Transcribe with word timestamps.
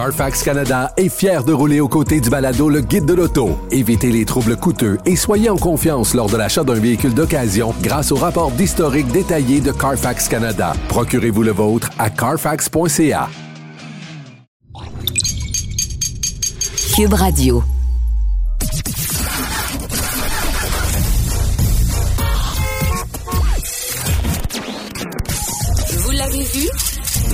Carfax 0.00 0.42
Canada 0.42 0.94
est 0.96 1.10
fier 1.10 1.44
de 1.44 1.52
rouler 1.52 1.78
aux 1.80 1.88
côtés 1.88 2.22
du 2.22 2.30
balado 2.30 2.70
Le 2.70 2.80
Guide 2.80 3.04
de 3.04 3.12
l'auto. 3.12 3.58
Évitez 3.70 4.10
les 4.10 4.24
troubles 4.24 4.56
coûteux 4.56 4.96
et 5.04 5.14
soyez 5.14 5.50
en 5.50 5.58
confiance 5.58 6.14
lors 6.14 6.30
de 6.30 6.38
l'achat 6.38 6.64
d'un 6.64 6.72
véhicule 6.72 7.12
d'occasion 7.12 7.74
grâce 7.82 8.10
au 8.10 8.14
rapport 8.16 8.50
d'historique 8.50 9.08
détaillé 9.08 9.60
de 9.60 9.72
Carfax 9.72 10.26
Canada. 10.26 10.72
Procurez-vous 10.88 11.42
le 11.42 11.52
vôtre 11.52 11.90
à 11.98 12.08
carfax.ca. 12.08 13.28
Cube 16.96 17.12
Radio. 17.12 17.62
Vous 25.98 26.10
l'avez 26.12 26.44
vu? 26.44 26.68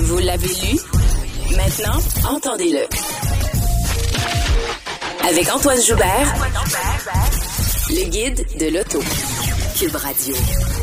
Vous 0.03 0.17
l'avez 0.17 0.47
lu? 0.47 0.86
Maintenant, 1.57 1.99
entendez-le. 2.29 2.85
Avec 5.27 5.51
Antoine 5.51 5.81
Joubert, 5.81 6.35
le 7.89 8.09
guide 8.09 8.45
de 8.59 8.77
l'auto. 8.77 8.99
Cube 9.77 9.95
Radio. 9.95 10.35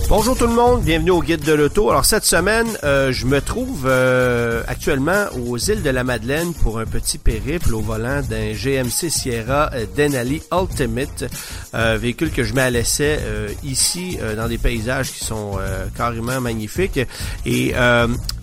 Bonjour 0.09 0.37
tout 0.37 0.47
le 0.47 0.53
monde, 0.53 0.83
bienvenue 0.83 1.11
au 1.11 1.21
Guide 1.21 1.43
de 1.43 1.53
l'Auto. 1.53 1.91
Alors 1.91 2.05
cette 2.05 2.25
semaine, 2.25 2.69
euh, 2.84 3.11
je 3.11 3.27
me 3.27 3.41
trouve 3.41 3.87
euh, 3.87 4.62
actuellement 4.69 5.25
aux 5.48 5.59
îles 5.59 5.83
de 5.83 5.91
la 5.91 6.05
Madeleine 6.05 6.55
pour 6.55 6.79
un 6.79 6.84
petit 6.84 7.19
périple 7.19 7.75
au 7.75 7.81
volant 7.81 8.20
d'un 8.23 8.53
GMC 8.53 9.11
Sierra 9.11 9.70
euh, 9.75 9.87
Denali 9.97 10.43
Ultimate, 10.53 11.25
véhicule 11.73 12.31
que 12.31 12.45
je 12.45 12.55
mets 12.55 12.62
à 12.62 12.70
l'essai 12.70 13.19
ici 13.65 14.17
dans 14.37 14.47
des 14.47 14.59
paysages 14.59 15.11
qui 15.11 15.25
sont 15.25 15.59
carrément 15.97 16.41
magnifiques. 16.41 17.01
Et 17.45 17.75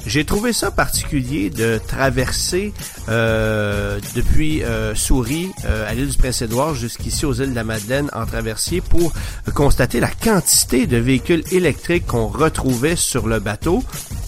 j'ai 0.05 0.26
trouvé 0.26 0.54
ça 0.54 0.72
particulier 0.72 1.50
de 1.50 1.80
traverser 1.88 2.73
depuis 3.08 4.64
Souris 4.96 5.52
à 5.88 5.94
l'île 5.94 6.10
du 6.10 6.18
Prince-Édouard 6.18 6.76
jusqu'ici 6.76 7.26
aux 7.26 7.34
îles 7.34 7.52
de 7.52 7.55
la 7.55 7.63
Madeleine 7.63 8.10
en 8.13 8.26
traversier 8.26 8.82
pour 8.82 9.13
constater 9.54 9.99
la 9.99 10.10
quantité 10.10 10.88
de 10.88 10.98
véhicules 10.98 11.44
électrique 11.52 12.07
qu'on 12.07 12.27
retrouvait 12.27 12.96
sur 12.96 13.27
le 13.27 13.40
bateau, 13.40 13.84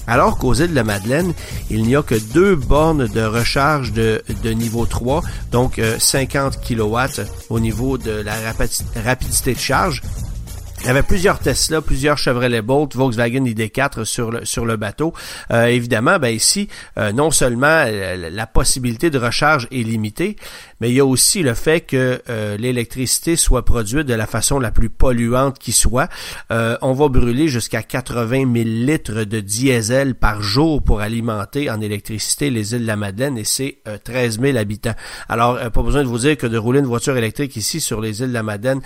alors 0.07 0.37
qu'aux 0.37 0.53
îles 0.53 0.69
de 0.69 0.75
la 0.75 0.83
Madeleine, 0.83 1.33
il 1.69 1.83
n'y 1.83 1.95
a 1.95 2.03
que 2.03 2.15
deux 2.15 2.55
bornes 2.55 3.07
de 3.07 3.21
recharge 3.21 3.93
de, 3.93 4.21
niveau 4.45 4.85
3, 4.85 5.23
donc 5.51 5.81
50 5.99 6.57
euh, 6.71 7.07
kW 7.07 7.21
au 7.49 7.59
niveau 7.59 7.97
de 7.97 8.11
la 8.11 8.33
rapidité 9.03 9.53
de 9.53 9.59
charge. 9.59 10.01
Il 10.83 10.87
y 10.87 10.89
avait 10.89 11.01
plusieurs 11.01 11.39
Tesla, 11.39 11.81
plusieurs 11.81 12.17
Chevrolet 12.17 12.61
Bolt, 12.61 12.93
Volkswagen 12.93 13.45
ID4 13.45 14.03
sur 14.03 14.31
le, 14.31 14.43
sur 14.43 14.65
le 14.65 14.75
bateau. 14.75 15.13
Euh, 15.49 15.67
évidemment, 15.67 16.19
ben 16.19 16.27
ici, 16.27 16.67
euh, 16.97 17.13
non 17.13 17.31
seulement 17.31 17.85
la 17.85 18.47
possibilité 18.47 19.09
de 19.09 19.17
recharge 19.17 19.65
est 19.71 19.81
limitée, 19.81 20.35
mais 20.83 20.89
il 20.89 20.95
y 20.95 20.99
a 20.99 21.05
aussi 21.05 21.43
le 21.43 21.53
fait 21.53 21.79
que 21.79 22.21
euh, 22.27 22.57
l'électricité 22.57 23.37
soit 23.37 23.63
produite 23.63 24.05
de 24.05 24.13
la 24.13 24.27
façon 24.27 24.59
la 24.59 24.69
plus 24.69 24.89
polluante 24.89 25.57
qui 25.57 25.71
soit. 25.71 26.09
on 26.49 26.91
va 26.91 27.07
brûler 27.07 27.47
jusqu'à 27.47 27.81
80 27.81 28.51
000 28.53 28.65
litres 28.65 29.23
de 29.23 29.39
diesel 29.39 30.15
par 30.15 30.41
jour 30.41 30.83
pour 30.83 30.99
alimenter 30.99 31.69
en 31.69 31.79
électricité 31.79 32.49
les 32.49 32.73
îles 32.73 32.81
de 32.81 32.87
la 32.87 32.97
Madeleine 32.97 33.37
et 33.37 33.45
c'est 33.45 33.77
13 34.03 34.41
000 34.41 34.57
habitants. 34.57 34.95
Alors, 35.29 35.57
pas 35.71 35.81
besoin 35.81 36.03
de 36.03 36.07
vous 36.07 36.19
dire 36.19 36.35
que 36.35 36.47
de 36.47 36.57
rouler 36.57 36.79
une 36.79 36.85
voiture 36.85 37.15
électrique 37.15 37.55
ici 37.55 37.79
sur 37.79 38.01
les 38.01 38.21
îles 38.21 38.29
de 38.29 38.33
la 38.33 38.43
Madeleine, 38.43 38.81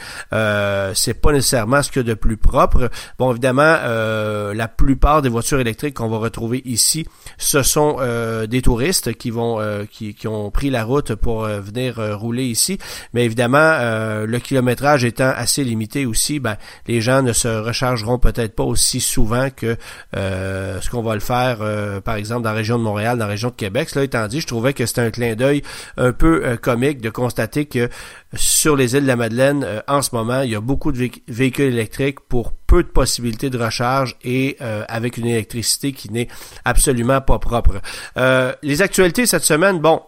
c'est 0.94 1.20
pas 1.20 1.32
nécessairement 1.32 1.82
que 1.92 2.00
de 2.00 2.14
plus 2.14 2.38
propre. 2.38 2.90
Bon, 3.18 3.32
évidemment, 3.32 3.78
euh, 3.82 4.54
la 4.54 4.68
plupart 4.68 5.22
des 5.22 5.30
voitures 5.30 5.60
électriques 5.60 5.96
qu'on 5.96 6.10
va 6.10 6.18
retrouver 6.18 6.62
ici, 6.66 7.06
ce 7.38 7.64
sont 7.64 7.98
euh, 8.00 8.48
des 8.48 8.62
touristes 8.62 9.14
qui 9.14 9.30
vont 9.30 9.60
euh, 9.60 9.86
qui, 9.90 10.14
qui, 10.14 10.28
ont 10.28 10.52
pris 10.52 10.70
la 10.70 10.84
route 10.84 11.16
pour 11.16 11.44
venir 11.46 11.87
rouler 11.92 12.46
ici. 12.46 12.78
Mais 13.14 13.26
évidemment, 13.26 13.78
le 14.26 14.38
kilométrage 14.40 15.06
étant 15.06 15.32
assez 15.36 15.64
limité 15.64 16.06
aussi, 16.06 16.40
ben, 16.40 16.58
les 16.88 17.02
gens 17.02 17.22
ne 17.22 17.34
se 17.34 17.48
rechargeront 17.48 18.20
peut-être 18.20 18.56
pas 18.56 18.64
aussi 18.64 19.00
souvent 19.00 19.50
que 19.50 19.78
ce 20.14 20.90
qu'on 20.90 21.02
va 21.02 21.14
le 21.14 21.20
faire, 21.20 21.60
par 22.04 22.16
exemple, 22.16 22.44
dans 22.44 22.52
la 22.52 22.56
région 22.56 22.78
de 22.78 22.84
Montréal, 22.84 23.18
dans 23.18 23.26
la 23.26 23.32
région 23.32 23.50
de 23.50 23.56
Québec. 23.56 23.90
Cela 23.90 24.06
étant 24.06 24.28
dit, 24.28 24.42
je 24.42 24.48
trouvais 24.48 24.74
que 24.74 24.86
c'était 24.86 25.02
un 25.02 25.12
clin 25.12 25.36
d'œil 25.36 25.62
un 25.98 26.12
peu 26.12 26.58
comique 26.62 27.02
de 27.02 27.10
constater 27.10 27.66
que 27.66 27.90
sur 28.34 28.76
les 28.76 28.96
îles 28.96 29.04
de 29.04 29.08
la 29.08 29.16
Madeleine, 29.16 29.66
en 29.88 30.02
ce 30.02 30.10
moment, 30.14 30.42
il 30.42 30.52
y 30.52 30.56
a 30.56 30.62
beaucoup 30.62 30.92
de 30.92 31.10
véhicules 31.28 31.74
électrique 31.74 32.20
pour 32.22 32.54
peu 32.68 32.84
de 32.84 32.88
possibilités 32.88 33.50
de 33.50 33.58
recharge 33.58 34.16
et 34.24 34.58
euh, 34.62 34.84
avec 34.90 35.18
une 35.18 35.26
électricité 35.26 35.94
qui 35.94 36.12
n'est 36.12 36.28
absolument 36.66 37.22
pas 37.22 37.40
propre. 37.40 37.82
Euh, 38.18 38.54
les 38.62 38.82
actualités 38.82 39.26
cette 39.26 39.44
semaine, 39.44 39.80
bon, 39.80 40.02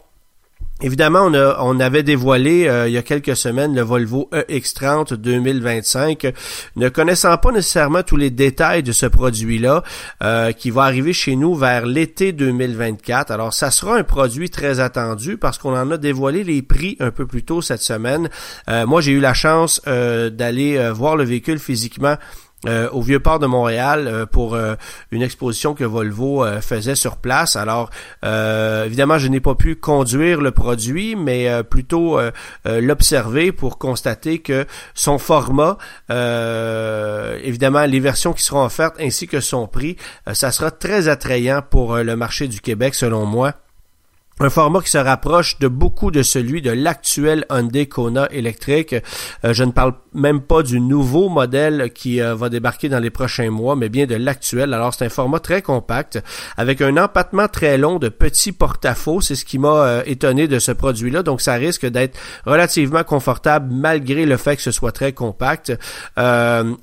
Évidemment, 0.82 1.30
on, 1.58 1.78
avait 1.78 2.02
dévoilé 2.02 2.66
euh, 2.66 2.88
il 2.88 2.94
y 2.94 2.96
a 2.96 3.02
quelques 3.02 3.36
semaines 3.36 3.74
le 3.74 3.82
Volvo 3.82 4.30
EX30 4.32 5.12
2025. 5.12 6.32
Ne 6.76 6.88
connaissant 6.88 7.36
pas 7.36 7.52
nécessairement 7.52 8.02
tous 8.02 8.16
les 8.16 8.30
détails 8.30 8.82
de 8.82 8.92
ce 8.92 9.04
produit-là, 9.04 9.82
euh, 10.22 10.52
qui 10.52 10.70
va 10.70 10.84
arriver 10.84 11.12
chez 11.12 11.36
nous 11.36 11.54
vers 11.54 11.84
l'été 11.84 12.32
2024. 12.32 13.30
Alors, 13.30 13.52
ça 13.52 13.70
sera 13.70 13.96
un 13.96 14.04
produit 14.04 14.48
très 14.48 14.80
attendu 14.80 15.36
parce 15.36 15.58
qu'on 15.58 15.76
en 15.76 15.90
a 15.90 15.98
dévoilé 15.98 16.44
les 16.44 16.62
prix 16.62 16.96
un 16.98 17.10
peu 17.10 17.26
plus 17.26 17.42
tôt 17.42 17.60
cette 17.60 17.82
semaine. 17.82 18.30
Euh, 18.70 18.86
moi, 18.86 19.02
j'ai 19.02 19.12
eu 19.12 19.20
la 19.20 19.34
chance 19.34 19.82
d'aller 19.84 20.90
voir 20.92 21.16
le 21.16 21.24
véhicule 21.24 21.58
physiquement 21.58 22.16
euh, 22.66 22.90
au 22.90 23.00
vieux 23.00 23.20
port 23.20 23.38
de 23.38 23.46
Montréal 23.46 24.06
euh, 24.06 24.26
pour 24.26 24.54
euh, 24.54 24.74
une 25.12 25.22
exposition 25.22 25.72
que 25.72 25.84
Volvo 25.84 26.44
faisait 26.60 26.94
sur 26.94 27.16
place. 27.16 27.56
Alors 27.56 27.90
évidemment, 28.22 29.18
je 29.18 29.28
n'ai 29.28 29.40
pas 29.40 29.54
pu 29.54 29.76
conduire 29.76 30.40
le 30.40 30.50
produit, 30.50 31.16
mais 31.16 31.62
plutôt 31.64 32.18
l'observer 32.64 33.52
pour 33.52 33.78
constater 33.78 34.38
que 34.38 34.66
son 34.94 35.18
format, 35.18 35.78
évidemment 37.42 37.84
les 37.84 38.00
versions 38.00 38.32
qui 38.32 38.44
seront 38.44 38.64
offertes 38.64 38.96
ainsi 39.00 39.26
que 39.26 39.40
son 39.40 39.66
prix, 39.66 39.96
ça 40.32 40.50
sera 40.50 40.70
très 40.70 41.08
attrayant 41.08 41.62
pour 41.62 41.96
le 41.96 42.16
marché 42.16 42.48
du 42.48 42.60
Québec 42.60 42.94
selon 42.94 43.24
moi 43.26 43.54
un 44.42 44.48
format 44.48 44.80
qui 44.80 44.90
se 44.90 44.96
rapproche 44.96 45.58
de 45.58 45.68
beaucoup 45.68 46.10
de 46.10 46.22
celui 46.22 46.62
de 46.62 46.70
l'actuel 46.70 47.44
Hyundai 47.50 47.86
Kona 47.86 48.26
électrique. 48.32 48.94
Euh, 49.44 49.52
je 49.52 49.64
ne 49.64 49.70
parle 49.70 49.92
même 50.14 50.40
pas 50.40 50.62
du 50.62 50.80
nouveau 50.80 51.28
modèle 51.28 51.90
qui 51.94 52.22
euh, 52.22 52.34
va 52.34 52.48
débarquer 52.48 52.88
dans 52.88 52.98
les 53.00 53.10
prochains 53.10 53.50
mois, 53.50 53.76
mais 53.76 53.90
bien 53.90 54.06
de 54.06 54.14
l'actuel. 54.14 54.72
Alors 54.72 54.94
c'est 54.94 55.04
un 55.04 55.10
format 55.10 55.40
très 55.40 55.60
compact 55.60 56.22
avec 56.56 56.80
un 56.80 56.96
empattement 56.96 57.48
très 57.48 57.76
long 57.76 57.98
de 57.98 58.08
petits 58.08 58.52
porte-à-faux. 58.52 59.20
C'est 59.20 59.34
ce 59.34 59.44
qui 59.44 59.58
m'a 59.58 59.84
euh, 59.84 60.02
étonné 60.06 60.48
de 60.48 60.58
ce 60.58 60.72
produit-là. 60.72 61.22
Donc 61.22 61.42
ça 61.42 61.54
risque 61.54 61.84
d'être 61.84 62.18
relativement 62.46 63.04
confortable 63.04 63.70
malgré 63.70 64.24
le 64.24 64.38
fait 64.38 64.56
que 64.56 64.62
ce 64.62 64.70
soit 64.70 64.92
très 64.92 65.12
compact. 65.12 65.70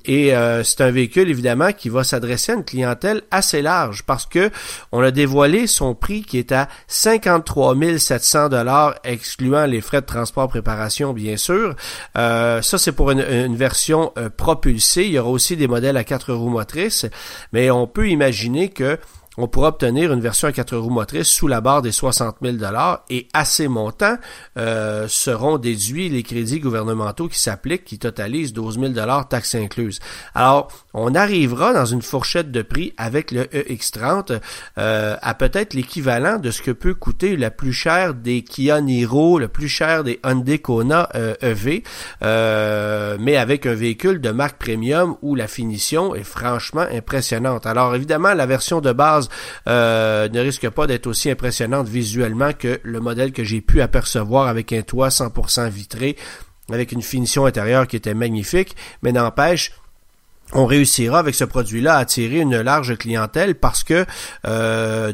et 0.06 0.32
c'est 0.64 0.80
un 0.80 0.90
véhicule 0.90 1.28
évidemment 1.28 1.72
qui 1.72 1.88
va 1.88 2.04
s'adresser 2.04 2.52
à 2.52 2.54
une 2.54 2.64
clientèle 2.64 3.22
assez 3.32 3.62
large 3.62 4.04
parce 4.04 4.26
que 4.26 4.50
on 4.92 5.00
a 5.02 5.10
dévoilé 5.10 5.66
son 5.66 5.94
prix 5.94 6.22
qui 6.22 6.38
est 6.38 6.52
à 6.52 6.68
50 6.86 7.47
3700 7.48 8.50
dollars 8.50 8.94
excluant 9.04 9.64
les 9.64 9.80
frais 9.80 10.02
de 10.02 10.06
transport 10.06 10.48
préparation 10.48 11.14
bien 11.14 11.38
sûr. 11.38 11.74
Euh, 12.18 12.60
ça 12.60 12.76
c'est 12.76 12.92
pour 12.92 13.10
une, 13.10 13.56
version 13.56 14.12
euh, 14.18 14.28
propulsée. 14.28 15.04
Il 15.04 15.12
y 15.12 15.18
aura 15.18 15.30
aussi 15.30 15.56
des 15.56 15.66
modèles 15.66 15.96
à 15.96 16.04
quatre 16.04 16.34
roues 16.34 16.50
motrices, 16.50 17.06
mais 17.54 17.70
on 17.70 17.86
peut 17.86 18.10
imaginer 18.10 18.68
que 18.68 18.98
on 19.38 19.46
pourra 19.46 19.68
obtenir 19.68 20.12
une 20.12 20.20
version 20.20 20.48
à 20.48 20.52
quatre 20.52 20.76
roues 20.76 20.90
motrices 20.90 21.28
sous 21.28 21.46
la 21.46 21.60
barre 21.60 21.80
des 21.80 21.92
60 21.92 22.38
000 22.42 22.56
et 23.08 23.28
à 23.32 23.44
ces 23.44 23.68
montants 23.68 24.16
euh, 24.58 25.06
seront 25.06 25.58
déduits 25.58 26.08
les 26.08 26.24
crédits 26.24 26.58
gouvernementaux 26.58 27.28
qui 27.28 27.38
s'appliquent, 27.40 27.84
qui 27.84 28.00
totalisent 28.00 28.52
12 28.52 28.80
000 28.94 29.22
taxes 29.30 29.54
incluses. 29.54 30.00
Alors, 30.34 30.68
on 30.92 31.14
arrivera 31.14 31.72
dans 31.72 31.84
une 31.84 32.02
fourchette 32.02 32.50
de 32.50 32.62
prix 32.62 32.92
avec 32.96 33.30
le 33.30 33.44
EX30 33.44 34.40
euh, 34.76 35.16
à 35.22 35.34
peut-être 35.34 35.72
l'équivalent 35.74 36.38
de 36.38 36.50
ce 36.50 36.60
que 36.60 36.72
peut 36.72 36.94
coûter 36.94 37.36
la 37.36 37.52
plus 37.52 37.72
chère 37.72 38.14
des 38.14 38.42
Kia 38.42 38.80
Niro, 38.80 39.38
le 39.38 39.46
plus 39.46 39.68
cher 39.68 40.02
des 40.02 40.18
Hyundai 40.24 40.58
Kona 40.58 41.08
EV, 41.40 41.84
euh, 42.22 43.14
e 43.14 43.18
mais 43.20 43.36
avec 43.36 43.66
un 43.66 43.74
véhicule 43.74 44.20
de 44.20 44.30
marque 44.30 44.58
premium 44.58 45.16
où 45.22 45.36
la 45.36 45.46
finition 45.46 46.16
est 46.16 46.24
franchement 46.24 46.86
impressionnante. 46.92 47.66
Alors 47.66 47.94
évidemment, 47.94 48.34
la 48.34 48.46
version 48.46 48.80
de 48.80 48.92
base 48.92 49.27
euh, 49.66 50.28
ne 50.28 50.40
risque 50.40 50.68
pas 50.70 50.86
d'être 50.86 51.06
aussi 51.06 51.30
impressionnante 51.30 51.88
visuellement 51.88 52.52
que 52.52 52.80
le 52.82 53.00
modèle 53.00 53.32
que 53.32 53.44
j'ai 53.44 53.60
pu 53.60 53.80
apercevoir 53.80 54.48
avec 54.48 54.72
un 54.72 54.82
toit 54.82 55.08
100% 55.08 55.68
vitré, 55.68 56.16
avec 56.70 56.92
une 56.92 57.02
finition 57.02 57.46
intérieure 57.46 57.86
qui 57.86 57.96
était 57.96 58.14
magnifique, 58.14 58.76
mais 59.02 59.12
n'empêche, 59.12 59.72
on 60.52 60.66
réussira 60.66 61.18
avec 61.18 61.34
ce 61.34 61.44
produit-là 61.44 61.96
à 61.96 61.98
attirer 61.98 62.40
une 62.40 62.60
large 62.60 62.96
clientèle 62.96 63.54
parce 63.54 63.84
que 63.84 64.06
euh, 64.46 65.12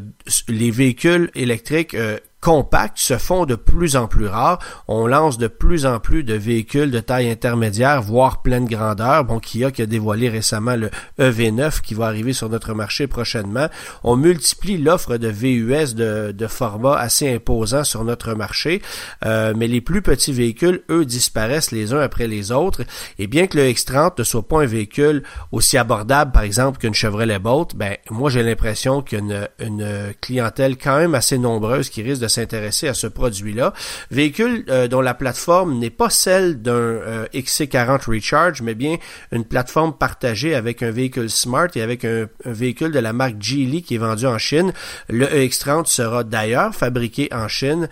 les 0.48 0.70
véhicules 0.70 1.30
électriques 1.34 1.94
euh, 1.94 2.18
compacts 2.44 2.98
se 2.98 3.16
font 3.16 3.46
de 3.46 3.54
plus 3.54 3.96
en 3.96 4.06
plus 4.06 4.26
rares. 4.26 4.58
On 4.86 5.06
lance 5.06 5.38
de 5.38 5.48
plus 5.48 5.86
en 5.86 5.98
plus 5.98 6.24
de 6.24 6.34
véhicules 6.34 6.90
de 6.90 7.00
taille 7.00 7.30
intermédiaire, 7.30 8.02
voire 8.02 8.42
pleine 8.42 8.66
grandeur. 8.66 9.24
Bon, 9.24 9.38
Kia 9.38 9.70
qui 9.70 9.80
a 9.80 9.86
dévoilé 9.86 10.28
récemment 10.28 10.76
le 10.76 10.90
EV9 11.18 11.80
qui 11.80 11.94
va 11.94 12.04
arriver 12.04 12.34
sur 12.34 12.50
notre 12.50 12.74
marché 12.74 13.06
prochainement. 13.06 13.68
On 14.02 14.16
multiplie 14.16 14.76
l'offre 14.76 15.16
de 15.16 15.28
VUS 15.28 15.94
de, 15.94 16.32
de, 16.32 16.46
format 16.46 16.98
assez 16.98 17.32
imposant 17.32 17.82
sur 17.82 18.04
notre 18.04 18.34
marché, 18.34 18.82
euh, 19.24 19.54
mais 19.56 19.66
les 19.66 19.80
plus 19.80 20.02
petits 20.02 20.34
véhicules, 20.34 20.82
eux, 20.90 21.06
disparaissent 21.06 21.72
les 21.72 21.94
uns 21.94 22.00
après 22.00 22.26
les 22.26 22.52
autres. 22.52 22.82
Et 23.18 23.26
bien 23.26 23.46
que 23.46 23.56
le 23.56 23.64
X30 23.70 24.18
ne 24.18 24.24
soit 24.24 24.46
pas 24.46 24.60
un 24.60 24.66
véhicule 24.66 25.22
aussi 25.50 25.78
abordable, 25.78 26.32
par 26.32 26.42
exemple, 26.42 26.78
qu'une 26.78 26.92
Chevrolet 26.92 27.38
Bolt, 27.38 27.74
ben 27.74 27.96
moi 28.10 28.28
j'ai 28.28 28.42
l'impression 28.42 29.00
qu'il 29.00 29.48
une, 29.60 30.12
clientèle 30.20 30.76
quand 30.76 30.98
même 30.98 31.14
assez 31.14 31.38
nombreuse 31.38 31.88
qui 31.88 32.02
risque 32.02 32.20
de 32.20 32.33
s'intéresser 32.34 32.88
à 32.88 32.94
ce 32.94 33.06
produit-là. 33.06 33.72
Véhicule 34.10 34.64
euh, 34.68 34.88
dont 34.88 35.00
la 35.00 35.14
plateforme 35.14 35.78
n'est 35.78 35.90
pas 35.90 36.10
celle 36.10 36.60
d'un 36.60 36.72
euh, 36.72 37.26
XC40 37.34 38.10
Recharge, 38.10 38.62
mais 38.62 38.74
bien 38.74 38.96
une 39.32 39.44
plateforme 39.44 39.96
partagée 39.96 40.54
avec 40.54 40.82
un 40.82 40.90
véhicule 40.90 41.30
Smart 41.30 41.68
et 41.74 41.82
avec 41.82 42.04
un, 42.04 42.26
véhicule 42.44 42.92
de 42.92 42.98
la 42.98 43.12
marque 43.12 43.40
Geely 43.40 43.82
qui 43.82 43.94
est 43.94 43.98
vendu 43.98 44.26
en 44.26 44.38
Chine. 44.38 44.72
Le 45.08 45.26
EX30 45.26 45.86
sera 45.86 46.24
d'ailleurs 46.24 46.74
fabriqué 46.74 47.28
en 47.32 47.48
Chine. 47.48 47.88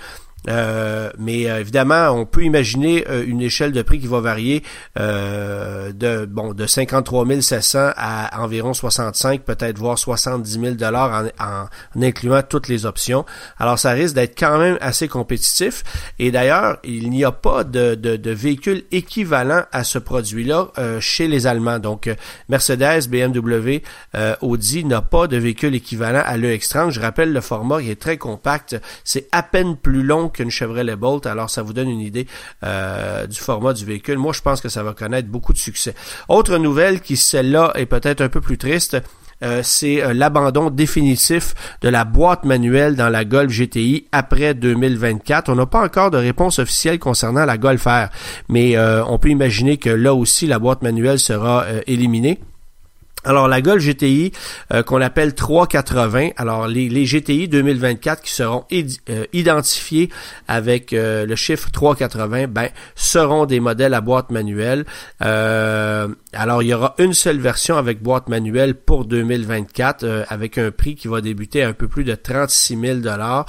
Euh, 0.48 1.10
mais 1.18 1.48
euh, 1.48 1.60
évidemment, 1.60 2.10
on 2.10 2.26
peut 2.26 2.42
imaginer 2.42 3.04
euh, 3.08 3.24
une 3.26 3.40
échelle 3.40 3.72
de 3.72 3.82
prix 3.82 4.00
qui 4.00 4.06
va 4.06 4.20
varier 4.20 4.62
de 4.96 6.24
bon 6.26 6.52
de 6.52 6.66
53 6.66 7.26
700 7.40 7.92
à 7.96 8.42
environ 8.42 8.74
65, 8.74 9.42
peut-être 9.42 9.78
voire 9.78 9.98
70 9.98 10.60
000 10.60 10.74
dollars 10.74 11.24
en, 11.38 11.44
en, 11.44 12.02
incluant 12.02 12.42
toutes 12.42 12.68
les 12.68 12.86
options. 12.86 13.24
Alors, 13.58 13.78
ça 13.78 13.90
risque 13.92 14.14
d'être 14.14 14.38
quand 14.38 14.58
même 14.58 14.78
assez 14.80 15.08
compétitif. 15.08 15.84
Et 16.18 16.30
d'ailleurs, 16.30 16.78
il 16.84 17.10
n'y 17.10 17.24
a 17.24 17.32
pas 17.32 17.64
de, 17.64 17.94
de, 17.94 18.16
de 18.16 18.30
véhicule 18.30 18.84
équivalent 18.90 19.62
à 19.72 19.84
ce 19.84 19.98
produit-là 19.98 20.68
chez 21.00 21.28
les 21.28 21.46
Allemands. 21.46 21.78
Donc, 21.78 22.10
Mercedes, 22.48 23.08
BMW, 23.08 23.82
Audi 24.40 24.84
n'a 24.84 25.02
pas 25.02 25.26
de 25.26 25.36
véhicule 25.36 25.74
équivalent 25.74 26.22
à 26.24 26.36
l'EX30. 26.36 26.90
Je 26.90 27.00
rappelle, 27.00 27.32
le 27.32 27.40
format 27.40 27.80
il 27.80 27.90
est 27.90 28.00
très 28.00 28.18
compact. 28.18 28.80
C'est 29.04 29.28
à 29.32 29.42
peine 29.42 29.76
plus 29.76 30.02
long 30.02 30.28
qu'une 30.32 30.50
Chevrolet 30.50 30.96
Bolt. 30.96 31.26
Alors, 31.26 31.50
ça 31.50 31.62
vous 31.62 31.72
donne 31.72 31.88
une 31.88 32.00
idée 32.00 32.26
euh, 32.64 33.26
du 33.26 33.38
format 33.38 33.72
du 33.72 33.84
véhicule. 33.84 34.18
Moi, 34.18 34.32
je 34.32 34.40
pense 34.40 34.60
que 34.60 34.68
ça 34.68 34.82
va 34.82 34.92
connaître 34.92 35.28
beaucoup 35.28 35.52
de 35.52 35.58
succès. 35.58 35.94
Autre 36.28 36.58
nouvelle 36.58 37.00
qui, 37.00 37.16
celle-là, 37.16 37.72
est 37.74 37.86
peut-être 37.86 38.20
un 38.20 38.28
peu 38.28 38.40
plus 38.40 38.58
triste. 38.58 38.96
Euh, 39.42 39.60
c'est 39.64 40.02
euh, 40.02 40.12
l'abandon 40.14 40.70
définitif 40.70 41.54
de 41.80 41.88
la 41.88 42.04
boîte 42.04 42.44
manuelle 42.44 42.94
dans 42.94 43.08
la 43.08 43.24
Golf 43.24 43.52
GTI 43.52 44.06
après 44.12 44.54
2024. 44.54 45.48
On 45.48 45.56
n'a 45.56 45.66
pas 45.66 45.82
encore 45.82 46.12
de 46.12 46.18
réponse 46.18 46.60
officielle 46.60 47.00
concernant 47.00 47.44
la 47.44 47.58
Golf 47.58 47.84
R, 47.84 48.08
mais 48.48 48.78
on 48.78 49.18
peut 49.18 49.30
imaginer 49.30 49.78
que 49.78 49.90
là 49.90 50.14
aussi 50.14 50.46
la 50.46 50.60
boîte 50.60 50.82
manuelle 50.82 51.18
sera 51.18 51.66
éliminée. 51.88 52.38
Alors 53.24 53.46
la 53.46 53.60
Golf 53.60 53.84
GTI 53.84 54.32
euh, 54.72 54.82
qu'on 54.82 55.00
appelle 55.00 55.34
380, 55.34 56.30
alors 56.36 56.66
les, 56.66 56.88
les, 56.88 57.04
GTI 57.04 57.46
2024 57.46 58.20
qui 58.20 58.32
seront 58.32 58.64
euh, 58.72 59.24
identifiés 59.32 60.10
avec 60.48 60.92
euh, 60.92 61.24
le 61.24 61.36
chiffre 61.36 61.70
380, 61.70 62.48
ben 62.48 62.68
seront 62.96 63.46
des 63.46 63.60
modèles 63.60 63.94
à 63.94 64.00
boîte 64.00 64.30
manuelle. 64.30 64.84
alors 65.20 66.62
il 66.62 66.68
y 66.68 66.74
aura 66.74 66.94
une 66.98 67.14
seule 67.14 67.38
version 67.38 67.76
avec 67.76 68.02
boîte 68.02 68.28
manuelle 68.28 68.74
pour 68.74 69.04
2024 69.04 70.24
avec 70.28 70.58
un 70.58 70.70
prix 70.70 70.96
qui 70.96 71.06
va 71.06 71.20
débuter 71.20 71.62
à 71.62 71.68
un 71.68 71.72
peu 71.74 71.86
plus 71.86 72.04
de 72.04 72.14
36 72.14 72.78
000 72.78 72.98
dollars 72.98 73.46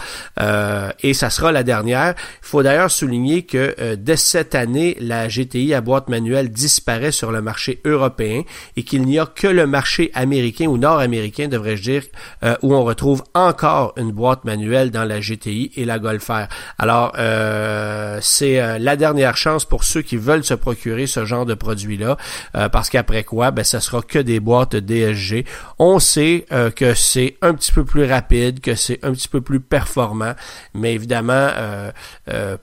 et 1.01 1.13
ça 1.13 1.29
sera 1.29 1.51
la 1.51 1.63
dernière. 1.63 2.13
Il 2.43 2.47
faut 2.47 2.61
d'ailleurs 2.61 2.91
souligner 2.91 3.43
que 3.43 3.95
dès 3.95 4.17
cette 4.17 4.55
année 4.55 4.95
la 4.99 5.27
GTI 5.27 5.73
à 5.73 5.81
boîte 5.81 6.09
manuelle 6.09 6.49
disparaît 6.49 7.11
sur 7.11 7.31
le 7.31 7.41
marché 7.41 7.81
européen 7.85 8.43
et 8.75 8.83
qu'il 8.83 9.03
n'y 9.03 9.19
a 9.19 9.25
que 9.25 9.47
le 9.47 9.62
marché 9.65 10.11
américain 10.13 10.65
ou 10.67 10.77
nord-américain, 10.77 11.47
devrais-je 11.47 11.81
dire, 11.81 12.03
euh, 12.43 12.55
où 12.61 12.73
on 12.73 12.83
retrouve 12.83 13.23
encore 13.33 13.93
une 13.97 14.11
boîte 14.11 14.45
manuelle 14.45 14.91
dans 14.91 15.05
la 15.05 15.19
GTI 15.19 15.71
et 15.75 15.85
la 15.85 15.99
Golf 15.99 16.27
R. 16.29 16.47
Alors, 16.77 17.13
euh, 17.17 18.19
c'est 18.21 18.59
euh, 18.59 18.77
la 18.79 18.95
dernière 18.95 19.37
chance 19.37 19.65
pour 19.65 19.83
ceux 19.83 20.01
qui 20.01 20.17
veulent 20.17 20.43
se 20.43 20.53
procurer 20.53 21.07
ce 21.07 21.25
genre 21.25 21.45
de 21.45 21.53
produit-là, 21.53 22.17
parce 22.71 22.89
qu'après 22.89 23.23
quoi, 23.23 23.51
ben, 23.51 23.63
ce 23.63 23.79
sera 23.79 24.01
que 24.01 24.19
des 24.19 24.39
boîtes 24.39 24.75
DSG. 24.75 25.45
On 25.79 25.99
sait 25.99 26.45
que 26.75 26.93
c'est 26.93 27.37
un 27.41 27.53
petit 27.53 27.71
peu 27.71 27.83
plus 27.83 28.05
rapide, 28.05 28.59
que 28.59 28.75
c'est 28.75 29.03
un 29.03 29.11
petit 29.11 29.27
peu 29.27 29.41
plus 29.41 29.59
performant, 29.59 30.33
mais 30.73 30.93
évidemment, 30.93 31.49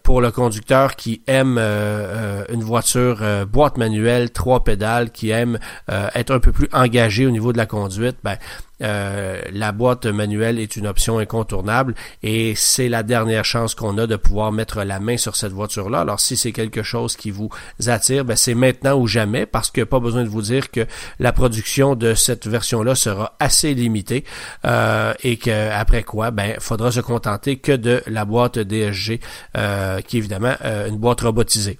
pour 0.02 0.20
le 0.20 0.30
conducteur 0.30 0.96
qui 0.96 1.22
aime 1.26 1.58
une 1.58 2.62
voiture 2.62 3.22
boîte 3.46 3.76
manuelle, 3.76 4.30
trois 4.30 4.64
pédales, 4.64 5.10
qui 5.10 5.30
aime 5.30 5.58
être 5.88 6.30
un 6.30 6.40
peu 6.40 6.52
plus 6.52 6.68
engagé 6.72 6.89
engagé 6.90 7.24
au 7.24 7.30
niveau 7.30 7.52
de 7.52 7.58
la 7.58 7.66
conduite, 7.66 8.16
ben, 8.24 8.36
euh, 8.82 9.40
la 9.52 9.70
boîte 9.70 10.06
manuelle 10.06 10.58
est 10.58 10.74
une 10.74 10.86
option 10.86 11.18
incontournable 11.18 11.94
et 12.22 12.54
c'est 12.56 12.88
la 12.88 13.02
dernière 13.02 13.44
chance 13.44 13.74
qu'on 13.76 13.96
a 13.98 14.06
de 14.06 14.16
pouvoir 14.16 14.50
mettre 14.50 14.82
la 14.82 14.98
main 14.98 15.16
sur 15.16 15.36
cette 15.36 15.52
voiture-là. 15.52 16.00
Alors 16.00 16.18
si 16.18 16.36
c'est 16.36 16.50
quelque 16.50 16.82
chose 16.82 17.14
qui 17.14 17.30
vous 17.30 17.50
attire, 17.86 18.24
ben, 18.24 18.36
c'est 18.36 18.54
maintenant 18.54 18.98
ou 18.98 19.06
jamais 19.06 19.46
parce 19.46 19.70
que 19.70 19.82
pas 19.82 20.00
besoin 20.00 20.24
de 20.24 20.28
vous 20.28 20.42
dire 20.42 20.70
que 20.70 20.86
la 21.20 21.32
production 21.32 21.94
de 21.94 22.14
cette 22.14 22.48
version-là 22.48 22.96
sera 22.96 23.36
assez 23.38 23.72
limitée 23.74 24.24
euh, 24.64 25.14
et 25.22 25.36
que 25.36 25.70
après 25.72 26.02
quoi, 26.02 26.32
ben 26.32 26.56
faudra 26.58 26.90
se 26.90 27.00
contenter 27.00 27.56
que 27.56 27.72
de 27.72 28.02
la 28.08 28.24
boîte 28.24 28.58
DSG 28.58 29.20
euh, 29.56 30.00
qui 30.00 30.16
est 30.16 30.20
évidemment 30.20 30.54
une 30.88 30.96
boîte 30.96 31.20
robotisée. 31.20 31.78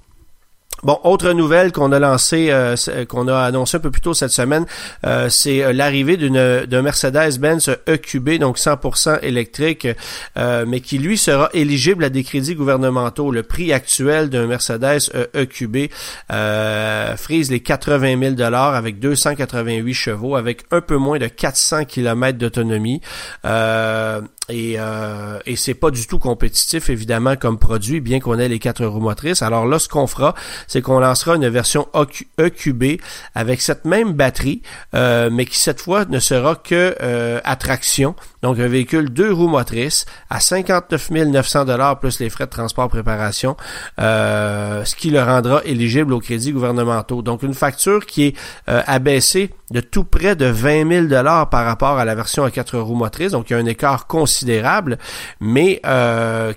Bon, 0.83 0.99
autre 1.05 1.33
nouvelle 1.33 1.73
qu'on 1.73 1.93
a 1.93 1.99
lancée, 1.99 2.49
euh, 2.51 2.75
qu'on 3.07 3.29
a 3.29 3.39
annoncé 3.39 3.77
un 3.77 3.81
peu 3.81 3.91
plus 3.91 4.01
tôt 4.01 4.15
cette 4.15 4.31
semaine, 4.31 4.65
euh, 5.07 5.29
c'est 5.29 5.63
euh, 5.63 5.73
l'arrivée 5.75 6.17
d'une 6.17 6.65
d'un 6.67 6.83
Mercedes-Benz 6.83 7.77
EQB, 7.87 8.39
donc 8.39 8.59
100% 8.59 9.19
électrique, 9.23 9.87
mais 10.37 10.81
qui 10.81 10.99
lui 10.99 11.19
sera 11.19 11.51
éligible 11.53 12.05
à 12.05 12.09
des 12.09 12.25
crédits 12.25 12.55
gouvernementaux. 12.55 13.31
Le 13.31 13.43
prix 13.43 13.73
actuel 13.73 14.31
d'un 14.31 14.47
Mercedes 14.47 15.11
EQB 15.35 15.91
frise 17.17 17.51
les 17.51 17.61
80 17.61 18.19
000 18.21 18.35
dollars 18.35 18.75
avec 18.75 18.99
288 19.01 19.95
chevaux, 19.95 20.37
avec 20.37 20.63
un 20.71 20.81
peu 20.81 20.97
moins 20.97 21.19
de 21.19 21.27
400 21.27 21.85
km 21.85 22.39
d'autonomie. 22.39 23.01
Et, 24.49 24.79
et 25.47 25.57
c'est 25.57 25.75
pas 25.75 25.91
du 25.91 26.07
tout 26.07 26.19
compétitif 26.19 26.91
évidemment 26.91 27.37
comme 27.37 27.59
produit, 27.59 28.01
bien 28.01 28.21
qu'on 28.21 28.39
ait 28.39 28.49
les 28.49 28.59
quatre 28.59 28.85
roues 28.85 29.01
motrices. 29.01 29.43
Alors 29.43 29.67
là, 29.67 29.79
ce 29.79 29.89
qu'on 29.89 30.07
fera, 30.07 30.35
c'est 30.67 30.83
qu'on 30.83 30.99
lancera 30.99 31.37
une 31.37 31.49
version 31.49 31.89
EQB 32.39 33.01
avec 33.35 33.61
cette 33.61 33.85
même 33.85 34.13
batterie, 34.13 34.63
euh, 34.95 35.31
mais 35.31 35.45
qui 35.45 35.59
cette 35.59 35.81
fois 35.81 36.05
ne 36.05 36.19
sera 36.19 36.55
que 36.55 36.97
euh, 37.03 37.41
attraction. 37.45 38.15
Donc 38.43 38.59
un 38.59 38.69
véhicule 38.69 39.11
deux 39.11 39.33
roues 39.33 39.49
motrices 39.49 40.07
à 40.31 40.41
59 40.41 41.11
900 41.11 41.65
dollars 41.67 42.01
plus 42.01 42.21
les 42.21 42.31
frais 42.31 42.47
de 42.47 42.51
transport 42.51 42.89
préparation, 42.89 43.57
euh, 44.01 44.85
ce 44.85 44.97
qui 44.97 45.11
le 45.11 45.23
rendra 45.23 45.63
éligible 45.65 46.13
aux 46.13 46.21
crédits 46.21 46.53
gouvernementaux. 46.53 47.23
Donc 47.23 47.43
une 47.43 47.55
facture 47.55 48.07
qui 48.07 48.29
est 48.29 48.37
abaissée 48.67 49.51
de 49.71 49.81
tout 49.81 50.05
près 50.05 50.35
de 50.37 50.47
20 50.47 50.89
000 50.89 51.07
dollars 51.07 51.49
par 51.49 51.65
rapport 51.65 51.99
à 51.99 52.05
la 52.05 52.15
version 52.15 52.45
à 52.45 52.51
quatre 52.51 52.79
roues 52.79 52.97
motrices. 52.97 53.33
Donc 53.33 53.51
il 53.51 53.53
y 53.53 53.57
a 53.57 53.59
un 53.59 53.67
écart 53.67 54.07
considérable, 54.07 54.40
mais 55.41 55.81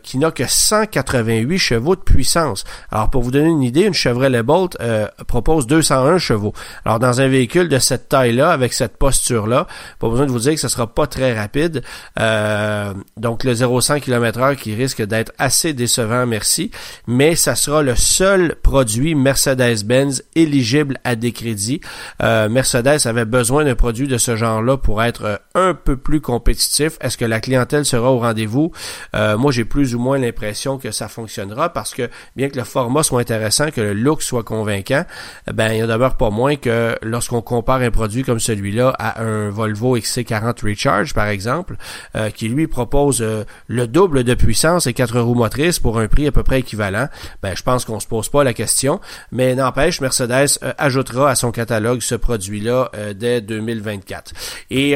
qui 0.03 0.17
n'a 0.17 0.31
que 0.31 0.43
188 0.47 1.57
chevaux 1.57 1.95
de 1.95 2.01
puissance. 2.01 2.63
Alors 2.91 3.09
pour 3.09 3.21
vous 3.21 3.31
donner 3.31 3.49
une 3.49 3.63
idée, 3.63 3.81
une 3.81 3.93
Chevrolet 3.93 4.43
Bolt 4.43 4.77
euh, 4.81 5.07
propose 5.27 5.67
201 5.67 6.17
chevaux. 6.17 6.53
Alors 6.85 6.99
dans 6.99 7.21
un 7.21 7.27
véhicule 7.27 7.69
de 7.69 7.79
cette 7.79 8.09
taille-là, 8.09 8.51
avec 8.51 8.73
cette 8.73 8.97
posture-là, 8.97 9.67
pas 9.99 10.09
besoin 10.09 10.25
de 10.25 10.31
vous 10.31 10.39
dire 10.39 10.53
que 10.53 10.59
ce 10.59 10.67
sera 10.67 10.87
pas 10.87 11.07
très 11.07 11.37
rapide. 11.37 11.83
Euh, 12.19 12.93
donc 13.17 13.43
le 13.43 13.53
0-100 13.53 14.01
km/h 14.01 14.55
qui 14.55 14.75
risque 14.75 15.01
d'être 15.01 15.31
assez 15.37 15.73
décevant, 15.73 16.25
merci. 16.25 16.71
Mais 17.07 17.35
ça 17.35 17.55
sera 17.55 17.81
le 17.81 17.95
seul 17.95 18.55
produit 18.61 19.15
Mercedes-Benz 19.15 20.23
éligible 20.35 20.97
à 21.03 21.15
des 21.15 21.31
crédits. 21.31 21.81
Euh, 22.21 22.49
Mercedes 22.49 23.05
avait 23.05 23.25
besoin 23.25 23.63
d'un 23.63 23.75
produit 23.75 24.07
de 24.07 24.17
ce 24.17 24.35
genre-là 24.35 24.77
pour 24.77 25.01
être 25.03 25.41
un 25.55 25.73
peu 25.73 25.97
plus 25.97 26.21
compétitif. 26.21 26.97
Est-ce 27.01 27.17
que 27.17 27.25
la 27.25 27.39
clientèle 27.39 27.62
sera 27.84 28.12
au 28.12 28.20
rendez-vous? 28.20 28.72
moi, 29.13 29.51
j'ai 29.51 29.65
plus 29.65 29.96
ou 29.96 30.00
moins 30.00 30.17
l'impression 30.17 30.77
que 30.77 30.91
ça 30.91 31.08
fonctionnera 31.08 31.70
parce 31.70 31.93
que 31.93 32.10
bien 32.36 32.50
que 32.50 32.58
le 32.58 32.63
format 32.63 33.03
soit 33.03 33.22
intéressant, 33.22 33.72
que 33.72 33.82
le 33.82 33.93
look 33.93 34.22
soit 34.22 34.43
convaincant, 34.43 35.05
ben 35.51 35.72
il 35.72 35.79
y 35.79 35.82
a 35.82 35.88
d'abord 35.88 36.17
pas 36.17 36.29
moins 36.29 36.55
que 36.55 36.98
lorsqu'on 37.01 37.41
compare 37.41 37.82
un 37.82 37.91
produit 37.91 38.24
comme 38.24 38.39
celui-là 38.39 38.93
à 39.00 39.22
un 39.22 39.50
Volvo 39.50 39.98
XC40 39.98 40.65
Recharge 40.67 41.13
par 41.13 41.27
exemple, 41.27 41.75
euh, 42.15 42.29
qui 42.29 42.50
lui 42.50 42.67
propose 42.67 43.22
euh, 43.22 43.43
le 43.67 43.88
double 43.88 44.24
de 44.24 44.34
puissance 44.34 44.88
et 44.88 44.93
quatre 44.93 45.20
roues 45.20 45.36
motrices 45.36 45.79
pour 45.79 46.00
un 46.00 46.08
prix 46.08 46.27
à 46.27 46.32
peu 46.32 46.43
près 46.43 46.60
équivalent, 46.60 47.08
ben 47.41 47.55
je 47.55 47.63
pense 47.63 47.86
qu'on 47.86 48.00
se 48.00 48.08
pose 48.08 48.29
pas 48.29 48.43
la 48.43 48.53
question, 48.53 49.00
mais 49.32 49.55
n'empêche 49.55 50.01
Mercedes 50.01 50.60
euh, 50.63 50.74
ajoutera 50.77 51.29
à 51.29 51.36
son 51.36 51.51
catalogue 51.51 52.01
ce 52.01 52.15
produit-là 52.15 52.91
dès 53.15 53.41
2024. 53.41 54.34
Et 54.70 54.96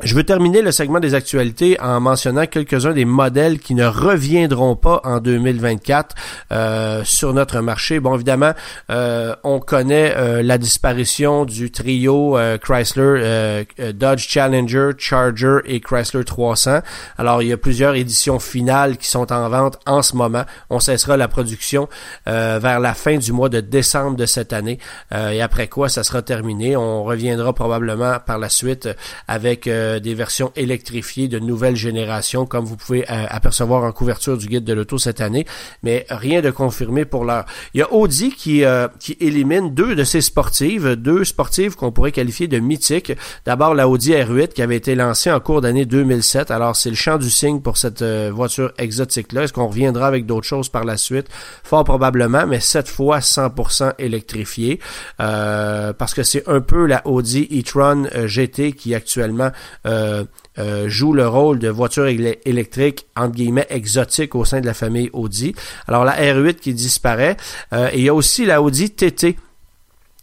Je 0.00 0.16
veux 0.16 0.24
terminer 0.24 0.62
le 0.62 0.72
segment 0.72 0.98
des 0.98 1.14
actualités 1.14 1.78
en 1.78 2.00
mentionnant 2.00 2.46
quelques-uns 2.46 2.92
des 2.92 3.04
modèles 3.04 3.60
qui 3.60 3.74
ne 3.74 3.84
reviendront 3.84 4.74
pas 4.74 5.00
en 5.04 5.20
2024 5.20 6.16
euh, 6.50 7.04
sur 7.04 7.34
notre 7.34 7.60
marché. 7.60 8.00
Bon, 8.00 8.14
évidemment, 8.14 8.52
euh, 8.90 9.36
on 9.44 9.60
connaît 9.60 10.14
euh, 10.16 10.42
la 10.42 10.58
disparition 10.58 11.44
du 11.44 11.70
trio 11.70 12.36
Chrysler, 12.62 13.64
Dodge 13.94 14.26
Challenger, 14.28 14.90
Charger 14.98 15.58
et 15.66 15.78
Chrysler 15.80 16.24
300. 16.24 16.80
Alors, 17.18 17.42
il 17.42 17.48
y 17.48 17.52
a 17.52 17.58
plusieurs 17.58 17.94
éditions 17.94 18.40
finales 18.40 18.96
qui 18.96 19.08
sont 19.08 19.30
en 19.30 19.48
vente 19.50 19.78
en 19.86 20.02
ce 20.02 20.16
moment. 20.16 20.44
On 20.70 20.80
cessera 20.80 21.16
la 21.16 21.28
production 21.28 21.88
vers 22.26 22.80
la 22.80 22.94
fin 22.94 23.18
du 23.18 23.30
mois 23.30 23.50
de 23.50 23.60
décembre 23.60 24.16
de 24.16 24.26
cette 24.26 24.52
année. 24.52 24.78
et 25.12 25.42
après 25.42 25.68
quoi, 25.68 25.88
ça 25.88 26.02
sera 26.02 26.22
terminé. 26.22 26.76
On 26.76 27.04
reviendra 27.04 27.52
probablement 27.52 28.18
par 28.24 28.38
la 28.38 28.48
suite 28.48 28.88
avec 29.28 29.68
euh, 29.82 30.00
des 30.00 30.14
versions 30.14 30.52
électrifiées 30.56 31.28
de 31.28 31.38
nouvelle 31.38 31.76
génération, 31.76 32.46
comme 32.46 32.64
vous 32.64 32.76
pouvez 32.76 33.02
euh, 33.10 33.24
apercevoir 33.28 33.84
en 33.84 33.92
couverture 33.92 34.38
du 34.38 34.46
guide 34.46 34.64
de 34.64 34.72
l'auto 34.72 34.98
cette 34.98 35.20
année, 35.20 35.46
mais 35.82 36.06
rien 36.08 36.40
de 36.40 36.50
confirmé 36.50 37.04
pour 37.04 37.24
l'heure. 37.24 37.44
Il 37.74 37.78
y 37.78 37.82
a 37.82 37.92
Audi 37.92 38.30
qui, 38.30 38.64
euh, 38.64 38.88
qui 38.98 39.16
élimine 39.20 39.74
deux 39.74 39.94
de 39.94 40.04
ses 40.04 40.20
sportives, 40.20 40.96
deux 40.96 41.24
sportives 41.24 41.74
qu'on 41.76 41.92
pourrait 41.92 42.12
qualifier 42.12 42.48
de 42.48 42.58
mythiques. 42.58 43.12
D'abord 43.44 43.74
la 43.74 43.88
Audi 43.88 44.12
R8 44.12 44.48
qui 44.48 44.62
avait 44.62 44.76
été 44.76 44.94
lancée 44.94 45.30
en 45.30 45.40
cours 45.40 45.60
d'année 45.60 45.84
2007. 45.84 46.50
Alors 46.50 46.76
c'est 46.76 46.90
le 46.90 46.96
champ 46.96 47.18
du 47.18 47.30
signe 47.30 47.60
pour 47.60 47.76
cette 47.76 48.02
voiture 48.02 48.72
exotique-là. 48.78 49.44
Est-ce 49.44 49.52
qu'on 49.52 49.68
reviendra 49.68 50.06
avec 50.06 50.26
d'autres 50.26 50.46
choses 50.46 50.68
par 50.68 50.84
la 50.84 50.96
suite? 50.96 51.26
Fort 51.62 51.84
probablement, 51.84 52.46
mais 52.46 52.60
cette 52.60 52.88
fois 52.88 53.18
100% 53.18 53.94
électrifiée, 53.98 54.80
parce 55.18 56.14
que 56.14 56.22
c'est 56.22 56.48
un 56.48 56.60
peu 56.60 56.86
la 56.86 57.06
Audi 57.06 57.48
e-tron 57.52 58.06
GT 58.26 58.72
qui 58.72 58.94
actuellement 58.94 59.50
euh, 59.86 60.24
euh, 60.58 60.88
joue 60.88 61.12
le 61.12 61.26
rôle 61.26 61.58
de 61.58 61.68
voiture 61.68 62.06
électrique 62.06 63.06
entre 63.16 63.34
guillemets 63.34 63.66
exotique 63.70 64.34
au 64.34 64.44
sein 64.44 64.60
de 64.60 64.66
la 64.66 64.74
famille 64.74 65.10
Audi. 65.12 65.54
Alors 65.88 66.04
la 66.04 66.12
R8 66.12 66.54
qui 66.56 66.74
disparaît 66.74 67.36
euh, 67.72 67.88
et 67.92 67.98
il 67.98 68.04
y 68.04 68.08
a 68.08 68.14
aussi 68.14 68.44
la 68.44 68.62
Audi 68.62 68.90
TT 68.90 69.36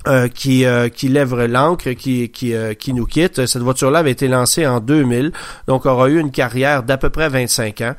euh, 0.08 0.29
qui, 0.29 0.63
euh, 0.63 0.88
qui 0.88 1.10
lève 1.10 1.36
l'encre, 1.44 1.91
qui, 1.91 2.29
qui, 2.29 2.53
euh, 2.53 2.74
qui 2.74 2.94
nous 2.94 3.06
quitte. 3.06 3.46
Cette 3.46 3.62
voiture-là 3.62 4.00
avait 4.00 4.12
été 4.12 4.29
lancée 4.29 4.65
en 4.65 4.79
2000, 4.79 5.34
donc 5.68 5.86
aura 5.86 6.08
eu 6.08 6.18
une 6.18 6.32
carrière 6.32 6.84
d'à 6.84 6.98
peu 6.98 7.10
près 7.10 7.27
25 7.27 7.82
ans. 7.82 7.96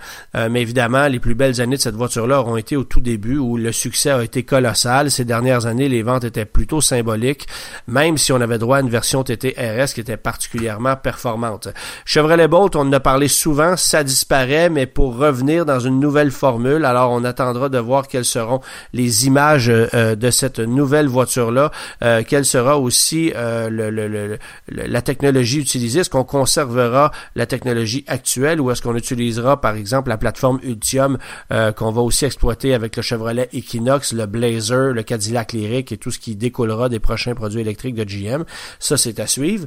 mais 0.51 0.63
évidemment, 0.63 1.09
les 1.09 1.19
plus 1.19 1.35
belles 1.35 1.61
années 1.61 1.77
de 1.77 1.81
cette 1.83 1.97
voiture-là 1.97 2.41
auront 2.41 2.57
été 2.57 2.75
au 2.75 2.85
tout 2.85 3.01
début, 3.01 3.37
où 3.37 3.59
le 3.59 3.71
succès 3.71 4.09
a 4.13 4.25
été 4.25 4.45
colossal. 4.45 5.11
Ces 5.11 5.27
dernières 5.27 5.67
années, 5.67 5.91
les 5.91 6.03
ventes 6.03 6.25
étaient 6.25 6.47
plutôt 6.47 6.81
symboliques, 6.81 7.47
même 7.87 8.17
si 8.17 8.33
on 8.33 8.41
avait 8.41 8.57
droit 8.57 8.79
à 8.79 8.81
une 8.81 8.89
version 8.89 9.23
TT 9.23 9.55
RS 9.59 9.93
qui 9.93 10.01
était 10.01 10.17
particulièrement 10.17 10.97
performante. 10.97 11.69
Chevrolet 12.07 12.49
Bolt, 12.49 12.77
on 12.77 12.81
en 12.81 12.93
a 12.95 13.01
parlé 13.01 13.29
souvent, 13.29 13.77
ça 13.77 14.05
disparaît, 14.05 14.71
mais 14.71 14.87
pour 14.87 15.19
revenir 15.19 15.67
dans 15.67 15.81
une 15.81 16.01
nouvelle 16.01 16.31
formule, 16.31 16.87
alors 16.87 17.11
on 17.11 17.25
attendra 17.25 17.69
de 17.69 17.79
voir 17.79 18.09
quelles 18.09 18.25
seront 18.25 18.61
les 18.95 19.27
images 19.27 19.67
de 19.67 20.31
cette 20.31 20.61
nouvelle 20.61 21.07
voiture-là. 21.07 21.71
Euh, 22.03 22.23
quelle 22.27 22.45
sera 22.45 22.79
aussi 22.79 23.33
euh, 23.35 24.37
la 24.69 25.03
technologie 25.03 25.61
utilisée. 25.61 26.01
Est-ce 26.01 26.11
qu'on 26.11 26.25
conservera 26.25 27.13
la 27.35 27.47
technologie 27.47 28.05
actuelle 28.07 28.61
ou 28.61 28.71
est-ce 28.71 28.83
qu'on 28.83 28.97
utilisera, 28.97 29.61
par 29.61 29.75
exemple, 29.75 30.09
la 30.09 30.19
plateforme 30.19 30.61
Ultium 30.63 31.19
euh, 31.53 31.73
qu'on 31.73 31.91
va 31.91 32.03
aussi 32.03 32.25
exploiter 32.25 32.75
avec 32.75 32.97
le 32.97 33.03
Chevrolet 33.03 33.49
Equinox, 33.53 34.13
le 34.13 34.27
Blazer, 34.27 34.93
le 34.93 35.03
Cadillac 35.03 35.53
Lyric 35.53 35.93
et 35.93 35.97
tout 35.97 36.11
ce 36.11 36.19
qui 36.19 36.37
découlera 36.37 36.89
des 36.89 36.99
prochains 36.99 37.35
produits 37.35 37.61
électriques 37.61 37.95
de 37.95 38.05
GM. 38.05 38.45
Ça, 38.79 38.97
c'est 38.97 39.21
à 39.21 39.27
suivre. 39.27 39.67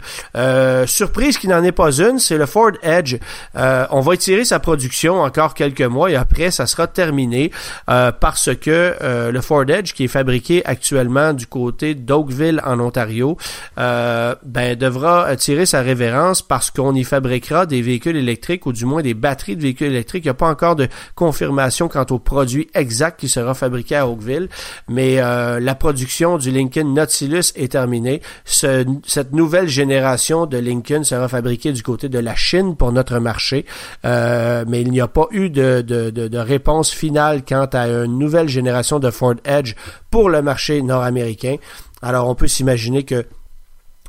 surprise 0.88 1.38
qui 1.38 1.48
n'en 1.48 1.64
est 1.64 1.72
pas 1.72 1.92
une, 2.00 2.20
c'est 2.20 2.38
le 2.38 2.46
Ford 2.46 2.72
Edge. 2.82 3.18
on 3.56 4.02
va 4.02 4.14
étirer 4.14 4.46
sa 4.46 4.60
production 4.60 5.22
encore 5.22 5.54
quelques 5.54 5.82
mois 5.82 6.12
et 6.12 6.16
après, 6.16 6.52
ça 6.52 6.66
sera 6.66 6.88
terminé 6.88 7.52
parce 7.86 8.56
que 8.56 9.30
le 9.32 9.42
Ford 9.42 9.70
Edge 9.70 9.94
qui 9.94 10.06
est 10.06 10.08
fabriqué 10.08 10.66
actuellement 10.66 11.34
du 11.34 11.48
côté 11.48 11.96
de 11.96 12.13
Oakville 12.18 12.62
en 12.66 12.80
Ontario, 12.80 13.38
euh, 13.78 14.36
ben, 14.44 14.76
devra 14.76 15.36
tirer 15.36 15.66
sa 15.66 15.82
révérence 15.82 16.42
parce 16.42 16.72
qu'on 16.72 16.94
y 16.96 17.04
fabriquera 17.04 17.66
des 17.66 17.82
véhicules 17.82 18.16
électriques 18.16 18.66
ou 18.66 18.74
du 18.74 18.86
moins 18.86 19.02
des 19.02 19.14
batteries 19.14 19.56
de 19.56 19.62
véhicules 19.62 19.88
électriques. 19.88 20.24
Il 20.26 20.28
n'y 20.28 20.32
a 20.32 20.36
pas 20.36 20.50
encore 20.50 20.76
de 20.76 20.88
confirmation 21.16 21.88
quant 21.88 22.06
au 22.10 22.20
produit 22.20 22.68
exact 22.74 23.20
qui 23.20 23.30
sera 23.30 23.54
fabriqué 23.54 23.96
à 23.96 24.08
Oakville, 24.08 24.50
mais 24.88 25.16
euh, 25.20 25.60
la 25.60 25.76
production 25.76 26.38
du 26.38 26.52
Lincoln 26.52 26.94
Nautilus 26.94 27.52
est 27.56 27.72
terminée. 27.72 28.22
cette 28.46 29.34
nouvelle 29.34 29.68
génération 29.68 30.46
de 30.46 30.58
Lincoln 30.58 31.04
sera 31.04 31.28
fabriquée 31.28 31.72
du 31.72 31.84
côté 31.84 32.10
de 32.10 32.20
la 32.20 32.36
Chine 32.36 32.76
pour 32.76 32.92
notre 32.92 33.20
marché, 33.20 33.66
euh, 34.06 34.66
mais 34.68 34.82
il 34.82 34.92
n'y 34.92 35.02
a 35.02 35.08
pas 35.08 35.28
eu 35.32 35.50
de, 35.50 35.82
de, 35.82 36.10
de, 36.10 36.28
de 36.28 36.38
réponse 36.38 36.92
finale 36.92 37.44
quant 37.48 37.68
à 37.74 37.88
une 37.88 38.18
nouvelle 38.18 38.50
génération 38.50 39.00
de 39.00 39.10
Ford 39.12 39.36
Edge 39.46 39.76
pour 40.10 40.30
le 40.30 40.42
marché 40.42 40.82
nord-américain. 40.82 41.58
Alors 42.04 42.28
on 42.28 42.36
peut 42.36 42.50
s'imaginer 42.50 43.04
que 43.04 43.26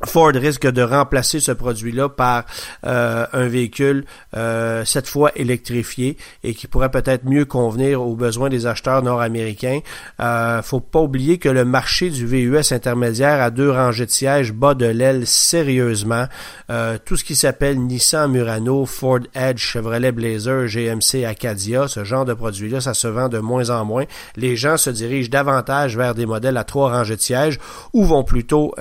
Ford 0.07 0.33
risque 0.35 0.67
de 0.67 0.83
remplacer 0.83 1.41
ce 1.41 1.53
produit-là 1.53 2.09
par 2.09 2.45
euh, 2.87 3.27
un 3.33 3.47
véhicule 3.49 4.05
euh, 4.37 4.85
cette 4.85 5.09
fois 5.09 5.31
électrifié 5.37 6.17
et 6.43 6.55
qui 6.55 6.67
pourrait 6.67 6.91
peut-être 6.91 7.25
mieux 7.25 7.45
convenir 7.45 8.03
aux 8.03 8.15
besoins 8.15 8.49
des 8.49 8.67
acheteurs 8.67 9.03
nord-américains. 9.03 9.81
Euh, 10.21 10.63
faut 10.63 10.81
pas 10.81 11.01
oublier 11.01 11.39
que 11.39 11.49
le 11.49 11.65
marché 11.65 12.11
du 12.11 12.27
VUS 12.27 12.73
intermédiaire 12.73 13.41
à 13.41 13.51
deux 13.51 13.71
rangées 13.71 14.07
de 14.07 14.11
sièges 14.11 14.53
bat 14.53 14.75
de 14.75 14.87
l'aile 14.87 15.27
sérieusement. 15.27 16.27
Euh, 16.71 16.99
tout 17.05 17.17
ce 17.17 17.25
qui 17.25 17.37
s'appelle 17.37 17.79
Nissan 17.81 18.31
Murano, 18.31 18.87
Ford 18.87 19.21
Edge, 19.35 19.61
Chevrolet 19.61 20.13
Blazer, 20.13 20.67
GMC 20.67 21.25
Acadia, 21.25 21.89
ce 21.89 22.05
genre 22.05 22.25
de 22.25 22.35
produit-là, 22.35 22.81
ça 22.81 22.95
se 22.95 23.09
vend 23.09 23.29
de 23.29 23.39
moins 23.39 23.71
en 23.71 23.85
moins. 23.85 24.05
Les 24.37 24.57
gens 24.57 24.77
se 24.77 24.91
dirigent 24.91 25.31
davantage 25.31 25.97
vers 25.97 26.15
des 26.15 26.27
modèles 26.27 26.57
à 26.57 26.65
trois 26.65 26.91
rangées 26.91 27.17
de 27.17 27.21
sièges 27.21 27.59
ou 27.93 28.05
vont 28.05 28.25
plutôt 28.25 28.75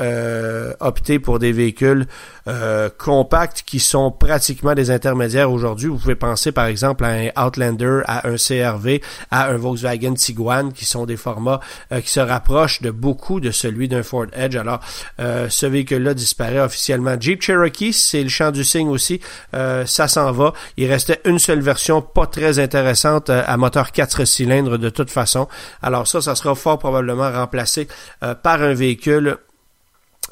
opter 0.79 1.12
pour 1.19 1.39
des 1.39 1.51
véhicules 1.51 2.07
euh, 2.47 2.89
compacts 2.97 3.63
qui 3.65 3.79
sont 3.79 4.11
pratiquement 4.11 4.73
des 4.75 4.91
intermédiaires 4.91 5.49
aujourd'hui. 5.49 5.87
Vous 5.87 5.97
pouvez 5.97 6.15
penser 6.15 6.51
par 6.51 6.65
exemple 6.65 7.05
à 7.05 7.09
un 7.09 7.29
Outlander, 7.41 8.01
à 8.05 8.27
un 8.27 8.35
CRV, 8.35 9.01
à 9.31 9.47
un 9.47 9.57
Volkswagen 9.57 10.13
Tiguan 10.13 10.73
qui 10.73 10.83
sont 10.83 11.05
des 11.05 11.15
formats 11.15 11.61
euh, 11.91 12.01
qui 12.01 12.09
se 12.09 12.19
rapprochent 12.19 12.81
de 12.81 12.91
beaucoup 12.91 13.39
de 13.39 13.51
celui 13.51 13.87
d'un 13.87 14.03
Ford 14.03 14.25
Edge. 14.33 14.57
Alors, 14.57 14.81
euh, 15.21 15.47
ce 15.49 15.65
véhicule-là 15.65 16.13
disparaît 16.13 16.59
officiellement. 16.59 17.15
Jeep 17.17 17.41
Cherokee, 17.41 17.93
c'est 17.93 18.23
le 18.23 18.29
champ 18.29 18.51
du 18.51 18.65
signe 18.65 18.89
aussi. 18.89 19.21
ça 19.53 20.07
s'en 20.07 20.31
va. 20.31 20.53
Il 20.75 20.91
restait 20.91 21.21
une 21.25 21.39
seule 21.39 21.61
version 21.61 22.01
pas 22.01 22.27
très 22.27 22.59
intéressante 22.59 23.29
à 23.29 23.55
moteur 23.57 23.91
4 23.91 24.25
cylindres 24.25 24.77
de 24.77 24.89
toute 24.89 25.09
façon. 25.11 25.47
Alors 25.81 26.07
ça, 26.07 26.21
ça 26.21 26.35
sera 26.35 26.55
fort 26.55 26.77
probablement 26.77 27.31
remplacé 27.31 27.87
par 28.19 28.61
un 28.61 28.73
véhicule 28.73 29.37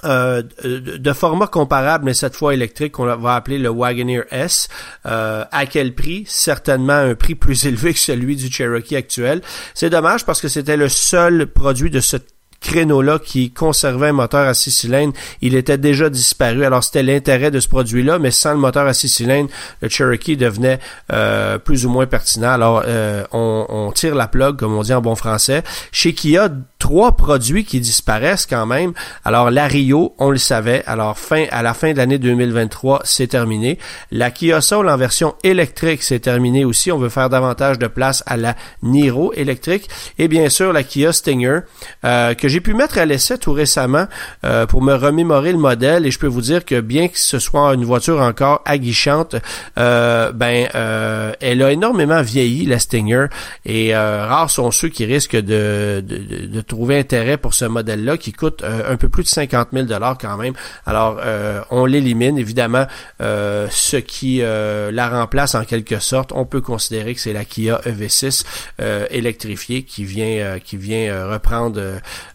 euh, 0.03 0.43
de 0.63 1.13
format 1.13 1.47
comparable, 1.47 2.05
mais 2.05 2.13
cette 2.13 2.35
fois 2.35 2.53
électrique, 2.53 2.93
qu'on 2.93 3.05
va 3.05 3.35
appeler 3.35 3.57
le 3.57 3.69
Wagoneer 3.69 4.23
S. 4.31 4.67
Euh, 5.05 5.45
à 5.51 5.65
quel 5.65 5.93
prix? 5.93 6.23
Certainement 6.27 6.93
un 6.93 7.15
prix 7.15 7.35
plus 7.35 7.65
élevé 7.67 7.93
que 7.93 7.99
celui 7.99 8.35
du 8.35 8.51
Cherokee 8.51 8.95
actuel. 8.95 9.41
C'est 9.73 9.89
dommage 9.89 10.25
parce 10.25 10.41
que 10.41 10.47
c'était 10.47 10.77
le 10.77 10.89
seul 10.89 11.47
produit 11.47 11.89
de 11.89 11.99
ce 11.99 12.17
créneau-là 12.61 13.19
qui 13.19 13.51
conservait 13.51 14.09
un 14.09 14.13
moteur 14.13 14.47
à 14.47 14.53
six 14.53 14.71
cylindres, 14.71 15.13
il 15.41 15.55
était 15.55 15.77
déjà 15.77 16.09
disparu. 16.09 16.63
Alors 16.63 16.83
c'était 16.83 17.03
l'intérêt 17.03 17.51
de 17.51 17.59
ce 17.59 17.67
produit-là, 17.67 18.19
mais 18.19 18.31
sans 18.31 18.51
le 18.51 18.59
moteur 18.59 18.87
à 18.87 18.93
six 18.93 19.09
cylindres, 19.09 19.49
le 19.81 19.89
Cherokee 19.89 20.37
devenait 20.37 20.79
euh, 21.11 21.57
plus 21.57 21.85
ou 21.85 21.89
moins 21.89 22.05
pertinent. 22.05 22.51
Alors 22.51 22.83
euh, 22.85 23.23
on, 23.31 23.65
on, 23.67 23.91
tire 23.91 24.15
la 24.15 24.27
plug, 24.27 24.57
comme 24.57 24.75
on 24.75 24.83
dit 24.83 24.93
en 24.93 25.01
bon 25.01 25.15
français. 25.15 25.63
Chez 25.91 26.13
Kia, 26.13 26.49
trois 26.79 27.17
produits 27.17 27.65
qui 27.65 27.79
disparaissent 27.79 28.45
quand 28.45 28.65
même. 28.65 28.93
Alors 29.25 29.49
la 29.49 29.67
Rio, 29.67 30.13
on 30.19 30.29
le 30.29 30.37
savait. 30.37 30.83
Alors 30.85 31.17
fin 31.17 31.45
à 31.51 31.63
la 31.63 31.73
fin 31.73 31.91
de 31.91 31.97
l'année 31.97 32.19
2023, 32.19 33.01
c'est 33.03 33.27
terminé. 33.27 33.79
La 34.11 34.29
Kia 34.29 34.61
Soul 34.61 34.87
en 34.87 34.97
version 34.97 35.35
électrique, 35.43 36.03
c'est 36.03 36.19
terminé 36.19 36.63
aussi. 36.63 36.91
On 36.91 36.99
veut 36.99 37.09
faire 37.09 37.29
davantage 37.29 37.79
de 37.79 37.87
place 37.87 38.23
à 38.27 38.37
la 38.37 38.55
Niro 38.83 39.33
électrique 39.33 39.89
et 40.19 40.27
bien 40.27 40.49
sûr 40.49 40.73
la 40.73 40.83
Kia 40.83 41.11
Stinger 41.11 41.61
euh, 42.05 42.33
que 42.35 42.50
j'ai 42.51 42.59
pu 42.59 42.73
mettre 42.73 42.97
à 42.97 43.05
l'essai 43.05 43.37
tout 43.37 43.53
récemment 43.53 44.07
euh, 44.43 44.65
pour 44.65 44.81
me 44.81 44.93
remémorer 44.93 45.53
le 45.53 45.57
modèle 45.57 46.05
et 46.05 46.11
je 46.11 46.19
peux 46.19 46.27
vous 46.27 46.41
dire 46.41 46.65
que 46.65 46.81
bien 46.81 47.07
que 47.07 47.17
ce 47.17 47.39
soit 47.39 47.73
une 47.73 47.85
voiture 47.85 48.19
encore 48.19 48.61
aguichante, 48.65 49.37
euh, 49.79 50.33
ben 50.33 50.67
euh, 50.75 51.31
elle 51.39 51.63
a 51.63 51.71
énormément 51.71 52.21
vieilli 52.21 52.65
la 52.65 52.77
Stinger 52.77 53.27
et 53.65 53.95
rares 53.95 54.49
sont 54.49 54.69
ceux 54.71 54.89
qui 54.89 55.05
risquent 55.05 55.37
de, 55.37 56.03
de, 56.05 56.47
de, 56.47 56.61
trouvé 56.61 56.99
intérêt 56.99 57.37
pour 57.37 57.53
ce 57.53 57.63
modèle-là 57.65 58.17
qui 58.17 58.33
coûte 58.33 58.63
un 58.63 58.97
peu 58.97 59.07
plus 59.07 59.23
de 59.23 59.29
50 59.29 59.69
000 59.71 59.85
dollars 59.85 60.17
quand 60.19 60.35
même. 60.35 60.53
Alors, 60.85 61.21
on 61.69 61.85
l'élimine 61.85 62.37
évidemment. 62.37 62.85
ce 63.19 63.97
qui 63.97 64.41
la 64.41 65.09
remplace 65.09 65.55
en 65.55 65.63
quelque 65.63 65.99
sorte, 65.99 66.31
on 66.33 66.45
peut 66.45 66.61
considérer 66.61 67.13
que 67.15 67.21
c'est 67.21 67.33
la 67.33 67.45
Kia 67.45 67.79
EV6 67.85 68.43
électrifiée 69.09 69.83
qui 69.83 70.03
vient 70.03 70.59
qui 70.59 70.75
vient 70.75 71.27
reprendre 71.27 71.79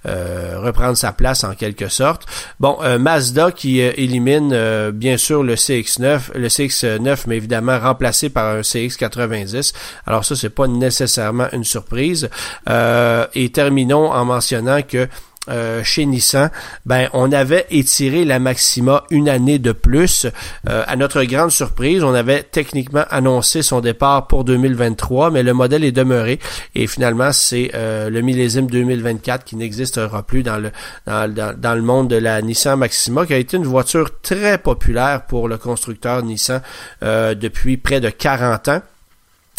reprendre 0.06 0.96
sa 0.96 1.12
place 1.12 1.44
en 1.44 1.54
quelque 1.54 1.88
sorte. 1.88 2.26
Bon, 2.60 2.78
Mazda 2.98 3.50
qui 3.50 3.80
élimine 3.80 4.90
bien 4.92 5.16
sûr 5.16 5.42
le 5.42 5.54
CX9, 5.54 6.32
le 6.34 6.48
CX9 6.48 7.24
mais 7.26 7.36
évidemment 7.36 7.78
remplacé 7.78 8.28
par 8.28 8.54
un 8.54 8.60
CX90. 8.60 9.74
Alors 10.06 10.24
ça, 10.24 10.36
c'est 10.36 10.50
pas 10.50 10.66
nécessairement 10.66 11.48
une 11.52 11.64
surprise. 11.64 12.28
Euh, 12.68 13.26
et 13.34 13.50
terminons 13.50 14.10
en 14.12 14.24
mentionnant 14.24 14.82
que 14.82 15.08
euh, 15.48 15.82
chez 15.84 16.06
Nissan, 16.06 16.50
ben 16.84 17.08
on 17.12 17.32
avait 17.32 17.66
étiré 17.70 18.24
la 18.24 18.38
Maxima 18.38 19.04
une 19.10 19.28
année 19.28 19.58
de 19.58 19.72
plus. 19.72 20.26
Euh, 20.68 20.84
à 20.86 20.96
notre 20.96 21.22
grande 21.24 21.50
surprise, 21.50 22.02
on 22.02 22.14
avait 22.14 22.42
techniquement 22.42 23.04
annoncé 23.10 23.62
son 23.62 23.80
départ 23.80 24.26
pour 24.26 24.44
2023, 24.44 25.30
mais 25.30 25.42
le 25.42 25.54
modèle 25.54 25.84
est 25.84 25.92
demeuré 25.92 26.38
et 26.74 26.86
finalement 26.86 27.32
c'est 27.32 27.70
euh, 27.74 28.10
le 28.10 28.20
millésime 28.22 28.66
2024 28.66 29.44
qui 29.44 29.56
n'existera 29.56 30.22
plus 30.22 30.42
dans 30.42 30.58
le 30.58 30.70
dans, 31.06 31.54
dans, 31.56 31.74
le 31.74 31.82
monde 31.82 32.08
de 32.08 32.16
la 32.16 32.42
Nissan 32.42 32.78
Maxima, 32.78 33.26
qui 33.26 33.34
a 33.34 33.38
été 33.38 33.56
une 33.56 33.66
voiture 33.66 34.20
très 34.20 34.58
populaire 34.58 35.26
pour 35.26 35.48
le 35.48 35.58
constructeur 35.58 36.22
Nissan 36.22 36.60
depuis 37.02 37.76
près 37.76 38.00
de 38.00 38.10
40 38.10 38.68
ans. 38.68 38.82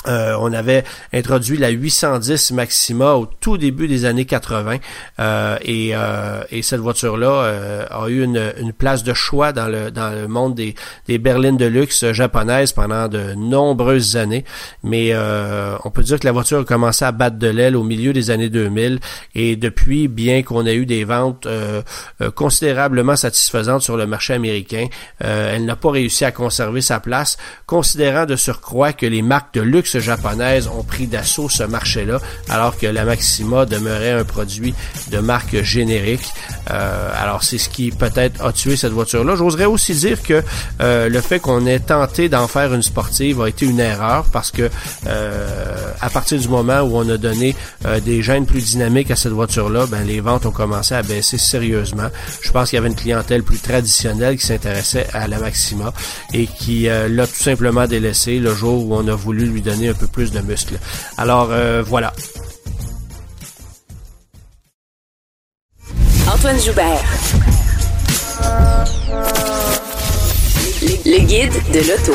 Euh, 0.07 0.35
on 0.39 0.53
avait 0.53 0.83
introduit 1.13 1.57
la 1.57 1.69
810 1.69 2.51
Maxima 2.51 3.13
au 3.13 3.25
tout 3.25 3.57
début 3.57 3.87
des 3.87 4.05
années 4.05 4.25
80 4.25 4.77
euh, 5.19 5.57
et, 5.61 5.91
euh, 5.93 6.43
et, 6.49 6.61
cette 6.61 6.79
voiture-là 6.79 7.87
a 7.89 8.07
eu 8.09 8.23
une, 8.23 8.53
une, 8.59 8.73
place 8.73 9.03
de 9.03 9.13
choix 9.13 9.51
dans 9.51 9.67
le, 9.67 9.91
dans 9.91 10.09
le 10.09 10.27
monde 10.27 10.55
des, 10.55 10.75
des 11.07 11.17
berlines 11.17 11.57
de 11.57 11.65
luxe 11.65 12.11
japonaises 12.11 12.71
pendant 12.71 13.07
de 13.07 13.33
nombreuses 13.35 14.15
années. 14.17 14.45
Mais 14.83 15.13
on 15.83 15.91
peut 15.91 16.03
dire 16.03 16.19
que 16.19 16.25
la 16.25 16.31
voiture 16.31 16.59
a 16.59 16.63
commencé 16.63 17.05
à 17.05 17.11
battre 17.11 17.37
de 17.37 17.47
l'aile 17.47 17.75
au 17.75 17.83
milieu 17.83 18.13
des 18.13 18.29
années 18.29 18.49
2000 18.49 18.99
et 19.35 19.55
depuis, 19.55 20.07
bien 20.07 20.43
qu'on 20.43 20.65
ait 20.65 20.75
eu 20.75 20.85
des 20.85 21.03
ventes 21.03 21.47
considérablement 22.35 23.15
satisfaisantes 23.15 23.81
sur 23.81 23.97
le 23.97 24.05
marché 24.05 24.33
américain, 24.33 24.87
elle 25.19 25.65
n'a 25.65 25.75
pas 25.75 25.91
réussi 25.91 26.25
à 26.25 26.31
conserver 26.31 26.81
sa 26.81 26.99
place, 26.99 27.37
considérant 27.65 28.25
de 28.25 28.35
surcroît 28.35 28.93
que 28.93 29.05
les 29.05 29.21
marques 29.21 29.53
de 29.53 29.61
luxe 29.61 29.96
japonaises 29.99 30.67
ont 30.67 30.83
pris 30.83 31.07
d'assaut 31.07 31.49
ce 31.49 31.63
marché-là, 31.63 32.19
alors 32.49 32.77
que 32.77 32.87
la 32.87 33.05
Maxima 33.05 33.65
demeurait 33.65 34.11
un 34.11 34.23
produit 34.23 34.73
de 35.11 35.19
marque 35.19 35.61
générique. 35.63 36.27
Euh, 36.71 37.11
alors 37.15 37.43
c'est 37.43 37.57
ce 37.57 37.69
qui 37.69 37.91
peut-être 37.91 38.43
a 38.43 38.51
tué 38.51 38.75
cette 38.75 38.91
voiture-là. 38.91 39.35
J'oserais 39.35 39.65
aussi 39.65 39.93
dire 39.93 40.21
que 40.21 40.43
euh, 40.81 41.09
le 41.09 41.21
fait 41.21 41.39
qu'on 41.39 41.65
ait 41.65 41.79
tenté 41.79 42.29
d'en 42.29 42.47
faire 42.47 42.73
une 42.73 42.83
sportive 42.83 43.41
a 43.41 43.49
été 43.49 43.65
une 43.65 43.79
erreur 43.79 44.25
parce 44.31 44.51
que 44.51 44.69
euh, 45.07 45.91
à 46.01 46.09
partir 46.09 46.39
du 46.39 46.47
moment 46.47 46.81
où 46.81 46.97
on 46.97 47.09
a 47.09 47.17
donné 47.17 47.55
des 48.03 48.21
gènes 48.21 48.45
plus 48.45 48.63
dynamiques 48.63 49.11
à 49.11 49.15
cette 49.15 49.31
voiture-là, 49.31 49.85
ben 49.87 50.03
les 50.05 50.19
ventes 50.19 50.45
ont 50.45 50.51
commencé 50.51 50.93
à 50.93 51.03
baisser 51.03 51.37
sérieusement. 51.37 52.09
Je 52.41 52.51
pense 52.51 52.69
qu'il 52.69 52.77
y 52.77 52.79
avait 52.79 52.89
une 52.89 52.95
clientèle 52.95 53.43
plus 53.43 53.59
traditionnelle 53.59 54.37
qui 54.37 54.45
s'intéressait 54.45 55.07
à 55.13 55.27
la 55.27 55.39
Maxima 55.39 55.93
et 56.33 56.47
qui 56.47 56.83
l'a 56.83 57.27
tout 57.27 57.43
simplement 57.43 57.87
délaissé 57.87 58.39
le 58.39 58.53
jour 58.53 58.85
où 58.85 58.95
on 58.95 59.07
a 59.07 59.15
voulu 59.15 59.45
lui 59.45 59.61
donner 59.61 59.86
un 59.89 59.93
peu 59.93 60.07
plus 60.07 60.31
de 60.31 60.39
muscles. 60.41 60.79
Alors 61.17 61.49
euh, 61.51 61.83
voilà. 61.83 62.13
Antoine 66.27 66.59
Joubert. 66.59 67.03
Le 71.05 71.19
guide 71.19 71.53
de 71.71 71.79
l'auto. 71.79 72.13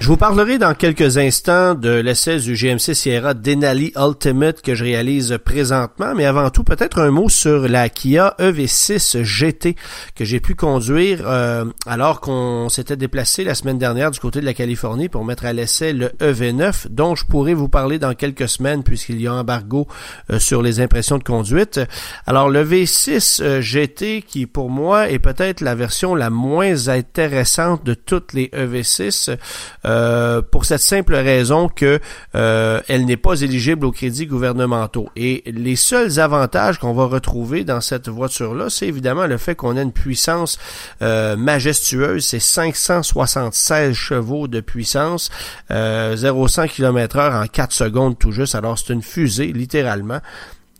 Je 0.00 0.06
vous 0.06 0.16
parlerai 0.16 0.56
dans 0.56 0.72
quelques 0.72 1.18
instants 1.18 1.74
de 1.74 1.90
l'essai 1.90 2.38
du 2.38 2.54
GMC 2.54 2.94
Sierra 2.94 3.34
Denali 3.34 3.92
Ultimate 3.94 4.62
que 4.62 4.74
je 4.74 4.82
réalise 4.82 5.38
présentement, 5.44 6.14
mais 6.16 6.24
avant 6.24 6.48
tout, 6.48 6.64
peut-être 6.64 6.98
un 7.02 7.10
mot 7.10 7.28
sur 7.28 7.68
la 7.68 7.90
Kia 7.90 8.34
EV6 8.38 9.22
GT 9.22 9.76
que 10.14 10.24
j'ai 10.24 10.40
pu 10.40 10.54
conduire 10.54 11.20
euh, 11.26 11.66
alors 11.84 12.22
qu'on 12.22 12.70
s'était 12.70 12.96
déplacé 12.96 13.44
la 13.44 13.54
semaine 13.54 13.76
dernière 13.76 14.10
du 14.10 14.18
côté 14.20 14.40
de 14.40 14.46
la 14.46 14.54
Californie 14.54 15.10
pour 15.10 15.26
mettre 15.26 15.44
à 15.44 15.52
l'essai 15.52 15.92
le 15.92 16.08
EV9, 16.20 16.88
dont 16.88 17.14
je 17.14 17.26
pourrai 17.26 17.52
vous 17.52 17.68
parler 17.68 17.98
dans 17.98 18.14
quelques 18.14 18.48
semaines 18.48 18.82
puisqu'il 18.82 19.20
y 19.20 19.26
a 19.26 19.34
embargo 19.34 19.86
euh, 20.30 20.38
sur 20.38 20.62
les 20.62 20.80
impressions 20.80 21.18
de 21.18 21.24
conduite. 21.24 21.78
Alors 22.26 22.48
le 22.48 22.64
V6 22.64 23.42
euh, 23.42 23.60
GT 23.60 24.22
qui 24.22 24.46
pour 24.46 24.70
moi 24.70 25.10
est 25.10 25.18
peut-être 25.18 25.60
la 25.60 25.74
version 25.74 26.14
la 26.14 26.30
moins 26.30 26.88
intéressante 26.88 27.84
de 27.84 27.92
toutes 27.92 28.32
les 28.32 28.46
EV6. 28.54 29.36
Euh, 29.89 29.89
pour 30.50 30.64
cette 30.64 30.80
simple 30.80 31.14
raison 31.14 31.68
que 31.68 32.00
euh, 32.34 32.80
elle 32.88 33.06
n'est 33.06 33.16
pas 33.16 33.40
éligible 33.40 33.86
aux 33.86 33.92
crédits 33.92 34.26
gouvernementaux. 34.26 35.08
Et 35.16 35.42
les 35.46 35.76
seuls 35.76 36.20
avantages 36.20 36.78
qu'on 36.78 36.92
va 36.92 37.06
retrouver 37.06 37.64
dans 37.64 37.80
cette 37.80 38.08
voiture-là, 38.08 38.70
c'est 38.70 38.86
évidemment 38.86 39.26
le 39.26 39.38
fait 39.38 39.54
qu'on 39.54 39.76
a 39.76 39.82
une 39.82 39.92
puissance 39.92 40.58
euh, 41.02 41.36
majestueuse, 41.36 42.24
c'est 42.24 42.40
576 42.40 43.94
chevaux 43.94 44.48
de 44.48 44.60
puissance, 44.60 45.30
0-100 45.70 46.68
km/h 46.68 47.42
en 47.42 47.46
4 47.46 47.72
secondes 47.72 48.18
tout 48.18 48.32
juste. 48.32 48.54
Alors 48.54 48.78
c'est 48.78 48.92
une 48.92 49.02
fusée 49.02 49.52
littéralement. 49.52 50.20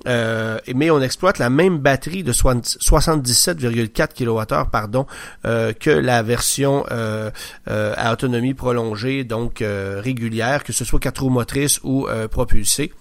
Euh, 0.06 0.58
mais 0.74 0.90
on 0.90 1.00
exploite 1.00 1.38
la 1.38 1.50
même 1.50 1.78
batterie 1.78 2.22
de 2.22 2.32
77,4 2.32 4.14
kWh 4.14 4.70
pardon 4.70 5.06
euh, 5.44 5.72
que 5.72 5.90
la 5.90 6.22
version 6.22 6.86
euh, 6.90 7.30
à 7.66 8.12
autonomie 8.12 8.54
prolongée 8.54 9.24
donc 9.24 9.62
régulière 9.62 10.64
que 10.64 10.72
ce 10.72 10.84
soit 10.84 11.00
quatre 11.00 11.22
roues 11.22 11.30
motrices 11.30 11.80
ou 11.82 12.06
propulsée. 12.30 12.92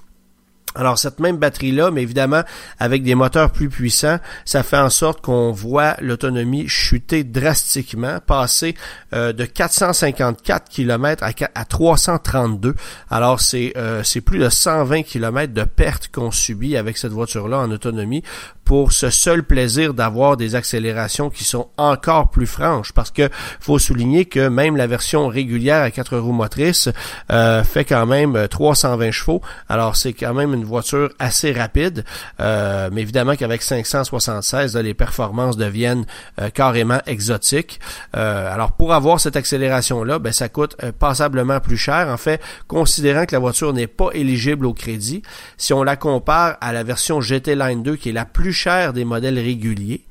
Alors 0.75 0.99
cette 0.99 1.19
même 1.19 1.37
batterie-là, 1.37 1.89
mais 1.91 2.03
évidemment 2.03 2.43
avec 2.77 3.03
des 3.03 3.15
moteurs 3.15 3.51
plus 3.51 3.69
puissants, 3.69 4.19
ça 4.45 4.61
fait 4.61 4.77
en 4.77 4.89
sorte 4.89 5.21
qu'on 5.21 5.51
voit 5.51 5.95
l'autonomie 5.99 6.67
chuter 6.67 7.23
drastiquement, 7.23 8.19
passer 8.25 8.75
euh, 9.13 9.33
de 9.33 9.45
454 9.45 10.69
km 10.69 11.23
à, 11.23 11.31
à 11.55 11.65
332. 11.65 12.75
Alors 13.09 13.41
c'est 13.41 13.73
euh, 13.77 14.03
c'est 14.03 14.21
plus 14.21 14.39
de 14.39 14.49
120 14.49 15.03
km 15.03 15.53
de 15.53 15.63
perte 15.63 16.09
qu'on 16.09 16.31
subit 16.31 16.77
avec 16.77 16.97
cette 16.97 17.11
voiture-là 17.13 17.57
en 17.57 17.71
autonomie 17.71 18.23
pour 18.69 18.91
ce 18.91 19.09
seul 19.09 19.41
plaisir 19.41 19.95
d'avoir 19.95 20.37
des 20.37 20.53
accélérations 20.53 21.31
qui 21.31 21.43
sont 21.43 21.69
encore 21.77 22.29
plus 22.29 22.45
franches 22.45 22.93
parce 22.93 23.09
que 23.09 23.27
faut 23.59 23.79
souligner 23.79 24.25
que 24.25 24.47
même 24.47 24.77
la 24.77 24.85
version 24.85 25.27
régulière 25.27 25.81
à 25.81 25.89
quatre 25.89 26.15
roues 26.19 26.33
motrices 26.33 26.87
euh, 27.31 27.63
fait 27.63 27.83
quand 27.83 28.05
même 28.05 28.47
320 28.47 29.07
euh, 29.07 29.11
chevaux. 29.11 29.41
Alors 29.69 29.95
c'est 29.95 30.13
quand 30.13 30.35
même 30.35 30.53
une 30.53 30.65
voiture 30.65 31.09
assez 31.17 31.51
rapide, 31.51 32.05
euh, 32.41 32.91
mais 32.93 33.01
évidemment 33.01 33.35
qu'avec 33.35 33.63
576, 33.63 34.77
les 34.77 34.93
performances 34.93 35.57
deviennent 35.57 36.05
carrément 36.53 36.99
exotiques. 37.07 37.79
alors 38.13 38.73
pour 38.73 38.93
avoir 38.93 39.19
cette 39.19 39.35
accélération 39.35 40.03
là, 40.03 40.19
ben 40.19 40.31
ça 40.31 40.47
coûte 40.47 40.77
passablement 40.99 41.59
plus 41.59 41.77
cher. 41.77 42.07
En 42.07 42.17
fait, 42.17 42.39
considérant 42.67 43.25
que 43.25 43.33
la 43.33 43.39
voiture 43.39 43.73
n'est 43.73 43.87
pas 43.87 44.09
éligible 44.13 44.67
au 44.67 44.75
crédit, 44.75 45.23
si 45.57 45.73
on 45.73 45.81
la 45.81 45.95
compare 45.95 46.55
à 46.61 46.71
la 46.71 46.83
version 46.83 47.19
GT 47.19 47.55
Line 47.55 47.81
2 47.81 47.95
qui 47.95 48.09
est 48.09 48.13
la 48.13 48.25
plus 48.25 48.58
cher 48.59 48.93
des 48.93 49.05
modèles 49.05 49.39
réguliers, 49.39 50.01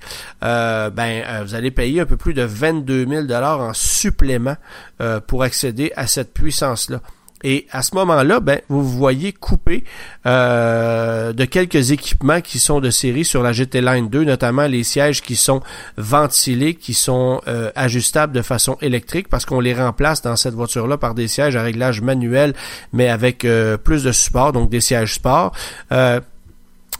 euh, 0.42 0.90
ben 0.90 1.22
euh, 1.26 1.42
vous 1.44 1.54
allez 1.54 1.70
payer 1.70 2.00
un 2.00 2.06
peu 2.06 2.16
plus 2.16 2.34
de 2.34 2.42
22 2.42 3.06
000 3.06 3.22
dollars 3.24 3.60
en 3.60 3.74
supplément 3.74 4.56
euh, 5.00 5.20
pour 5.20 5.42
accéder 5.42 5.92
à 5.96 6.06
cette 6.06 6.32
puissance-là. 6.32 7.00
Et 7.44 7.68
à 7.70 7.82
ce 7.82 7.94
moment-là, 7.94 8.40
ben, 8.40 8.60
vous 8.68 8.82
vous 8.82 8.98
voyez 8.98 9.32
couper 9.32 9.84
de 10.24 11.44
quelques 11.44 11.92
équipements 11.92 12.40
qui 12.40 12.58
sont 12.58 12.80
de 12.80 12.90
série 12.90 13.24
sur 13.24 13.44
la 13.44 13.52
GT 13.52 13.80
Line 13.80 14.08
2, 14.08 14.24
notamment 14.24 14.66
les 14.66 14.82
sièges 14.82 15.22
qui 15.22 15.36
sont 15.36 15.60
ventilés, 15.96 16.74
qui 16.74 16.94
sont 16.94 17.40
ajustables 17.76 18.32
de 18.32 18.42
façon 18.42 18.76
électrique, 18.80 19.28
parce 19.28 19.44
qu'on 19.44 19.60
les 19.60 19.72
remplace 19.72 20.20
dans 20.20 20.34
cette 20.34 20.54
voiture-là 20.54 20.98
par 20.98 21.14
des 21.14 21.28
sièges 21.28 21.54
à 21.54 21.62
réglage 21.62 22.00
manuel, 22.00 22.54
mais 22.92 23.08
avec 23.08 23.46
plus 23.84 24.02
de 24.02 24.10
support, 24.10 24.52
donc 24.52 24.68
des 24.68 24.80
sièges 24.80 25.14
sport 25.14 25.52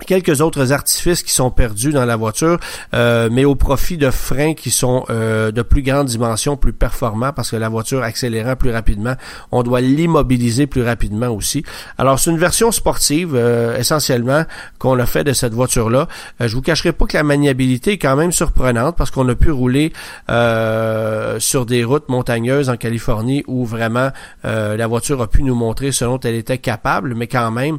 quelques 0.06 0.40
autres 0.40 0.72
artifices 0.72 1.22
qui 1.22 1.32
sont 1.32 1.50
perdus 1.50 1.92
dans 1.92 2.04
la 2.04 2.16
voiture, 2.16 2.58
euh, 2.94 3.28
mais 3.30 3.44
au 3.44 3.54
profit 3.54 3.96
de 3.96 4.10
freins 4.10 4.54
qui 4.54 4.70
sont 4.70 5.04
euh, 5.10 5.50
de 5.50 5.62
plus 5.62 5.82
grande 5.82 6.06
dimension, 6.06 6.56
plus 6.56 6.72
performants, 6.72 7.32
parce 7.32 7.50
que 7.50 7.56
la 7.56 7.68
voiture 7.68 8.02
accélérant 8.02 8.56
plus 8.56 8.70
rapidement, 8.70 9.14
on 9.52 9.62
doit 9.62 9.80
l'immobiliser 9.80 10.66
plus 10.66 10.82
rapidement 10.82 11.28
aussi. 11.28 11.64
Alors 11.98 12.18
c'est 12.18 12.30
une 12.30 12.38
version 12.38 12.70
sportive 12.70 13.34
euh, 13.34 13.76
essentiellement 13.78 14.44
qu'on 14.78 14.98
a 14.98 15.06
fait 15.06 15.24
de 15.24 15.32
cette 15.32 15.52
voiture-là. 15.52 16.08
je 16.40 16.54
vous 16.54 16.62
cacherai 16.62 16.92
pas 16.92 17.06
que 17.06 17.16
la 17.16 17.22
maniabilité 17.22 17.92
est 17.92 17.98
quand 17.98 18.16
même 18.16 18.32
surprenante 18.32 18.96
parce 18.96 19.10
qu'on 19.10 19.28
a 19.28 19.34
pu 19.34 19.50
rouler 19.50 19.92
sur 21.38 21.66
des 21.66 21.84
routes 21.84 22.08
montagneuses 22.08 22.68
en 22.68 22.76
Californie 22.76 23.42
où 23.46 23.64
vraiment 23.64 24.10
la 24.44 24.86
voiture 24.86 25.20
a 25.22 25.26
pu 25.26 25.42
nous 25.42 25.54
montrer 25.54 25.92
ce 25.92 26.04
dont 26.04 26.20
elle 26.20 26.34
était 26.34 26.58
capable, 26.58 27.14
mais 27.14 27.26
quand 27.26 27.50
même 27.50 27.78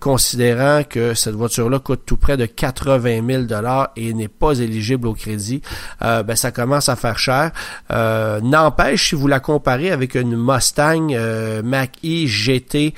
considérant 0.00 0.82
que 0.88 1.14
cette 1.16 1.34
voiture-là 1.34 1.78
coûte 1.78 2.02
tout 2.06 2.16
près 2.16 2.36
de 2.36 2.46
80 2.46 3.26
000 3.26 3.42
dollars 3.44 3.90
et 3.96 4.12
n'est 4.14 4.28
pas 4.28 4.58
éligible 4.58 5.08
au 5.08 5.14
crédit, 5.14 5.62
euh, 6.02 6.22
ben 6.22 6.36
ça 6.36 6.50
commence 6.52 6.88
à 6.88 6.96
faire 6.96 7.18
cher. 7.18 7.50
Euh, 7.90 8.40
n'empêche, 8.40 9.10
si 9.10 9.14
vous 9.14 9.28
la 9.28 9.40
comparez 9.40 9.90
avec 9.90 10.14
une 10.14 10.36
Mustang 10.36 11.08
euh, 11.12 11.62
Mach-E 11.62 12.26
GT 12.26 12.94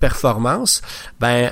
Performance, 0.00 0.82
ben 1.18 1.50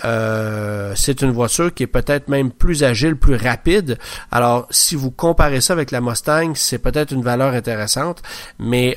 c'est 0.94 1.23
une 1.23 1.31
voiture 1.31 1.73
qui 1.73 1.85
est 1.85 1.87
peut-être 1.87 2.29
même 2.29 2.51
plus 2.51 2.85
agile, 2.85 3.16
plus 3.16 3.37
rapide. 3.37 3.99
Alors, 4.31 4.66
si 4.70 4.96
vous 4.96 5.11
comparez 5.11 5.61
ça 5.61 5.73
avec 5.73 5.90
la 5.90 6.01
Mustang, 6.01 6.53
c'est 6.55 6.79
peut-être 6.79 7.12
une 7.12 7.23
valeur 7.23 7.55
intéressante, 7.55 8.23
mais 8.59 8.96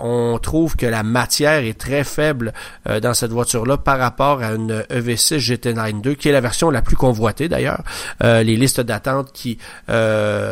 on 0.00 0.38
trouve 0.42 0.76
que 0.76 0.86
la 0.86 1.02
matière 1.02 1.64
est 1.64 1.78
très 1.78 2.04
faible 2.04 2.54
dans 3.02 3.12
cette 3.12 3.32
voiture-là 3.32 3.76
par 3.76 3.98
rapport 3.98 4.42
à 4.42 4.52
une 4.52 4.80
EV6 4.90 5.38
GT9 5.38 5.85
2, 5.92 6.14
qui 6.14 6.28
est 6.28 6.32
la 6.32 6.40
version 6.40 6.70
la 6.70 6.82
plus 6.82 6.96
convoitée 6.96 7.48
d'ailleurs. 7.48 7.82
les 8.22 8.56
listes 8.56 8.80
d'attente 8.80 9.32
qui 9.32 9.58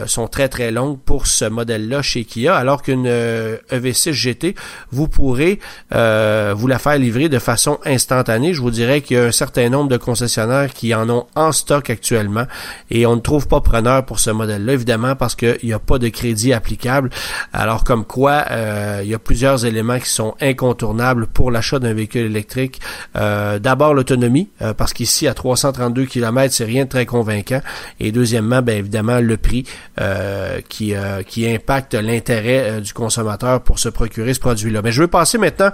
sont 0.07 0.29
très 0.29 0.49
très 0.49 0.71
longues 0.71 0.99
pour 0.99 1.27
ce 1.27 1.45
modèle-là 1.45 2.03
chez 2.03 2.25
Kia, 2.25 2.55
alors 2.57 2.83
qu'une 2.83 3.07
EV6 3.07 3.09
euh, 3.09 4.11
e 4.11 4.13
GT, 4.13 4.55
vous 4.91 5.09
pourrez 5.09 5.59
euh, 5.95 6.55
vous 6.57 6.67
la 6.67 6.79
faire 6.79 6.99
livrer 6.99 7.29
de 7.29 7.39
façon 7.39 7.79
instantanée. 7.85 8.55
Je 8.55 8.61
vous 8.61 8.71
dirais 8.71 9.01
qu'il 9.01 9.17
y 9.17 9.21
a 9.21 9.25
un 9.25 9.33
certain 9.33 9.69
nombre 9.69 9.89
de 9.89 9.97
concessionnaires 9.97 10.73
qui 10.73 10.95
en 10.95 11.09
ont 11.11 11.27
en 11.35 11.53
stock 11.53 11.91
actuellement 11.91 12.47
et 12.91 13.07
on 13.07 13.17
ne 13.17 13.21
trouve 13.21 13.49
pas 13.49 13.61
preneur 13.61 14.05
pour 14.05 14.19
ce 14.19 14.31
modèle-là, 14.31 14.73
évidemment, 14.73 15.17
parce 15.17 15.35
qu'il 15.35 15.59
n'y 15.63 15.73
a 15.73 15.79
pas 15.79 15.99
de 15.99 16.09
crédit 16.09 16.53
applicable. 16.53 17.11
Alors 17.53 17.85
comme 17.85 18.05
quoi, 18.05 18.45
euh, 18.51 19.01
il 19.03 19.11
y 19.11 19.15
a 19.15 19.19
plusieurs 19.19 19.65
éléments 19.65 19.99
qui 19.99 20.09
sont 20.09 20.35
incontournables 20.41 21.27
pour 21.27 21.51
l'achat 21.51 21.79
d'un 21.79 21.95
véhicule 21.95 22.27
électrique. 22.27 22.81
D'abord 23.15 23.95
l'autonomie, 23.95 24.49
parce 24.77 24.93
qu'ici 24.93 25.24
à 25.29 25.35
332 25.35 26.07
km, 26.07 26.53
c'est 26.53 26.65
rien 26.65 26.85
de 26.85 26.89
très 26.89 27.07
convaincant. 27.07 27.61
Et 28.01 28.13
deuxièmement, 28.13 28.63
bien 28.63 28.77
évidemment, 28.77 29.21
le 29.21 29.37
prix. 29.37 29.65
Euh, 30.01 30.61
qui, 30.69 30.95
euh, 30.95 31.23
qui 31.23 31.49
impacte 31.49 31.95
l'intérêt 31.95 32.71
euh, 32.71 32.81
du 32.81 32.93
consommateur 32.93 33.63
pour 33.63 33.79
se 33.79 33.89
procurer 33.89 34.35
ce 34.35 34.41
produit-là. 34.41 34.83
Mais 34.83 34.93
je 34.93 35.03
veux 35.03 35.09
passer 35.09 35.39
maintenant 35.39 35.71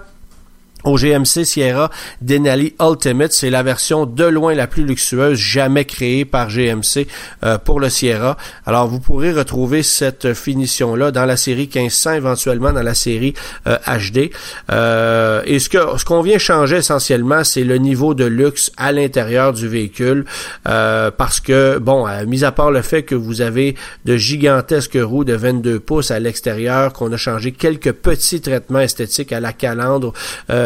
au 0.85 0.97
GMC 0.97 1.45
Sierra 1.45 1.91
Denali 2.21 2.75
Ultimate. 2.81 3.33
C'est 3.33 3.51
la 3.51 3.63
version 3.63 4.07
de 4.07 4.25
loin 4.25 4.55
la 4.55 4.67
plus 4.67 4.85
luxueuse 4.85 5.39
jamais 5.39 5.85
créée 5.85 6.25
par 6.25 6.49
GMC 6.49 7.07
euh, 7.45 7.59
pour 7.59 7.81
le 7.81 7.89
Sierra. 7.89 8.37
Alors 8.67 8.89
vous 8.89 9.01
pourrez 9.01 9.33
retrouver 9.33 9.83
cette 9.83 10.35
finition-là 10.35 11.11
dans 11.11 11.25
la 11.25 11.37
série 11.37 11.69
1500, 11.73 12.13
éventuellement 12.13 12.73
dans 12.73 12.83
la 12.83 12.95
série 12.95 13.35
HD. 13.67 14.31
Euh, 14.71 14.81
euh, 14.81 15.43
et 15.45 15.59
ce 15.59 15.69
que 15.69 15.79
ce 15.99 16.05
qu'on 16.05 16.23
vient 16.23 16.39
changer 16.39 16.77
essentiellement, 16.77 17.45
c'est 17.45 17.65
le 17.65 17.77
niveau 17.77 18.15
de 18.15 18.25
luxe 18.25 18.73
à 18.77 18.93
l'intérieur 18.93 19.53
du 19.53 19.69
véhicule. 19.69 20.25
parce 20.65 21.41
que, 21.41 21.79
bon, 21.79 22.07
mis 22.27 22.45
à 22.45 22.53
part 22.53 22.71
le 22.71 22.83
fait 22.83 23.03
que 23.03 23.15
vous 23.15 23.41
avez 23.41 23.75
de 24.05 24.17
gigantesques 24.17 24.99
roues 25.01 25.25
de 25.25 25.35
22 25.35 25.81
pouces 25.81 26.11
à 26.11 26.19
l'extérieur, 26.19 26.93
qu'on 26.93 27.13
a 27.13 27.17
changé 27.17 27.53
quelques 27.53 27.93
petits 27.93 28.41
traitements 28.41 28.81
esthétiques 28.81 29.33
à 29.33 29.41
la 29.41 29.53
calandre, 29.53 30.13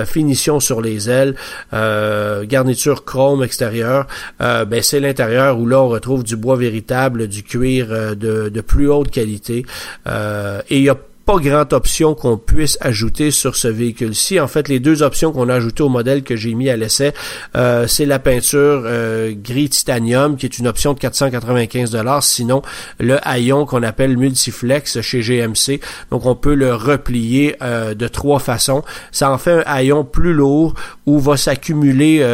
finition 0.05 0.61
sur 0.61 0.81
les 0.81 1.11
ailes, 1.11 1.35
euh, 1.73 2.45
garniture 2.45 3.05
chrome 3.05 3.43
extérieure, 3.43 4.07
euh, 4.41 4.65
ben 4.65 4.83
c'est 4.83 5.01
l'intérieur 5.01 5.59
où 5.59 5.67
là 5.67 5.81
on 5.81 5.89
retrouve 5.89 6.25
du 6.25 6.37
bois 6.37 6.57
véritable, 6.57 7.29
du 7.29 7.43
cuir 7.43 7.89
euh, 7.91 8.15
de, 8.15 8.49
de 8.49 8.61
plus 8.61 8.89
haute 8.89 9.11
qualité. 9.11 9.65
et 10.07 10.77
il 10.77 10.83
y 10.83 10.89
a 10.89 10.97
pas 11.25 11.39
grande 11.39 11.73
option 11.73 12.15
qu'on 12.15 12.37
puisse 12.37 12.77
ajouter 12.81 13.31
sur 13.31 13.57
ce 13.57 13.69
véhicule-ci. 13.69 14.41
En 14.41 14.49
fait, 14.49 14.69
les 14.69 14.81
deux 14.81 15.03
options 15.03 15.33
qu'on 15.33 15.49
a 15.49 15.55
ajoutées 15.55 15.83
au 15.83 15.89
modèle 15.89 16.23
que 16.23 16.37
j'ai 16.37 16.55
mis 16.55 16.69
à 16.69 16.77
l'essai, 16.77 17.15
euh, 17.57 17.87
c'est 17.87 18.05
la 18.05 18.19
peinture 18.19 18.83
euh, 18.85 19.33
gris 19.35 19.71
titanium, 19.71 20.37
qui 20.37 20.47
est 20.47 20.59
une 20.59 20.67
option 20.67 20.93
de 20.93 20.99
495 20.99 21.91
dollars. 21.91 22.23
Sinon, 22.23 22.63
le 23.01 23.19
haillon 23.27 23.65
qu'on 23.65 23.83
appelle 23.83 24.17
multiflex 24.19 25.01
chez 25.01 25.21
GMC. 25.21 25.81
Donc, 26.11 26.27
on 26.27 26.35
peut 26.35 26.55
le 26.55 26.75
replier 26.75 27.57
euh, 27.63 27.95
de 27.95 28.07
trois 28.09 28.39
façons. 28.39 28.83
Ça 29.11 29.31
en 29.31 29.39
fait 29.39 29.53
un 29.53 29.63
haillon 29.67 30.05
plus 30.05 30.35
lourd 30.35 30.75
où 31.07 31.19
va 31.19 31.37
s'accumuler 31.37 32.25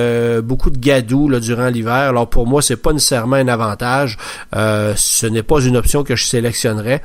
beaucoup 0.42 0.70
de 0.70 0.78
gadou 0.78 1.28
là, 1.28 1.40
durant 1.40 1.68
l'hiver. 1.68 1.92
Alors, 1.92 2.28
pour 2.28 2.46
moi, 2.46 2.62
c'est 2.62 2.76
pas 2.76 2.92
nécessairement 2.92 3.36
un 3.36 3.48
avantage. 3.48 4.16
ce 4.52 5.26
n'est 5.26 5.42
pas 5.42 5.60
une 5.60 5.76
option 5.76 6.02
que 6.02 6.16
je 6.16 6.24
sélectionnerais 6.24 7.02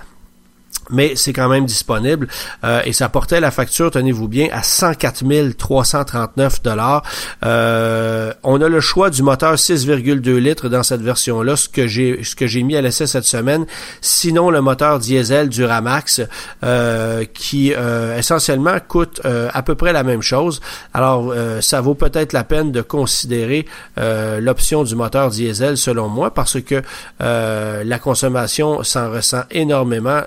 mais 0.90 1.16
c'est 1.16 1.34
quand 1.34 1.50
même 1.50 1.66
disponible 1.66 2.28
euh, 2.64 2.82
et 2.86 2.94
ça 2.94 3.10
portait 3.10 3.40
la 3.40 3.52
facture, 3.52 3.92
tenez-vous 3.92 4.28
bien, 4.28 4.48
à 4.52 4.64
104 4.64 5.56
339 5.58 6.62
dollars. 6.64 7.04
Euh, 7.46 8.34
on 8.44 8.62
a 8.62 8.70
le 8.70 8.80
choix 8.80 9.10
du 9.10 9.24
moteur 9.24 9.56
6,2 9.56 10.36
litres 10.38 10.70
dans 10.70 10.84
cette 10.84 11.02
version-là, 11.02 11.56
ce 11.56 11.70
que 11.70 11.88
j'ai 11.88 12.24
ce 12.24 12.36
que 12.36 12.48
j'ai 12.48 12.64
mis 12.64 12.76
à 12.76 12.82
l'essai 12.82 13.08
cette 13.08 13.26
semaine. 13.26 13.66
Sinon, 14.02 14.50
le 14.50 14.62
moteur 14.62 15.00
diesel 15.00 15.50
du 15.50 15.64
Ramax 15.64 16.22
euh, 16.64 17.26
qui 17.34 17.74
essentiellement 18.18 18.78
coûte 18.88 19.22
à 19.26 19.62
peu 19.64 19.76
près 19.76 19.94
la 19.94 20.04
même 20.04 20.22
chose. 20.22 20.62
Alors, 20.94 21.34
ça 21.62 21.82
vaut 21.82 21.96
peut-être 21.96 22.34
la 22.34 22.44
peine 22.44 22.72
de 22.72 22.82
considérer 22.82 23.66
l'option 23.98 24.84
du 24.84 24.96
moteur 24.96 25.30
diesel 25.30 25.78
selon 25.78 26.08
moi 26.08 26.34
parce 26.34 26.62
que 26.62 26.82
la 27.20 28.00
consommation 28.00 28.84
s'en 28.84 29.12
ressent 29.12 29.44
énormément 29.52 30.22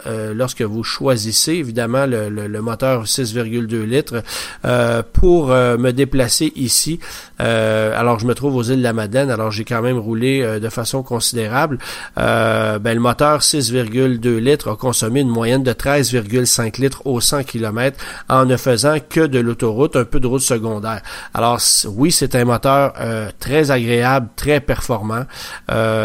lorsque 0.48 0.62
vous 0.62 0.82
choisissez 0.82 1.52
évidemment 1.52 2.06
le, 2.06 2.62
moteur 2.62 3.04
6,2 3.04 3.82
litres 3.82 4.22
euh, 4.64 5.02
pour 5.12 5.52
euh, 5.52 5.76
me 5.76 5.92
déplacer 5.92 6.54
ici. 6.56 7.00
Euh, 7.40 7.92
alors 7.94 8.18
je 8.18 8.24
me 8.24 8.34
trouve 8.34 8.56
aux 8.56 8.62
îles 8.62 8.78
de 8.78 8.82
la 8.82 8.94
Madeleine, 8.94 9.30
alors 9.30 9.50
j'ai 9.50 9.64
quand 9.64 9.82
même 9.82 9.98
roulé 9.98 10.58
de 10.58 10.68
façon 10.70 11.02
considérable. 11.02 11.76
ben, 12.16 12.80
le 12.82 12.98
moteur 12.98 13.40
6,2 13.40 14.38
litres 14.38 14.70
a 14.70 14.76
consommé 14.76 15.20
une 15.20 15.28
moyenne 15.28 15.62
de 15.62 15.72
13,5 15.72 16.80
litres 16.80 17.02
au 17.04 17.20
100 17.20 17.44
km 17.44 18.02
en 18.30 18.46
ne 18.46 18.56
faisant 18.56 18.96
que 19.06 19.26
de 19.26 19.40
l'autoroute, 19.40 19.96
un 19.96 20.04
peu 20.04 20.18
de 20.18 20.26
route 20.26 20.40
secondaire. 20.40 21.02
Alors 21.34 21.60
oui, 21.88 22.10
c'est 22.10 22.34
un 22.36 22.46
moteur 22.46 22.94
très 23.38 23.70
agréable, 23.70 24.28
très 24.34 24.60
performant, 24.60 25.24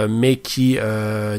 mais 0.10 0.36
qui 0.36 0.78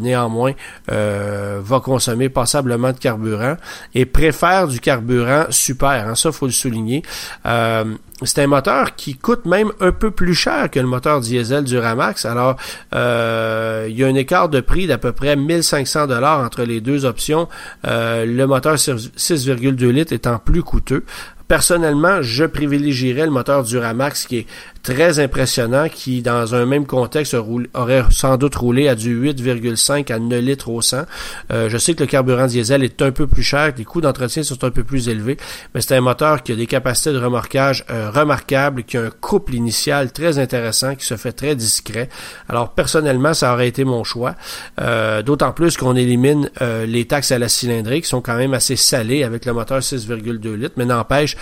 néanmoins 0.01 0.53
va 0.89 1.81
consommer 1.81 2.31
passablement 2.31 2.94
de 2.95 2.99
carburant 2.99 3.57
et 3.95 4.07
préfère 4.07 4.69
du 4.69 4.81
carburant 4.81 5.47
super. 5.51 6.09
Hein, 6.09 6.15
ça, 6.15 6.33
faut 6.33 6.47
le 6.47 6.53
souligner. 6.53 7.03
Euh, 7.47 7.85
c'est 8.23 8.43
un 8.43 8.47
moteur 8.47 8.95
qui 8.95 9.17
coûte 9.17 9.45
même 9.45 9.73
un 9.81 9.93
peu 9.93 10.11
plus 10.11 10.35
cher 10.35 10.71
que 10.71 10.79
le 10.79 10.87
moteur 10.87 11.21
diesel 11.21 11.65
du 11.65 11.79
Ramax. 11.79 12.25
Alors, 12.25 12.57
euh, 12.95 13.87
il 13.89 13.99
y 13.99 14.05
a 14.05 14.07
un 14.07 14.15
écart 14.15 14.49
de 14.49 14.61
prix 14.61 14.87
d'à 14.87 14.99
peu 14.99 15.13
près 15.13 15.37
1500 15.37 16.07
dollars 16.07 16.41
entre 16.41 16.63
les 16.63 16.81
deux 16.81 17.05
options. 17.05 17.49
Euh, 17.87 18.25
le 18.25 18.47
moteur 18.47 18.77
6,2 18.77 19.89
litres 19.89 20.13
étant 20.13 20.39
plus 20.39 20.63
coûteux. 20.63 21.05
Personnellement, 21.49 22.23
je 22.23 22.45
privilégierais 22.45 23.27
le 23.27 23.31
moteur 23.31 23.65
Duramax 23.65 24.27
qui 24.27 24.39
est 24.39 24.47
très 24.85 25.19
impressionnant, 25.19 25.89
qui 25.89 26.21
dans 26.21 26.55
un 26.55 26.67
même 26.67 26.87
contexte 26.87 27.35
aurait 27.35 28.05
sans 28.11 28.37
doute 28.37 28.55
roulé 28.55 28.87
à 28.87 28.95
du 28.95 29.19
8,5 29.19 30.13
à 30.13 30.19
9 30.19 30.41
litres 30.43 30.69
au 30.69 30.83
100. 30.83 31.05
Euh, 31.53 31.69
je 31.71 31.79
sais 31.79 31.95
que 31.95 32.01
le 32.01 32.07
carburant 32.07 32.47
diesel 32.47 32.85
est 32.85 33.01
un 33.01 33.11
peu 33.11 33.27
plus 33.27 33.43
cher, 33.43 33.73
les 33.77 33.85
coûts 33.85 34.03
d'entretien 34.03 34.43
sont 34.43 34.63
un 34.63 34.71
peu 34.71 34.85
plus 34.85 35.09
élevés, 35.09 35.39
mais 35.75 35.81
c'est 35.81 35.97
un 35.97 36.03
moteur 36.03 36.43
qui 36.43 36.53
a 36.53 36.55
des 36.55 36.67
capacités 36.67 37.13
de 37.13 37.19
remorquage 37.19 37.87
euh, 37.91 38.11
remarquables, 38.11 38.85
qui 38.85 38.99
a 38.99 39.05
un 39.05 39.11
couple 39.11 39.55
initial 39.55 40.13
très 40.13 40.39
intéressant, 40.39 40.95
qui 40.95 41.07
se 41.07 41.17
fait 41.17 41.33
très 41.33 41.57
discret. 41.57 42.11
Alors 42.51 42.75
personnellement, 42.75 43.33
ça 43.33 43.55
aurait 43.55 43.69
été 43.69 43.85
mon 43.85 44.05
choix, 44.05 44.35
euh, 44.83 45.23
d'autant 45.23 45.53
plus 45.53 45.79
qu'on 45.79 45.97
élimine 45.97 46.51
les 46.87 47.07
taxes 47.07 47.33
à 47.33 47.39
la 47.39 47.49
cylindrée 47.49 48.03
qui 48.03 48.09
sont 48.09 48.21
quand 48.21 48.37
même 48.37 48.53
assez 48.53 48.77
salées 48.77 49.25
avec 49.25 49.47
le 49.47 49.55
moteur 49.55 49.79
6,2 49.79 50.55
litres, 50.55 50.75
mais 50.77 50.85
n'empêche 50.85 51.37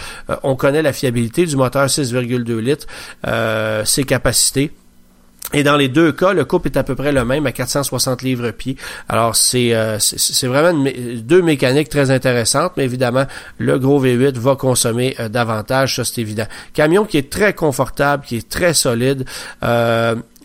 on 0.44 0.54
connaît 0.54 0.82
la 0.82 0.92
fiabilité 0.92 1.44
du 1.44 1.56
moteur 1.56 1.86
6,2 1.86 2.58
litres, 2.58 2.86
euh, 3.32 3.84
ses 3.84 4.04
capacités. 4.04 4.72
Et 5.54 5.64
dans 5.64 5.76
les 5.76 5.88
deux 5.88 6.12
cas, 6.12 6.32
le 6.32 6.44
couple 6.46 6.68
est 6.68 6.78
à 6.78 6.82
peu 6.82 6.94
près 6.94 7.12
le 7.12 7.24
même 7.26 7.46
à 7.46 7.52
460 7.52 8.22
livres-pieds. 8.22 8.76
Alors 9.08 9.36
c'est 9.36 9.74
euh, 9.74 9.98
c'est 9.98 10.46
vraiment 10.46 10.88
deux 11.16 11.42
mécaniques 11.42 11.90
très 11.90 12.10
intéressantes, 12.10 12.72
mais 12.76 12.84
évidemment 12.84 13.26
le 13.58 13.78
gros 13.78 14.02
V8 14.02 14.38
va 14.38 14.56
consommer 14.56 15.14
davantage, 15.28 15.96
ça 15.96 16.04
c'est 16.04 16.22
évident. 16.22 16.46
Camion 16.72 17.04
qui 17.04 17.18
est 17.18 17.30
très 17.30 17.52
confortable, 17.52 18.24
qui 18.24 18.36
est 18.36 18.48
très 18.48 18.72
solide. 18.72 19.26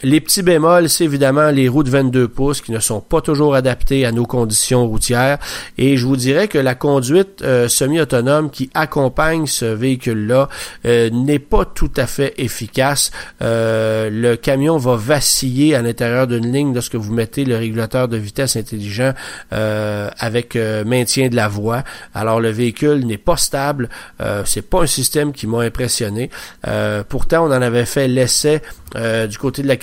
Les 0.04 0.22
petits 0.22 0.44
bémols, 0.44 0.90
c'est 0.90 1.06
évidemment 1.06 1.50
les 1.50 1.68
roues 1.68 1.82
de 1.82 1.90
22 1.90 2.28
pouces 2.28 2.62
qui 2.62 2.72
ne 2.72 2.80
sont 2.80 3.02
pas 3.02 3.20
toujours 3.20 3.56
adaptées 3.56 4.06
à 4.06 4.12
nos 4.12 4.28
conditions 4.28 4.88
routières. 4.88 5.40
Et 5.80 5.98
je 5.98 6.06
vous 6.06 6.16
dirais 6.16 6.48
que 6.48 6.60
la 6.60 6.76
conduite 6.76 7.42
euh, 7.42 7.68
semi-autonome 7.68 8.52
qui 8.52 8.70
accompagne 8.76 9.48
ce 9.48 9.66
véhicule-là 9.66 10.50
euh, 10.86 11.10
n'est 11.10 11.40
pas 11.40 11.66
tout 11.66 11.90
à 11.98 12.06
fait 12.06 12.36
efficace. 12.38 13.10
Euh, 13.42 14.12
le 14.12 14.36
camion 14.36 14.78
va 14.78 14.96
vaciller 14.96 15.74
à 15.74 15.82
l'intérieur 15.82 16.28
d'une 16.28 16.52
ligne 16.52 16.76
lorsque 16.76 16.96
vous 16.96 17.12
mettez 17.12 17.44
le 17.44 17.58
régulateur 17.58 18.08
de 18.08 18.18
vitesse 18.18 18.56
intelligent 18.56 19.14
avec 19.50 20.56
maintien 20.86 21.30
de 21.30 21.36
la 21.36 21.48
voie. 21.48 21.84
Alors 22.14 22.40
le 22.40 22.50
véhicule 22.50 23.06
n'est 23.06 23.18
pas 23.18 23.38
stable. 23.38 23.90
c'est 24.46 24.70
pas 24.70 24.84
un 24.84 24.88
système 24.88 25.32
qui 25.34 25.48
m'a 25.48 25.62
impressionné. 25.62 26.30
pourtant, 27.10 27.48
on 27.48 27.52
en 27.52 27.62
avait 27.62 27.86
fait 27.86 28.08
l'essai 28.08 28.62
du 28.96 29.38
côté 29.38 29.62
de 29.62 29.68
la 29.68 29.78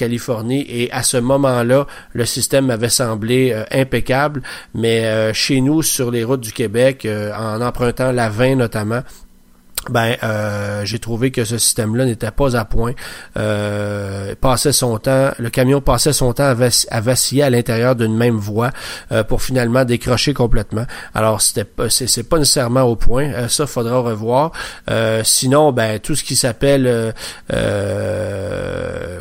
Et 0.69 0.91
à 0.93 1.03
ce 1.03 1.17
moment-là, 1.17 1.87
le 2.13 2.25
système 2.25 2.67
m'avait 2.67 2.89
semblé 2.89 3.53
euh, 3.53 3.65
impeccable, 3.71 4.43
mais 4.75 5.33
chez 5.33 5.61
nous, 5.61 5.83
sur 5.83 6.11
les 6.11 6.25
routes 6.25 6.41
du 6.41 6.53
Québec, 6.53 7.07
en 7.07 7.61
empruntant 7.61 8.13
la 8.13 8.29
20 8.29 8.57
notamment, 8.57 9.03
ben 9.91 10.17
euh, 10.23 10.85
j'ai 10.85 10.99
trouvé 10.99 11.31
que 11.31 11.45
ce 11.45 11.59
système-là 11.59 12.07
n'était 12.07 12.31
pas 12.31 12.57
à 12.57 12.65
point. 12.65 12.93
Euh, 13.37 14.35
passait 14.41 14.73
son 14.73 14.99
temps, 14.99 15.31
le 15.39 15.51
camion 15.51 15.81
passait 15.81 16.13
son 16.13 16.33
temps 16.33 16.55
à, 16.91 17.01
vaciller 17.01 17.43
à 17.43 17.51
l'intérieur 17.51 17.97
d'une 17.97 18.17
même 18.17 18.37
voie 18.37 18.71
euh, 19.13 19.23
pour 19.25 19.43
finalement 19.43 19.85
décrocher 19.85 20.35
complètement. 20.35 20.87
Alors 21.15 21.41
c'était 21.41 21.67
c'est, 21.89 22.29
pas 22.29 22.39
nécessairement 22.39 22.83
au 22.83 22.97
point. 22.97 23.25
Euh, 23.25 23.49
ça 23.49 23.67
faudra 23.67 23.99
revoir. 23.99 24.53
Euh, 24.91 25.23
sinon, 25.25 25.73
ben 25.73 25.99
tout 25.99 26.15
ce 26.15 26.25
qui 26.25 26.37
s'appelle 26.37 27.15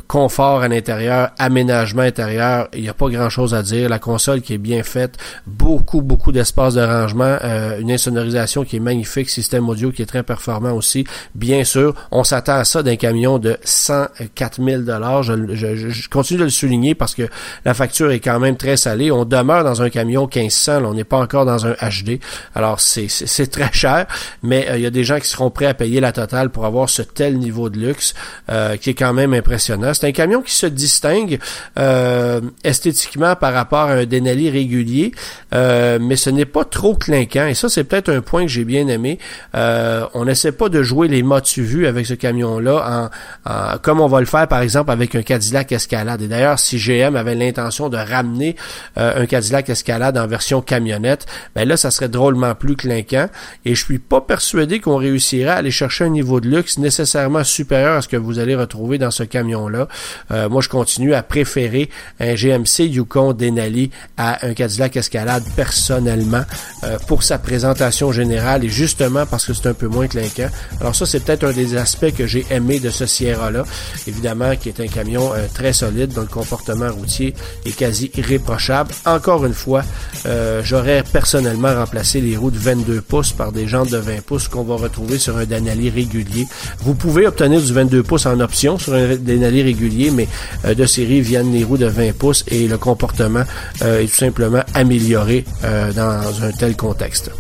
confort 0.07 0.61
à 0.61 0.67
l'intérieur, 0.67 1.31
aménagement 1.37 2.01
intérieur, 2.01 2.67
il 2.73 2.81
n'y 2.81 2.89
a 2.89 2.93
pas 2.93 3.09
grand-chose 3.09 3.53
à 3.53 3.63
dire. 3.63 3.89
La 3.89 3.99
console 3.99 4.41
qui 4.41 4.53
est 4.53 4.57
bien 4.57 4.83
faite, 4.83 5.17
beaucoup 5.45 6.01
beaucoup 6.01 6.31
d'espace 6.31 6.75
de 6.75 6.81
rangement, 6.81 7.37
une 7.79 7.91
insonorisation 7.91 8.63
qui 8.63 8.77
est 8.77 8.81
magnifique, 8.81 9.29
système 9.29 9.67
audio 9.69 9.91
qui 9.91 10.01
est 10.01 10.05
très 10.05 10.23
performant 10.23 10.52
aussi. 10.73 11.05
Bien 11.35 11.63
sûr, 11.63 11.93
on 12.11 12.23
s'attend 12.23 12.55
à 12.55 12.65
ça 12.65 12.83
d'un 12.83 12.95
camion 12.95 13.39
de 13.39 13.57
104 13.63 14.63
000 14.63 14.81
dollars. 14.83 15.23
Je, 15.23 15.33
je, 15.55 16.09
continue 16.09 16.39
de 16.39 16.43
le 16.45 16.49
souligner 16.49 16.95
parce 16.95 17.15
que 17.15 17.23
la 17.65 17.73
facture 17.73 18.11
est 18.11 18.19
quand 18.19 18.39
même 18.39 18.57
très 18.57 18.77
salée. 18.77 19.11
On 19.11 19.25
demeure 19.25 19.63
dans 19.63 19.81
un 19.81 19.89
camion 19.89 20.29
1500, 20.33 20.83
on 20.85 20.93
n'est 20.93 21.03
pas 21.03 21.17
encore 21.17 21.45
dans 21.45 21.65
un 21.65 21.73
HD. 21.73 22.19
Alors 22.55 22.79
c'est 22.79 23.07
très 23.51 23.71
cher, 23.71 24.05
mais 24.41 24.69
euh, 24.69 24.77
il 24.77 24.83
y 24.83 24.85
a 24.85 24.89
des 24.89 25.03
gens 25.03 25.19
qui 25.19 25.27
seront 25.27 25.49
prêts 25.49 25.65
à 25.65 25.73
payer 25.73 25.99
la 25.99 26.11
totale 26.11 26.49
pour 26.49 26.65
avoir 26.65 26.89
ce 26.89 27.01
tel 27.01 27.37
niveau 27.37 27.69
de 27.69 27.79
luxe 27.79 28.13
euh, 28.49 28.77
qui 28.77 28.91
est 28.91 28.93
quand 28.93 29.13
même 29.13 29.33
impressionnant. 29.33 29.93
C'est 29.93 30.07
un 30.07 30.11
camion 30.11 30.41
qui 30.41 30.53
se 30.53 30.65
distingue 30.65 31.39
euh, 31.77 32.41
esthétiquement 32.63 33.35
par 33.35 33.53
rapport 33.53 33.89
à 33.89 33.93
un 33.93 34.05
Denali 34.05 34.49
régulier, 34.49 35.11
mais 35.51 36.15
ce 36.15 36.29
n'est 36.29 36.45
pas 36.45 36.65
trop 36.65 36.95
clinquant. 36.95 37.47
Et 37.47 37.53
ça, 37.53 37.69
c'est 37.69 37.83
peut-être 37.83 38.09
un 38.09 38.21
point 38.21 38.43
que 38.43 38.49
j'ai 38.49 38.65
bien 38.65 38.87
aimé. 38.87 39.19
on 39.53 40.27
essaie 40.27 40.42
pas 40.51 40.69
de 40.69 40.83
jouer 40.83 41.07
les 41.07 41.23
motus 41.23 41.65
vus 41.65 41.87
avec 41.87 42.05
ce 42.05 42.13
camion-là, 42.13 43.09
en, 43.45 43.77
comme 43.81 44.01
on 44.01 44.07
va 44.07 44.19
le 44.19 44.25
faire 44.25 44.47
par 44.47 44.61
exemple 44.61 44.91
avec 44.91 45.15
un 45.15 45.21
Cadillac 45.21 45.71
Escalade. 45.71 46.21
Et 46.21 46.27
d'ailleurs, 46.27 46.59
si 46.59 46.77
GM 46.77 47.15
avait 47.15 47.35
l'intention 47.35 47.89
de 47.89 47.97
ramener 47.97 48.55
euh, 48.97 49.23
un 49.23 49.25
Cadillac 49.25 49.69
Escalade 49.69 50.17
en 50.17 50.27
version 50.27 50.61
camionnette, 50.61 51.25
ben 51.55 51.67
là, 51.67 51.77
ça 51.77 51.91
serait 51.91 52.09
drôlement 52.09 52.55
plus 52.55 52.75
clinquant. 52.75 53.27
Et 53.65 53.75
je 53.75 53.83
suis 53.83 53.99
pas 53.99 54.21
persuadé 54.21 54.79
qu'on 54.79 54.97
réussirait 54.97 55.49
à 55.49 55.55
aller 55.55 55.71
chercher 55.71 56.05
un 56.05 56.09
niveau 56.09 56.39
de 56.39 56.49
luxe 56.49 56.77
nécessairement 56.77 57.43
supérieur 57.43 57.97
à 57.97 58.01
ce 58.01 58.07
que 58.07 58.17
vous 58.17 58.39
allez 58.39 58.55
retrouver 58.55 58.97
dans 58.97 59.11
ce 59.11 59.23
camion-là. 59.23 59.87
Euh, 60.31 60.49
moi, 60.49 60.61
je 60.61 60.69
continue 60.69 61.13
à 61.13 61.23
préférer 61.23 61.89
un 62.19 62.35
GMC 62.35 62.85
Yukon 62.85 63.33
Denali 63.33 63.91
à 64.17 64.45
un 64.45 64.53
Cadillac 64.53 64.97
Escalade 64.97 65.43
personnellement 65.55 66.43
euh, 66.83 66.97
pour 67.07 67.23
sa 67.23 67.37
présentation 67.37 68.11
générale 68.11 68.63
et 68.63 68.69
justement 68.69 69.25
parce 69.25 69.45
que 69.45 69.53
c'est 69.53 69.67
un 69.67 69.73
peu 69.73 69.87
moins 69.87 70.07
clinquant 70.07 70.32
alors 70.79 70.95
ça, 70.95 71.05
c'est 71.05 71.23
peut-être 71.23 71.43
un 71.45 71.51
des 71.51 71.75
aspects 71.75 72.13
que 72.15 72.27
j'ai 72.27 72.45
aimé 72.49 72.79
de 72.79 72.89
ce 72.89 73.05
Sierra-là. 73.05 73.63
Évidemment, 74.07 74.55
qui 74.55 74.69
est 74.69 74.79
un 74.79 74.87
camion 74.87 75.33
euh, 75.33 75.47
très 75.53 75.73
solide, 75.73 76.13
dont 76.13 76.21
le 76.21 76.27
comportement 76.27 76.91
routier 76.91 77.33
est 77.65 77.75
quasi 77.75 78.11
irréprochable. 78.15 78.91
Encore 79.05 79.45
une 79.45 79.53
fois, 79.53 79.83
euh, 80.25 80.61
j'aurais 80.63 81.03
personnellement 81.03 81.73
remplacé 81.73 82.21
les 82.21 82.37
roues 82.37 82.51
de 82.51 82.57
22 82.57 83.01
pouces 83.01 83.31
par 83.31 83.51
des 83.51 83.67
jantes 83.67 83.91
de 83.91 83.97
20 83.97 84.21
pouces 84.21 84.47
qu'on 84.47 84.63
va 84.63 84.75
retrouver 84.75 85.17
sur 85.17 85.37
un 85.37 85.45
Denali 85.45 85.89
régulier. 85.89 86.47
Vous 86.79 86.95
pouvez 86.95 87.27
obtenir 87.27 87.61
du 87.61 87.73
22 87.73 88.03
pouces 88.03 88.25
en 88.25 88.39
option 88.39 88.77
sur 88.77 88.93
un 88.93 89.15
Denali 89.15 89.61
régulier, 89.63 90.11
mais 90.11 90.27
euh, 90.65 90.73
de 90.73 90.85
série 90.85 91.21
viennent 91.21 91.53
les 91.53 91.63
roues 91.63 91.77
de 91.77 91.87
20 91.87 92.13
pouces 92.17 92.43
et 92.47 92.67
le 92.67 92.77
comportement 92.77 93.43
est 93.81 94.07
tout 94.07 94.17
simplement 94.17 94.63
amélioré 94.73 95.45
dans 95.95 96.43
un 96.43 96.51
tel 96.51 96.75
contexte. 96.75 97.31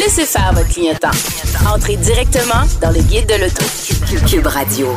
Laissez 0.00 0.24
faire 0.24 0.54
votre 0.54 0.68
clignotant. 0.68 1.10
Entrez 1.68 1.96
directement 1.96 2.64
dans 2.80 2.90
le 2.90 3.02
guide 3.02 3.26
de 3.26 3.34
l'auto. 3.34 3.62
Cube 4.26 4.46
Radio. 4.46 4.96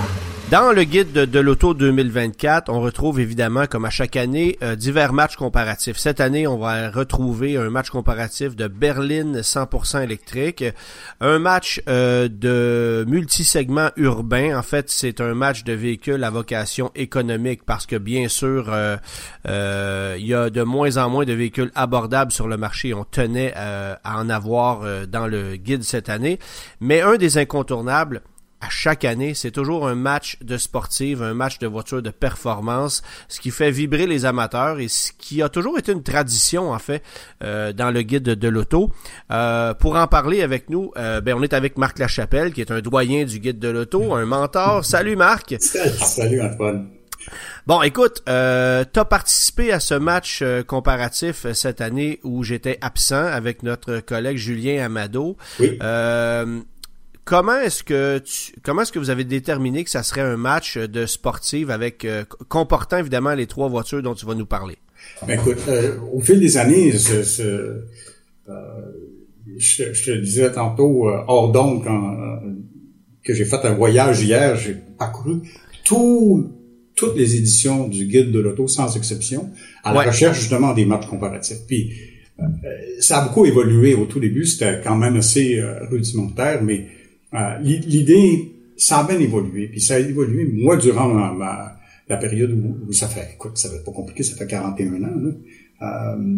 Dans 0.53 0.71
le 0.71 0.83
guide 0.83 1.13
de, 1.13 1.39
l'auto 1.39 1.73
2024, 1.73 2.69
on 2.69 2.79
retrouve 2.79 3.19
évidemment, 3.19 3.65
comme 3.65 3.85
à 3.85 3.89
chaque 3.89 4.15
année, 4.15 4.55
euh, 4.61 4.75
divers 4.75 5.11
matchs 5.11 5.35
comparatifs. 5.35 5.97
Cette 5.97 6.21
année, 6.21 6.45
on 6.45 6.59
va 6.59 6.91
retrouver 6.91 7.57
un 7.57 7.71
match 7.71 7.89
comparatif 7.89 8.55
de 8.55 8.67
berline 8.67 9.39
100% 9.41 10.03
électrique, 10.03 10.63
un 11.21 11.39
match 11.39 11.81
euh, 11.89 12.27
de 12.27 13.03
multisegment 13.07 13.89
urbain. 13.95 14.55
En 14.55 14.61
fait, 14.61 14.91
c'est 14.91 15.21
un 15.21 15.33
match 15.33 15.63
de 15.63 15.73
véhicules 15.73 16.23
à 16.23 16.29
vocation 16.29 16.91
économique 16.93 17.65
parce 17.65 17.87
que 17.87 17.95
bien 17.95 18.27
sûr, 18.27 18.69
euh, 18.69 20.15
il 20.19 20.27
y 20.27 20.35
a 20.35 20.51
de 20.51 20.61
moins 20.61 20.97
en 20.97 21.09
moins 21.09 21.25
de 21.25 21.33
véhicules 21.33 21.71
abordables 21.73 22.31
sur 22.31 22.47
le 22.47 22.57
marché. 22.57 22.93
On 22.93 23.05
tenait 23.05 23.55
à 23.55 23.97
en 24.05 24.29
avoir 24.29 25.07
dans 25.07 25.25
le 25.25 25.55
guide 25.55 25.83
cette 25.83 26.09
année. 26.09 26.37
Mais 26.79 27.01
un 27.01 27.15
des 27.15 27.39
incontournables, 27.39 28.21
à 28.63 28.69
chaque 28.69 29.03
année, 29.03 29.33
c'est 29.33 29.51
toujours 29.51 29.87
un 29.87 29.95
match 29.95 30.37
de 30.41 30.57
sportive, 30.57 31.21
un 31.21 31.33
match 31.33 31.59
de 31.59 31.67
voiture 31.67 32.01
de 32.01 32.11
performance, 32.11 33.01
ce 33.27 33.41
qui 33.41 33.51
fait 33.51 33.71
vibrer 33.71 34.07
les 34.07 34.25
amateurs 34.25 34.79
et 34.79 34.87
ce 34.87 35.11
qui 35.11 35.41
a 35.41 35.49
toujours 35.49 35.77
été 35.77 35.91
une 35.91 36.03
tradition 36.03 36.71
en 36.71 36.79
fait 36.79 37.03
euh, 37.43 37.73
dans 37.73 37.91
le 37.91 38.01
guide 38.03 38.23
de, 38.23 38.47
l'auto. 38.47 38.89
Euh, 39.31 39.73
pour 39.73 39.97
en 39.97 40.07
parler 40.07 40.41
avec 40.41 40.69
nous, 40.69 40.91
euh, 40.97 41.19
ben, 41.19 41.35
on 41.37 41.43
est 41.43 41.53
avec 41.53 41.77
Marc 41.77 41.99
Lachapelle 41.99 42.53
qui 42.53 42.61
est 42.61 42.71
un 42.71 42.79
doyen 42.79 43.25
du 43.25 43.39
guide 43.39 43.59
de 43.59 43.67
l'auto, 43.67 44.13
un 44.13 44.25
mentor. 44.25 44.85
Salut 44.93 45.17
Marc. 45.17 45.55
Salut 45.59 46.41
Antoine. 46.41 46.87
Bon, 47.67 47.81
écoute, 47.81 48.21
euh, 48.27 48.83
tu 48.93 48.99
as 48.99 49.05
participé 49.05 49.71
à 49.71 49.79
ce 49.79 49.93
match 49.93 50.43
comparatif 50.67 51.47
cette 51.53 51.81
année 51.81 52.19
où 52.23 52.43
j'étais 52.43 52.77
absent 52.81 53.25
avec 53.25 53.63
notre 53.63 53.99
collègue 53.99 54.37
Julien 54.37 54.85
Amado. 54.85 55.37
Oui. 55.59 55.77
Comment 57.25 57.57
est-ce 57.59 57.83
que 57.83 58.19
tu, 58.19 58.51
comment 58.63 58.81
est-ce 58.81 58.91
que 58.91 58.99
vous 58.99 59.09
avez 59.09 59.23
déterminé 59.23 59.85
que 59.85 59.89
ça 59.89 60.03
serait 60.03 60.21
un 60.21 60.35
match 60.35 60.77
de 60.77 61.05
sportive 61.05 61.69
avec 61.69 62.03
euh, 62.03 62.25
comportant 62.49 62.97
évidemment 62.97 63.33
les 63.33 63.47
trois 63.47 63.69
voitures 63.69 64.03
dont 64.03 64.13
tu 64.13 64.25
vas 64.25 64.35
nous 64.35 64.45
parler? 64.45 64.75
Ben 65.25 65.39
écoute, 65.39 65.59
euh, 65.69 65.97
au 66.11 66.19
fil 66.19 66.39
des 66.39 66.57
années, 66.57 66.93
euh, 67.39 67.81
je, 69.57 70.05
te 70.05 70.19
disais 70.19 70.51
tantôt 70.51 71.07
hors 71.07 71.51
d'onde 71.51 71.83
quand 71.83 72.39
que 73.23 73.33
j'ai 73.33 73.45
fait 73.45 73.63
un 73.63 73.73
voyage 73.73 74.21
hier, 74.21 74.57
j'ai 74.57 74.75
parcouru 74.99 75.39
tout, 75.85 76.51
toutes 76.93 77.15
les 77.15 77.37
éditions 77.37 77.87
du 77.87 78.05
guide 78.05 78.33
de 78.33 78.39
l'auto 78.39 78.67
sans 78.67 78.97
exception 78.97 79.49
à 79.85 79.93
la 79.93 80.01
recherche 80.01 80.39
justement 80.41 80.73
des 80.73 80.83
matchs 80.83 81.07
comparatifs. 81.07 81.59
Puis 81.67 81.93
ça 82.99 83.19
a 83.19 83.27
beaucoup 83.27 83.45
évolué 83.45 83.93
au 83.93 84.05
tout 84.05 84.19
début, 84.19 84.45
c'était 84.45 84.81
quand 84.83 84.97
même 84.97 85.15
assez 85.15 85.61
rudimentaire, 85.89 86.61
mais 86.61 86.87
euh, 87.33 87.57
l'idée, 87.59 88.53
ça 88.77 88.99
a 88.99 89.03
bien 89.07 89.19
évolué, 89.19 89.67
puis 89.67 89.81
ça 89.81 89.95
a 89.95 89.99
évolué, 89.99 90.45
moi, 90.53 90.77
durant 90.77 91.13
la 92.07 92.17
période 92.17 92.51
où, 92.51 92.91
ça 92.93 93.07
fait, 93.07 93.33
écoute, 93.33 93.57
ça 93.57 93.69
fait 93.69 93.83
pas 93.83 93.91
compliqué, 93.91 94.23
ça 94.23 94.35
fait 94.35 94.47
41 94.47 95.03
ans, 95.03 95.15
là. 95.15 95.31
Euh, 95.81 96.37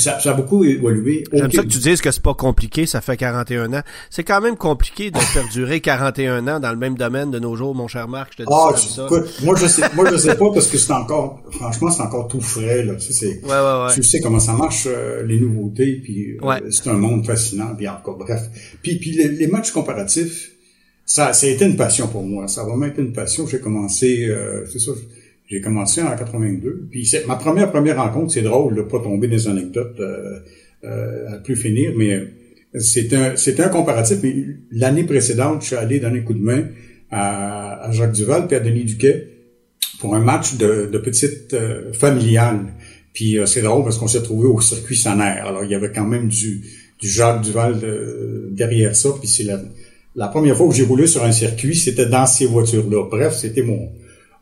ça, 0.00 0.18
ça, 0.20 0.30
a 0.30 0.34
beaucoup 0.34 0.64
évolué. 0.64 1.24
J'aime 1.32 1.50
ça 1.52 1.62
que 1.62 1.68
tu 1.68 1.78
dises 1.78 2.00
que 2.00 2.10
c'est 2.10 2.22
pas 2.22 2.34
compliqué, 2.34 2.86
ça 2.86 3.00
fait 3.00 3.16
41 3.16 3.72
ans. 3.72 3.82
C'est 4.10 4.24
quand 4.24 4.40
même 4.40 4.56
compliqué 4.56 5.10
de 5.10 5.18
perdurer 5.32 5.80
41 5.80 6.48
ans 6.48 6.60
dans 6.60 6.70
le 6.70 6.76
même 6.76 6.96
domaine 6.96 7.30
de 7.30 7.38
nos 7.38 7.56
jours, 7.56 7.74
mon 7.74 7.88
cher 7.88 8.08
Marc. 8.08 8.32
Je 8.32 8.38
te 8.38 8.42
dis 8.42 8.48
ah, 8.52 8.76
ça. 8.76 9.04
Écoute, 9.04 9.40
moi 9.42 9.54
je 9.56 9.66
sais, 9.66 9.82
moi 9.94 10.10
je 10.10 10.16
sais 10.16 10.36
pas 10.36 10.50
parce 10.52 10.66
que 10.66 10.78
c'est 10.78 10.92
encore, 10.92 11.42
franchement, 11.50 11.90
c'est 11.90 12.02
encore 12.02 12.28
tout 12.28 12.40
frais 12.40 12.84
là. 12.84 12.94
Tu 12.96 13.12
sais, 13.12 13.40
ouais, 13.42 13.50
ouais, 13.50 13.86
ouais. 13.86 13.94
tu 13.94 14.02
sais 14.02 14.20
comment 14.20 14.40
ça 14.40 14.52
marche 14.52 14.86
euh, 14.86 15.24
les 15.24 15.38
nouveautés, 15.38 16.00
puis 16.02 16.36
euh, 16.42 16.70
c'est 16.70 16.88
un 16.88 16.94
monde 16.94 17.26
fascinant, 17.26 17.74
puis 17.76 17.88
encore 17.88 18.18
bref. 18.18 18.42
Puis 18.82 18.98
puis 18.98 19.12
les, 19.12 19.46
matchs 19.46 19.70
comparatifs, 19.70 20.52
ça, 21.04 21.32
ça 21.32 21.46
a 21.46 21.50
été 21.50 21.64
une 21.64 21.76
passion 21.76 22.08
pour 22.08 22.22
moi. 22.22 22.48
Ça 22.48 22.62
a 22.62 22.64
vraiment 22.64 22.86
été 22.86 23.02
une 23.02 23.12
passion. 23.12 23.46
J'ai 23.46 23.60
commencé, 23.60 24.26
euh, 24.28 24.64
c'est 24.72 24.78
ça. 24.78 24.92
J'ai 25.46 25.60
commencé 25.60 26.02
en 26.02 26.16
82. 26.16 26.88
Puis 26.90 27.10
ma 27.28 27.36
première 27.36 27.70
première 27.70 28.02
rencontre, 28.02 28.32
c'est 28.32 28.42
drôle 28.42 28.76
de 28.76 28.82
pas 28.82 28.98
tomber 29.00 29.28
des 29.28 29.46
anecdotes 29.46 30.00
euh, 30.00 30.40
euh, 30.84 31.34
à 31.34 31.38
plus 31.38 31.56
finir, 31.56 31.92
mais 31.96 32.18
c'est 32.78 33.12
un 33.12 33.36
c'est 33.36 33.60
un 33.60 33.68
comparatif. 33.68 34.18
Mais 34.22 34.34
l'année 34.70 35.04
précédente, 35.04 35.60
je 35.60 35.66
suis 35.68 35.76
allé 35.76 36.00
donner 36.00 36.20
un 36.20 36.22
coup 36.22 36.34
de 36.34 36.42
main 36.42 36.68
à, 37.10 37.88
Jacques 37.92 38.12
Duval 38.12 38.46
puis 38.46 38.56
à 38.56 38.60
Denis 38.60 38.84
Duquet 38.84 39.28
pour 40.00 40.14
un 40.14 40.20
match 40.20 40.56
de, 40.56 40.88
de 40.90 40.98
petite 40.98 41.52
euh, 41.52 41.92
familiale. 41.92 42.72
Puis 43.12 43.36
c'est 43.46 43.62
drôle 43.62 43.84
parce 43.84 43.98
qu'on 43.98 44.08
s'est 44.08 44.22
trouvé 44.22 44.48
au 44.48 44.60
circuit 44.60 44.96
Sanaire. 44.96 45.46
Alors 45.46 45.62
il 45.62 45.70
y 45.70 45.74
avait 45.74 45.92
quand 45.92 46.06
même 46.06 46.26
du, 46.26 46.62
du 47.00 47.08
Jacques 47.08 47.42
Duval 47.42 47.76
derrière 48.50 48.96
ça. 48.96 49.10
Puis 49.20 49.28
c'est 49.28 49.44
la, 49.44 49.60
la 50.16 50.28
première 50.28 50.56
fois 50.56 50.68
que 50.68 50.74
j'ai 50.74 50.84
roulé 50.84 51.06
sur 51.06 51.22
un 51.22 51.30
circuit, 51.30 51.76
c'était 51.76 52.06
dans 52.06 52.26
ces 52.26 52.46
voitures-là. 52.46 53.08
Bref, 53.08 53.34
c'était 53.34 53.62
mon 53.62 53.90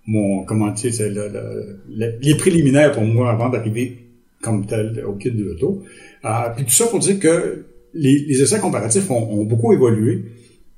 mon 0.07 0.45
comment 0.45 0.71
dire 0.73 0.93
le, 1.01 2.19
les 2.21 2.35
préliminaires 2.35 2.93
pour 2.93 3.05
moi 3.05 3.31
avant 3.31 3.49
d'arriver 3.49 3.99
comme 4.43 4.67
tel 4.67 5.05
au 5.07 5.15
kit 5.15 5.31
de 5.31 5.45
l'auto. 5.45 5.83
Euh, 6.25 6.29
puis 6.57 6.65
tout 6.65 6.73
ça 6.73 6.87
pour 6.87 6.99
dire 6.99 7.19
que 7.19 7.65
les, 7.95 8.19
les 8.27 8.43
essais 8.43 8.59
comparatifs 8.59 9.11
ont, 9.11 9.45
beaucoup 9.45 9.73
évolué. 9.73 10.25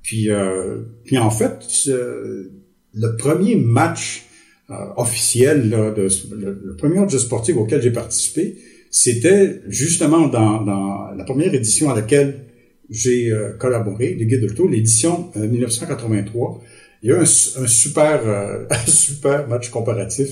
Puis, 0.03 0.31
euh, 0.31 0.83
puis 1.05 1.17
en 1.19 1.31
fait, 1.31 1.65
le 1.87 3.17
premier 3.17 3.57
match 3.57 4.27
euh, 4.71 4.75
officiel, 4.97 5.71
là, 5.71 5.91
de, 5.91 6.09
le, 6.35 6.77
premier 6.77 7.01
match 7.01 7.17
sportif 7.17 7.57
auquel 7.57 7.83
j'ai 7.83 7.91
participé, 7.91 8.57
c'était 8.91 9.61
justement 9.69 10.29
dans, 10.29 10.63
dans, 10.63 11.11
la 11.11 11.25
première 11.25 11.53
édition 11.55 11.91
à 11.91 11.95
laquelle 11.95 12.45
j'ai 12.91 13.31
euh, 13.31 13.53
collaboré, 13.59 14.15
le 14.15 14.25
Guide 14.25 14.43
de 14.43 14.47
l'Auto, 14.49 14.69
l'édition 14.69 15.31
1983. 15.37 16.63
Il 17.05 17.11
y 17.11 17.12
a 17.12 17.19
un, 17.19 17.23
un 17.23 17.67
super, 17.67 18.67
un 18.71 18.87
super 18.87 19.47
match 19.47 19.69
comparatif 19.69 20.31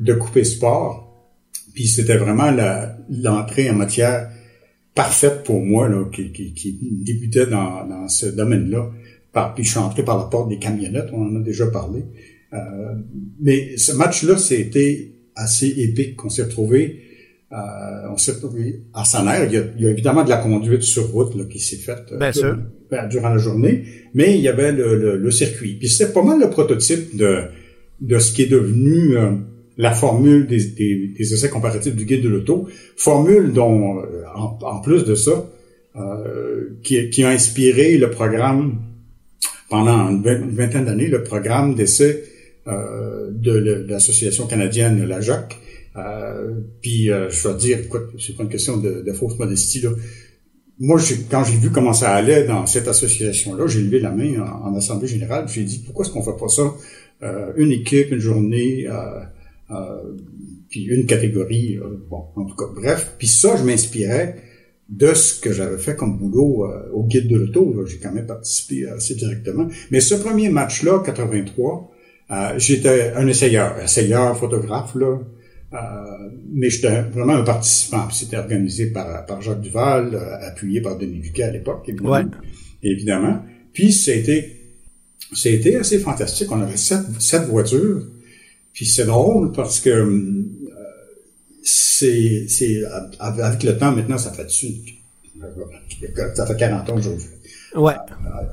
de 0.00 0.14
coupé 0.14 0.44
sport. 0.44 1.10
Puis 1.74 1.88
c'était 1.88 2.16
vraiment 2.16 2.54
l'entrée 3.10 3.68
en 3.68 3.74
matière 3.74 4.30
parfaite 4.94 5.42
pour 5.42 5.60
moi, 5.60 5.88
là, 5.88 6.04
qui, 6.10 6.32
qui, 6.32 6.54
qui 6.54 6.78
débutait 6.80 7.46
dans, 7.46 7.86
dans 7.86 8.08
ce 8.08 8.26
domaine-là. 8.26 8.90
Puis 9.54 9.64
je 9.64 9.70
suis 9.70 9.78
entré 9.78 10.04
par 10.04 10.16
la 10.16 10.24
porte 10.24 10.48
des 10.48 10.58
camionnettes, 10.58 11.08
on 11.12 11.26
en 11.26 11.36
a 11.36 11.40
déjà 11.40 11.66
parlé. 11.66 12.04
Euh, 12.52 12.94
mais 13.40 13.76
ce 13.76 13.92
match-là, 13.92 14.38
c'était 14.38 15.12
assez 15.34 15.66
épique. 15.66 16.24
On 16.24 16.28
s'est 16.28 16.44
retrouvé, 16.44 17.02
euh, 17.52 17.56
on 18.12 18.16
s'est 18.16 18.32
retrouvé 18.32 18.84
à 18.94 19.04
Saner. 19.04 19.48
Il 19.50 19.72
il 19.76 19.84
y 19.84 19.86
a 19.86 19.90
évidemment 19.90 20.22
de 20.22 20.30
la 20.30 20.36
conduite 20.36 20.82
sur 20.82 21.10
route 21.10 21.34
là, 21.34 21.44
qui 21.44 21.58
s'est 21.58 21.76
faite 21.76 22.12
euh, 22.12 22.32
sûr. 22.32 22.58
Ben, 22.90 23.08
durant 23.08 23.30
la 23.30 23.38
journée, 23.38 23.84
mais 24.12 24.36
il 24.36 24.42
y 24.42 24.48
avait 24.48 24.70
le, 24.70 24.96
le, 24.96 25.16
le 25.16 25.30
circuit. 25.30 25.74
Puis 25.74 25.88
c'était 25.88 26.12
pas 26.12 26.22
mal 26.22 26.38
le 26.38 26.50
prototype 26.50 27.16
de, 27.16 27.44
de 28.00 28.18
ce 28.18 28.32
qui 28.32 28.42
est 28.42 28.50
devenu 28.50 29.16
euh, 29.16 29.32
la 29.78 29.92
formule 29.92 30.46
des, 30.46 30.62
des, 30.64 31.08
des, 31.08 31.34
essais 31.34 31.48
comparatifs 31.48 31.96
du 31.96 32.04
guide 32.04 32.22
de 32.22 32.28
l'auto, 32.28 32.68
formule 32.96 33.52
dont, 33.52 33.98
euh, 33.98 34.22
en, 34.34 34.58
en, 34.62 34.80
plus 34.80 35.04
de 35.04 35.14
ça, 35.14 35.50
euh, 35.96 36.76
qui, 36.82 37.08
qui, 37.10 37.24
a 37.24 37.30
inspiré 37.30 37.96
le 37.96 38.10
programme 38.10 38.80
pendant 39.70 40.10
une 40.10 40.54
vingtaine 40.54 40.84
d'années, 40.84 41.08
le 41.08 41.22
programme 41.22 41.74
d'essai 41.74 42.24
euh, 42.66 43.30
de, 43.30 43.84
l'association 43.88 44.46
canadienne, 44.46 45.04
la 45.04 45.20
JAC. 45.20 45.58
Euh, 45.96 46.50
puis 46.82 47.10
euh, 47.10 47.30
je 47.30 47.42
dois 47.42 47.54
dire, 47.54 47.78
écoute, 47.78 48.08
c'est 48.18 48.36
pas 48.36 48.42
une 48.42 48.48
question 48.48 48.76
de, 48.78 49.02
de 49.02 49.12
fausse 49.12 49.38
modestie 49.38 49.80
là. 49.80 49.90
Moi, 50.80 51.00
quand 51.30 51.44
j'ai 51.44 51.56
vu 51.56 51.70
comment 51.70 51.92
ça 51.92 52.12
allait 52.12 52.44
dans 52.44 52.66
cette 52.66 52.88
association-là, 52.88 53.66
j'ai 53.66 53.80
levé 53.80 54.00
la 54.00 54.10
main 54.10 54.40
en, 54.40 54.74
assemblée 54.74 55.06
générale. 55.06 55.46
J'ai 55.48 55.62
dit 55.62 55.82
pourquoi 55.84 56.04
est-ce 56.04 56.12
qu'on 56.12 56.22
fait 56.22 56.38
pas 56.38 56.48
ça 56.48 56.74
euh, 57.22 57.52
une 57.56 57.70
équipe, 57.70 58.10
une 58.10 58.18
journée, 58.18 58.86
puis 60.68 60.84
une 60.84 61.06
catégorie. 61.06 61.78
bon, 62.10 62.24
en 62.34 62.44
tout 62.44 62.56
cas, 62.56 62.66
bref. 62.74 63.12
Puis 63.18 63.28
ça, 63.28 63.56
je 63.56 63.62
m'inspirais 63.62 64.36
de 64.88 65.14
ce 65.14 65.40
que 65.40 65.52
j'avais 65.52 65.78
fait 65.78 65.96
comme 65.96 66.18
boulot 66.18 66.66
au 66.92 67.04
guide 67.04 67.28
de 67.28 67.36
l'auto. 67.36 67.86
J'ai 67.86 67.98
quand 67.98 68.12
même 68.12 68.26
participé 68.26 68.86
assez 68.88 69.14
directement. 69.14 69.68
Mais 69.90 70.00
ce 70.00 70.16
premier 70.16 70.48
match-là, 70.48 71.02
83, 71.04 71.94
euh, 72.30 72.54
j'étais 72.56 73.12
un 73.14 73.26
essayeur, 73.26 73.78
essayeur, 73.80 74.36
photographe, 74.38 74.94
là. 74.94 75.18
Euh, 75.72 75.78
mais 76.52 76.70
j'étais 76.70 77.02
vraiment 77.02 77.34
un 77.34 77.42
participant. 77.42 78.08
C'était 78.10 78.36
organisé 78.36 78.86
par, 78.86 79.26
par 79.26 79.42
Jacques 79.42 79.60
Duval, 79.60 80.14
euh, 80.14 80.48
appuyé 80.48 80.80
par 80.80 80.96
Denis 80.98 81.20
Duquet 81.20 81.44
à 81.44 81.50
l'époque, 81.50 81.84
évidemment. 81.88 82.12
Ouais. 82.12 82.24
évidemment. 82.82 83.42
Puis 83.72 83.92
c'était 83.92 84.60
c'était 85.32 85.76
assez 85.76 85.98
fantastique. 85.98 86.52
On 86.52 86.60
avait 86.60 86.76
sept, 86.76 87.00
sept 87.18 87.42
voitures. 87.48 88.06
Puis 88.72 88.86
c'est 88.86 89.06
drôle 89.06 89.52
parce 89.52 89.80
que 89.80 89.90
euh, 89.90 90.44
c'est 91.62 92.46
c'est 92.48 92.82
avec 93.18 93.62
le 93.62 93.78
temps 93.78 93.92
maintenant 93.92 94.18
ça 94.18 94.32
fait 94.32 94.44
dessus 94.44 94.74
ça 96.34 96.46
fait 96.46 96.56
40 96.56 96.90
ans 96.90 96.96
aujourd'hui. 96.96 97.26
Ouais. 97.76 97.94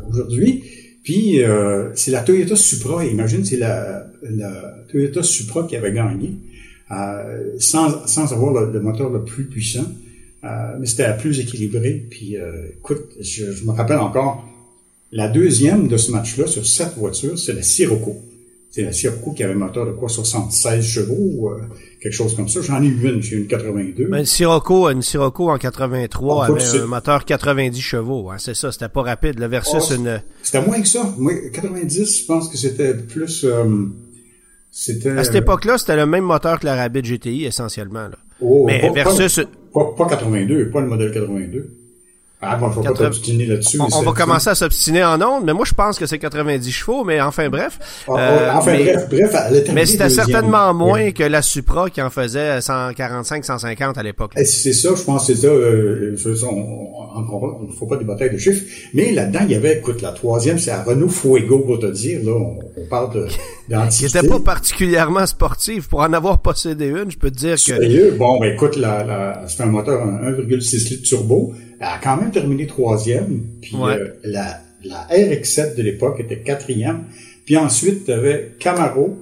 aujourd'hui, 0.10 0.63
puis 1.04 1.43
euh, 1.43 1.89
c'est 1.93 2.12
la 2.12 2.21
Toyota 2.21 2.56
Supra, 2.56 3.06
imagine, 3.06 3.45
c'est 3.45 3.58
la, 3.58 4.08
la, 4.24 4.76
Toyota 4.89 5.21
Supra 5.21 5.67
qui 5.67 5.76
avait 5.76 5.93
gagné, 5.93 6.34
euh, 6.91 7.56
sans, 7.60 8.06
sans 8.08 8.34
avoir 8.34 8.54
le, 8.65 8.80
moteur 8.80 9.10
le 9.10 9.23
plus 9.23 9.45
puissant, 9.45 9.86
euh, 10.43 10.47
mais 10.80 10.86
c'était 10.86 11.08
la 11.08 11.13
plus 11.13 11.39
équilibrée. 11.39 12.06
Puis 12.10 12.36
écoute, 12.77 13.04
je, 13.19 13.51
je, 13.51 13.65
me 13.65 13.71
rappelle 13.71 13.99
encore, 13.99 14.45
la 15.12 15.27
deuxième 15.27 15.88
de 15.88 15.97
ce 15.97 16.12
match-là, 16.12 16.47
sur 16.47 16.65
cette 16.65 16.95
voiture, 16.95 17.38
c'est 17.38 17.54
la 17.54 17.63
Sirocco. 17.63 18.15
C'est 18.71 18.84
la 18.84 18.93
Sirocco 18.93 19.34
qui 19.34 19.43
avait 19.43 19.54
un 19.54 19.58
moteur 19.58 19.86
de 19.86 19.91
quoi, 19.91 20.08
76 20.08 20.82
chevaux, 20.82 21.51
euh, 21.51 21.62
quelque 22.01 22.13
chose 22.13 22.34
comme 22.34 22.47
ça. 22.47 22.62
J'en 22.62 22.82
ai 22.82 22.88
eu 22.88 23.10
une, 23.10 23.21
j'ai 23.21 23.36
une 23.36 23.47
82. 23.47 24.08
Ben, 24.08 24.19
une 24.19 24.25
Sirocco, 24.25 24.89
une 24.89 25.01
Sirocco 25.01 25.49
en 25.49 25.58
83 25.58 26.45
avait 26.45 26.80
un 26.80 26.86
moteur 26.86 27.25
90 27.25 27.82
chevaux. 27.82 28.30
Hein, 28.30 28.38
c'est 28.39 28.56
ça, 28.56 28.71
c'était 28.71 28.88
pas 28.88 29.01
rapide. 29.01 29.39
Le 29.39 29.47
versus 29.47 29.91
oh, 29.91 29.95
une... 29.95 30.21
C'était 30.41 30.65
moins 30.65 30.80
que 30.80 30.88
ça. 30.88 31.13
Moi, 31.17 31.34
90, 31.51 32.21
je 32.21 32.25
pense 32.25 32.47
que 32.47 32.58
c'était 32.58 32.93
plus... 32.93 33.45
C'était... 34.71 35.17
À 35.17 35.23
cette 35.23 35.36
époque-là, 35.36 35.77
c'était 35.77 35.97
le 35.97 36.05
même 36.05 36.23
moteur 36.23 36.60
que 36.60 36.65
la 36.65 36.75
Rabbit 36.75 37.03
GTI, 37.03 37.45
essentiellement. 37.45 38.07
Là. 38.07 38.17
Oh, 38.39 38.63
Mais 38.65 38.89
versus... 38.95 39.41
Pas, 39.73 39.93
pas 39.97 40.07
82, 40.10 40.69
pas 40.69 40.81
le 40.81 40.88
modèle 40.88 41.12
82. 41.12 41.81
Ah, 42.43 42.56
bon, 42.56 42.71
faut 42.71 42.82
pas 42.82 42.89
là-dessus. 42.89 43.80
On, 43.80 44.01
va 44.01 44.13
commencer 44.13 44.49
à 44.49 44.56
s'obstiner 44.56 45.04
en 45.04 45.21
ondes, 45.21 45.43
mais 45.45 45.54
moi, 45.54 45.63
je 45.63 45.75
pense 45.75 45.99
que 45.99 46.08
c'est 46.08 46.17
90 46.17 46.71
chevaux, 46.71 47.04
mais 47.04 47.21
enfin, 47.21 47.49
bref. 47.49 47.77
Ah, 48.08 48.13
euh, 48.17 48.51
enfin, 48.54 48.73
bref, 48.73 49.08
bref, 49.10 49.71
Mais 49.73 49.86
c'était 49.86 50.10
certainement 50.10 50.73
moins 50.73 51.12
que 51.12 51.21
la 51.21 51.43
Supra 51.43 51.91
qui 51.91 52.01
en 52.01 52.10
faisait 52.10 52.60
145, 52.60 53.45
150 53.45 53.97
à 53.99 54.04
l'époque. 54.04 54.32
Eh, 54.36 54.45
c'est 54.45 54.73
ça, 54.73 54.89
je 54.95 55.04
pense 55.04 55.27
que 55.27 55.36
c'est 55.36 55.41
ça. 55.41 55.47
Euh, 55.49 56.15
on 56.25 57.67
ne 57.67 57.71
faut 57.73 57.86
pas 57.86 57.97
batailles 57.97 58.34
de 58.34 58.38
chiffres. 58.39 58.65
Mais 58.95 59.12
là-dedans, 59.12 59.41
il 59.43 59.51
y 59.51 59.56
avait, 59.56 59.77
écoute, 59.77 60.01
la 60.01 60.12
troisième, 60.12 60.58
c'est 60.58 60.71
la 60.71 60.82
Renault 60.82 61.10
Fuego, 61.10 61.60
pour 61.60 61.77
te 61.77 61.91
dire. 61.91 62.21
Là, 62.23 62.32
on, 62.32 62.86
parle 62.89 63.13
de 63.13 63.27
Qui 63.89 64.04
n'était 64.04 64.27
pas 64.27 64.39
particulièrement 64.39 65.27
sportive. 65.27 65.88
Pour 65.88 65.99
en 65.99 66.12
avoir 66.12 66.41
possédé 66.41 66.88
une, 66.88 67.12
je 67.12 67.17
peux 67.17 67.30
te 67.30 67.38
dire 67.38 67.56
que... 67.56 67.62
Sérieux? 67.62 68.15
Bon, 68.17 68.39
ben 68.39 68.54
écoute, 68.54 68.75
la, 68.77 69.04
la, 69.04 69.43
c'est 69.47 69.62
un 69.62 69.67
moteur 69.67 70.06
1,6 70.06 70.89
litres 70.89 71.04
turbo 71.04 71.54
elle 71.82 71.88
a 71.88 72.00
quand 72.02 72.15
même 72.15 72.30
terminé 72.32 72.67
troisième. 72.67 73.41
Puis 73.60 73.76
euh, 73.76 74.10
la, 74.24 74.62
la 74.84 75.08
RX-7 75.10 75.76
de 75.76 75.82
l'époque 75.82 76.20
était 76.20 76.38
quatrième. 76.38 77.06
Puis 77.44 77.58
ensuite, 77.58 78.06
tu 78.06 78.12
avais 78.12 78.52
Camaro, 78.60 79.17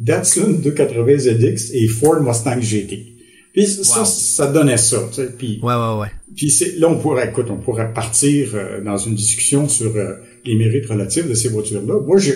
Datsun 0.00 0.54
280 0.60 1.18
ZX 1.18 1.72
et 1.72 1.86
Ford 1.86 2.20
Mustang 2.20 2.60
GT. 2.60 3.06
Puis 3.52 3.66
ça, 3.66 4.04
ça 4.04 4.48
donnait 4.48 4.76
ça. 4.76 4.98
Tu 5.10 5.22
sais. 5.22 5.28
Puis, 5.38 5.60
ouais, 5.62 5.74
ouais, 5.74 6.00
ouais. 6.00 6.08
Puis 6.34 6.52
là, 6.78 6.88
on 6.88 6.98
pourrait, 6.98 7.28
écoute, 7.28 7.46
on 7.48 7.56
pourrait 7.56 7.92
partir 7.92 8.50
euh, 8.54 8.80
dans 8.80 8.96
une 8.96 9.14
discussion 9.14 9.68
sur 9.68 9.94
euh, 9.96 10.14
les 10.44 10.56
mérites 10.56 10.86
relatifs 10.86 11.28
de 11.28 11.34
ces 11.34 11.48
voitures-là. 11.48 12.00
Moi, 12.00 12.18
j'ai, 12.18 12.34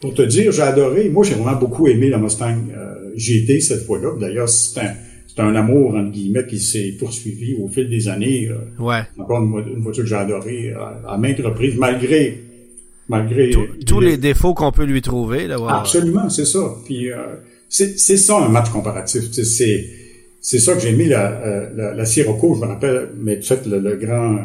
pour 0.00 0.14
te 0.14 0.22
dire, 0.22 0.50
j'ai 0.50 0.62
adoré. 0.62 1.10
Moi, 1.10 1.24
j'ai 1.24 1.34
vraiment 1.34 1.58
beaucoup 1.58 1.88
aimé 1.88 2.08
la 2.08 2.18
Mustang 2.18 2.56
GT 3.16 3.60
cette 3.60 3.84
fois-là. 3.84 4.12
D'ailleurs, 4.18 4.48
c'est 4.48 4.80
un 4.80 4.94
c'est 5.34 5.42
un 5.42 5.54
amour, 5.54 5.94
entre 5.94 6.12
guillemets, 6.12 6.46
qui 6.46 6.60
s'est 6.60 6.94
poursuivi 6.98 7.56
au 7.56 7.68
fil 7.68 7.88
des 7.88 8.08
années. 8.08 8.48
Euh, 8.48 8.82
ouais. 8.82 9.02
Encore 9.18 9.42
une, 9.42 9.82
voiture 9.82 10.04
que 10.04 10.08
j'ai 10.08 10.14
adorée 10.14 10.72
à, 10.72 10.78
euh, 10.78 11.08
à, 11.08 11.18
maintes 11.18 11.40
reprises, 11.40 11.76
malgré 11.76 12.40
malgré 13.08 13.50
tous 13.86 14.00
les, 14.00 14.16
défauts 14.16 14.54
qu'on 14.54 14.72
peut 14.72 14.84
lui 14.84 15.02
trouver. 15.02 15.46
Là, 15.46 15.58
Absolument, 15.68 16.30
c'est 16.30 16.46
ça. 16.46 16.74
Puis 16.86 17.10
euh, 17.10 17.16
c'est 17.68 17.96
ça 18.16 18.38
un 18.38 18.48
match 18.48 18.70
comparatif. 18.70 19.24
C'est 19.32 19.84
c'est 20.40 20.58
ça 20.58 20.74
que 20.74 20.80
j'ai 20.80 20.92
mis 20.92 21.06
la, 21.06 21.70
la, 21.74 21.94
la 21.94 22.04
Sirocco, 22.04 22.54
je 22.54 22.60
me 22.60 22.66
rappelle, 22.66 23.08
mais 23.18 23.38
tu 23.38 23.46
sais, 23.46 23.58
le, 23.66 23.78
le 23.78 23.96
grand, 23.96 24.36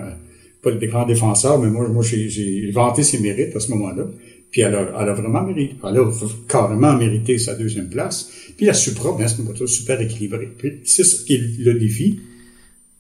pas 0.64 0.72
le 0.72 0.88
grand 0.88 1.06
défenseur, 1.06 1.60
mais 1.60 1.70
moi, 1.70 1.90
moi 1.90 2.04
j'ai 2.04 2.72
vanté 2.72 3.04
ses 3.04 3.20
mérites 3.20 3.56
à 3.56 3.60
ce 3.60 3.70
moment-là. 3.72 4.06
Puis 4.52 4.62
elle 4.62 4.76
a, 4.76 4.82
elle 5.02 5.10
a 5.10 5.14
vraiment 5.14 5.44
mérité, 5.44 5.76
elle 5.84 5.98
a 5.98 6.12
carrément 6.48 6.96
mérité 6.96 7.38
sa 7.38 7.54
deuxième 7.54 7.90
place. 7.90 8.30
Puis 8.58 8.66
la 8.66 8.74
Supra, 8.74 9.16
bien, 9.16 9.28
c'est 9.28 9.38
une 9.38 9.46
voiture 9.46 9.70
super 9.70 10.02
équilibrée. 10.02 10.50
Puis 10.58 10.82
c'est 10.86 11.04
ce 11.04 11.24
qui 11.24 11.36
est 11.36 11.42
le 11.60 11.76
défi, 11.76 12.20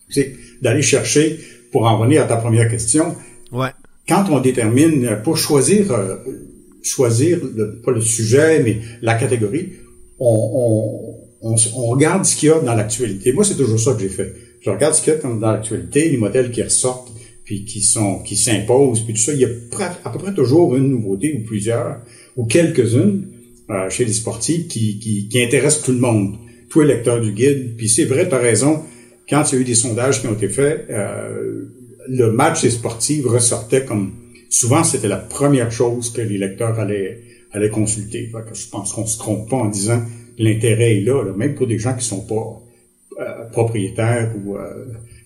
c'est 0.09 0.35
d'aller 0.61 0.81
chercher, 0.83 1.39
pour 1.71 1.83
en 1.85 1.97
revenir 1.97 2.23
à 2.23 2.25
ta 2.25 2.37
première 2.37 2.69
question, 2.69 3.15
ouais. 3.51 3.69
quand 4.07 4.25
on 4.29 4.39
détermine, 4.39 5.19
pour 5.23 5.37
choisir, 5.37 5.91
euh, 5.91 6.17
choisir 6.83 7.39
le, 7.55 7.79
pas 7.79 7.91
le 7.91 8.01
sujet, 8.01 8.61
mais 8.63 8.77
la 9.01 9.15
catégorie, 9.15 9.73
on, 10.19 11.19
on, 11.41 11.49
on, 11.49 11.55
on 11.75 11.87
regarde 11.87 12.25
ce 12.25 12.35
qu'il 12.35 12.49
y 12.49 12.51
a 12.51 12.59
dans 12.59 12.75
l'actualité. 12.75 13.33
Moi, 13.33 13.43
c'est 13.43 13.55
toujours 13.55 13.79
ça 13.79 13.93
que 13.93 14.01
j'ai 14.01 14.09
fait. 14.09 14.35
Je 14.61 14.69
regarde 14.69 14.93
ce 14.93 15.01
qu'il 15.01 15.13
y 15.13 15.15
a 15.15 15.19
dans 15.19 15.51
l'actualité, 15.51 16.09
les 16.09 16.17
modèles 16.17 16.51
qui 16.51 16.61
ressortent, 16.61 17.11
puis 17.49 17.65
qui 17.65 17.81
sont 17.81 18.19
qui 18.19 18.35
s'imposent, 18.35 19.01
puis 19.01 19.15
tout 19.15 19.19
ça. 19.19 19.33
Il 19.33 19.39
y 19.39 19.45
a 19.45 19.49
à 20.05 20.09
peu 20.11 20.19
près 20.19 20.35
toujours 20.35 20.75
une 20.75 20.87
nouveauté 20.87 21.33
ou 21.35 21.43
plusieurs 21.47 21.97
ou 22.37 22.45
quelques-unes 22.45 23.25
euh, 23.71 23.89
chez 23.89 24.05
les 24.05 24.13
sportifs 24.13 24.67
qui, 24.67 24.99
qui, 24.99 25.27
qui 25.27 25.41
intéressent 25.41 25.81
tout 25.81 25.91
le 25.91 25.97
monde, 25.97 26.35
tous 26.69 26.81
les 26.81 26.93
lecteurs 26.93 27.19
du 27.19 27.31
guide. 27.31 27.75
Puis 27.75 27.89
c'est 27.89 28.05
vrai, 28.05 28.29
tu 28.29 28.35
raison, 28.35 28.83
quand 29.27 29.51
il 29.51 29.55
y 29.55 29.57
a 29.57 29.61
eu 29.61 29.63
des 29.63 29.73
sondages 29.73 30.21
qui 30.21 30.27
ont 30.27 30.35
été 30.35 30.47
faits, 30.47 30.85
euh, 30.91 31.65
le 32.07 32.31
match 32.31 32.61
des 32.61 32.69
sportifs 32.69 33.25
ressortait 33.25 33.83
comme 33.83 34.11
souvent 34.51 34.83
c'était 34.83 35.07
la 35.07 35.17
première 35.17 35.71
chose 35.71 36.13
que 36.13 36.21
les 36.21 36.37
lecteurs 36.37 36.79
allaient, 36.79 37.19
allaient 37.51 37.71
consulter. 37.71 38.31
je 38.53 38.69
pense 38.69 38.93
qu'on 38.93 39.07
se 39.07 39.17
trompe 39.17 39.49
pas 39.49 39.57
en 39.57 39.69
disant 39.69 40.03
l'intérêt 40.37 40.97
est 40.97 41.01
là, 41.01 41.23
même 41.35 41.55
pour 41.55 41.65
des 41.65 41.79
gens 41.79 41.95
qui 41.95 42.05
sont 42.05 42.21
pas 42.27 42.61
euh, 43.19 43.45
propriétaires 43.49 44.35
ou 44.37 44.55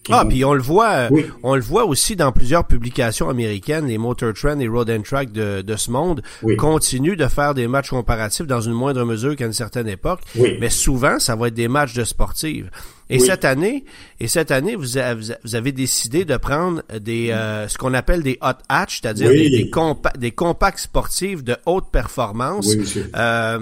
ah, 0.09 0.25
puis 0.27 0.43
on 0.43 0.53
le 0.53 0.61
voit, 0.61 1.09
on 1.43 1.55
le 1.55 1.61
voit 1.61 1.85
aussi 1.85 2.15
dans 2.15 2.31
plusieurs 2.31 2.65
publications 2.65 3.29
américaines, 3.29 3.87
les 3.87 3.97
Motor 3.97 4.33
Trend 4.33 4.59
et 4.59 4.67
Road 4.67 4.89
and 4.89 5.01
Track 5.01 5.31
de, 5.31 5.61
de 5.61 5.75
ce 5.75 5.91
monde 5.91 6.21
continuent 6.57 7.15
de 7.15 7.27
faire 7.27 7.53
des 7.53 7.67
matchs 7.67 7.89
comparatifs 7.89 8.47
dans 8.47 8.61
une 8.61 8.73
moindre 8.73 9.05
mesure 9.05 9.35
qu'à 9.35 9.45
une 9.45 9.53
certaine 9.53 9.87
époque. 9.87 10.19
Mais 10.59 10.69
souvent, 10.69 11.19
ça 11.19 11.35
va 11.35 11.47
être 11.47 11.53
des 11.53 11.67
matchs 11.67 11.93
de 11.93 12.03
sportives. 12.03 12.69
Et 13.09 13.19
cette 13.19 13.45
année, 13.45 13.85
et 14.19 14.27
cette 14.27 14.49
année, 14.51 14.75
vous 14.75 14.97
avez, 14.97 15.35
vous 15.43 15.55
avez 15.55 15.71
décidé 15.71 16.25
de 16.25 16.35
prendre 16.37 16.81
des 16.99 17.29
euh, 17.31 17.67
ce 17.67 17.77
qu'on 17.77 17.93
appelle 17.93 18.23
des 18.23 18.37
hot 18.41 18.53
hatch, 18.69 19.01
c'est-à-dire 19.01 19.29
des, 19.29 19.49
des, 19.49 19.71
des 20.17 20.31
compacts 20.31 20.79
sportifs 20.79 21.43
de 21.43 21.55
haute 21.65 21.91
performance. 21.91 22.73
Euh, 23.15 23.59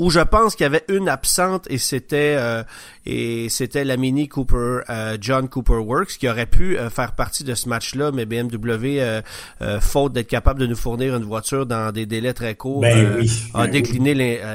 où 0.00 0.08
je 0.08 0.20
pense 0.20 0.56
qu'il 0.56 0.64
y 0.64 0.66
avait 0.66 0.84
une 0.88 1.10
absente 1.10 1.66
et 1.68 1.76
c'était 1.76 2.34
euh, 2.38 2.62
et 3.04 3.48
c'était 3.50 3.84
la 3.84 3.98
Mini 3.98 4.28
Cooper 4.28 4.78
euh, 4.88 5.18
John 5.20 5.46
Cooper 5.46 5.74
Works 5.74 6.16
qui 6.18 6.26
aurait 6.26 6.46
pu 6.46 6.78
euh, 6.78 6.88
faire 6.88 7.12
partie 7.12 7.44
de 7.44 7.54
ce 7.54 7.68
match-là, 7.68 8.10
mais 8.10 8.24
BMW 8.24 8.98
faute 9.80 10.14
d'être 10.14 10.26
capable 10.26 10.58
de 10.58 10.66
nous 10.66 10.76
fournir 10.76 11.14
une 11.14 11.24
voiture 11.24 11.66
dans 11.66 11.92
des 11.92 12.06
délais 12.06 12.32
très 12.32 12.54
courts 12.54 12.80
ben 12.80 13.22
a 13.52 13.66
ben 13.66 13.70
décliné 13.70 14.14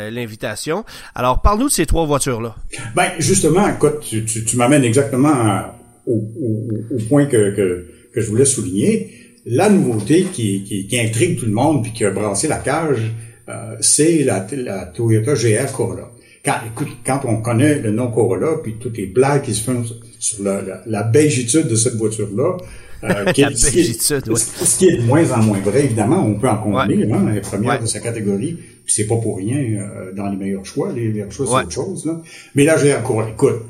l'invitation. 0.09 0.83
Alors 1.13 1.41
parle-nous 1.43 1.67
de 1.67 1.73
ces 1.73 1.85
trois 1.85 2.05
voitures-là. 2.05 2.55
Ben 2.95 3.11
justement, 3.19 3.67
écoute, 3.67 3.99
tu, 4.01 4.25
tu, 4.25 4.43
tu 4.43 4.57
m'amènes 4.57 4.83
exactement 4.83 5.61
au, 6.07 6.13
au, 6.15 6.95
au, 6.95 6.97
point 7.07 7.27
que, 7.27 7.55
que, 7.55 7.87
que 8.13 8.21
je 8.21 8.27
voulais 8.27 8.45
souligner. 8.45 9.11
La 9.45 9.69
nouveauté 9.69 10.23
qui, 10.23 10.63
qui, 10.63 10.87
qui 10.87 10.99
intrigue 10.99 11.37
tout 11.37 11.45
le 11.45 11.51
monde 11.51 11.83
puis 11.83 11.93
qui 11.93 12.03
a 12.03 12.09
brassé 12.09 12.47
la 12.47 12.57
cage, 12.57 13.11
euh, 13.49 13.75
c'est 13.79 14.23
la, 14.23 14.45
la, 14.51 14.85
Toyota 14.85 15.33
GR 15.33 15.71
Corolla. 15.71 16.09
Quand, 16.43 16.55
écoute, 16.67 16.89
quand 17.05 17.21
on 17.25 17.37
connaît 17.37 17.79
le 17.79 17.91
nom 17.91 18.11
Corolla, 18.11 18.53
puis 18.63 18.75
toutes 18.79 18.97
les 18.97 19.07
blagues 19.07 19.43
qui 19.43 19.53
se 19.53 19.63
font 19.63 19.83
sur 20.19 20.43
la, 20.43 20.61
la, 20.61 20.81
la 20.85 21.03
beigitude 21.03 21.67
de 21.67 21.75
cette 21.75 21.95
voiture-là, 21.95 22.57
euh, 23.03 23.25
qui 23.33 23.41
ce, 23.55 23.71
qui 23.71 23.79
est, 23.79 24.01
ce, 24.01 24.77
qui 24.77 24.87
est, 24.87 24.97
de 24.97 25.03
moins 25.03 25.31
en 25.31 25.43
moins 25.43 25.59
vrai, 25.59 25.85
évidemment, 25.85 26.25
on 26.25 26.35
peut 26.35 26.49
en 26.49 26.57
convenir, 26.57 27.13
hein, 27.13 27.31
les 27.33 27.41
premières 27.41 27.81
de 27.81 27.85
sa 27.85 27.99
catégorie, 27.99 28.53
puis 28.53 28.93
c'est 28.93 29.07
pas 29.07 29.17
pour 29.17 29.37
rien 29.37 29.57
euh, 29.57 30.11
dans 30.13 30.29
les 30.29 30.37
meilleurs 30.37 30.65
choix, 30.65 30.91
les 30.91 31.09
meilleurs 31.09 31.31
choix, 31.31 31.45
c'est 31.47 31.65
autre 31.65 31.71
chose. 31.71 32.05
Là. 32.05 32.21
Mais 32.55 32.63
là, 32.63 32.77
GR 32.77 33.03
Corolla, 33.03 33.29
écoute, 33.29 33.61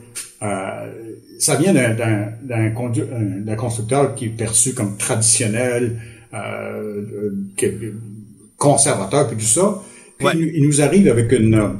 euh, 0.41 1.15
ça 1.39 1.55
vient 1.55 1.73
d'un 1.73 3.55
constructeur 3.55 4.15
qui 4.15 4.26
est 4.26 4.30
perçu 4.30 4.73
comme 4.73 4.95
traditionnel, 4.97 5.99
euh, 6.34 7.32
conservateur 8.57 9.27
puis 9.27 9.37
tout 9.37 9.43
ça. 9.43 9.81
Puis 10.17 10.27
il, 10.33 10.65
nous 10.65 10.81
arrive 10.81 11.07
avec 11.09 11.31
une, 11.31 11.79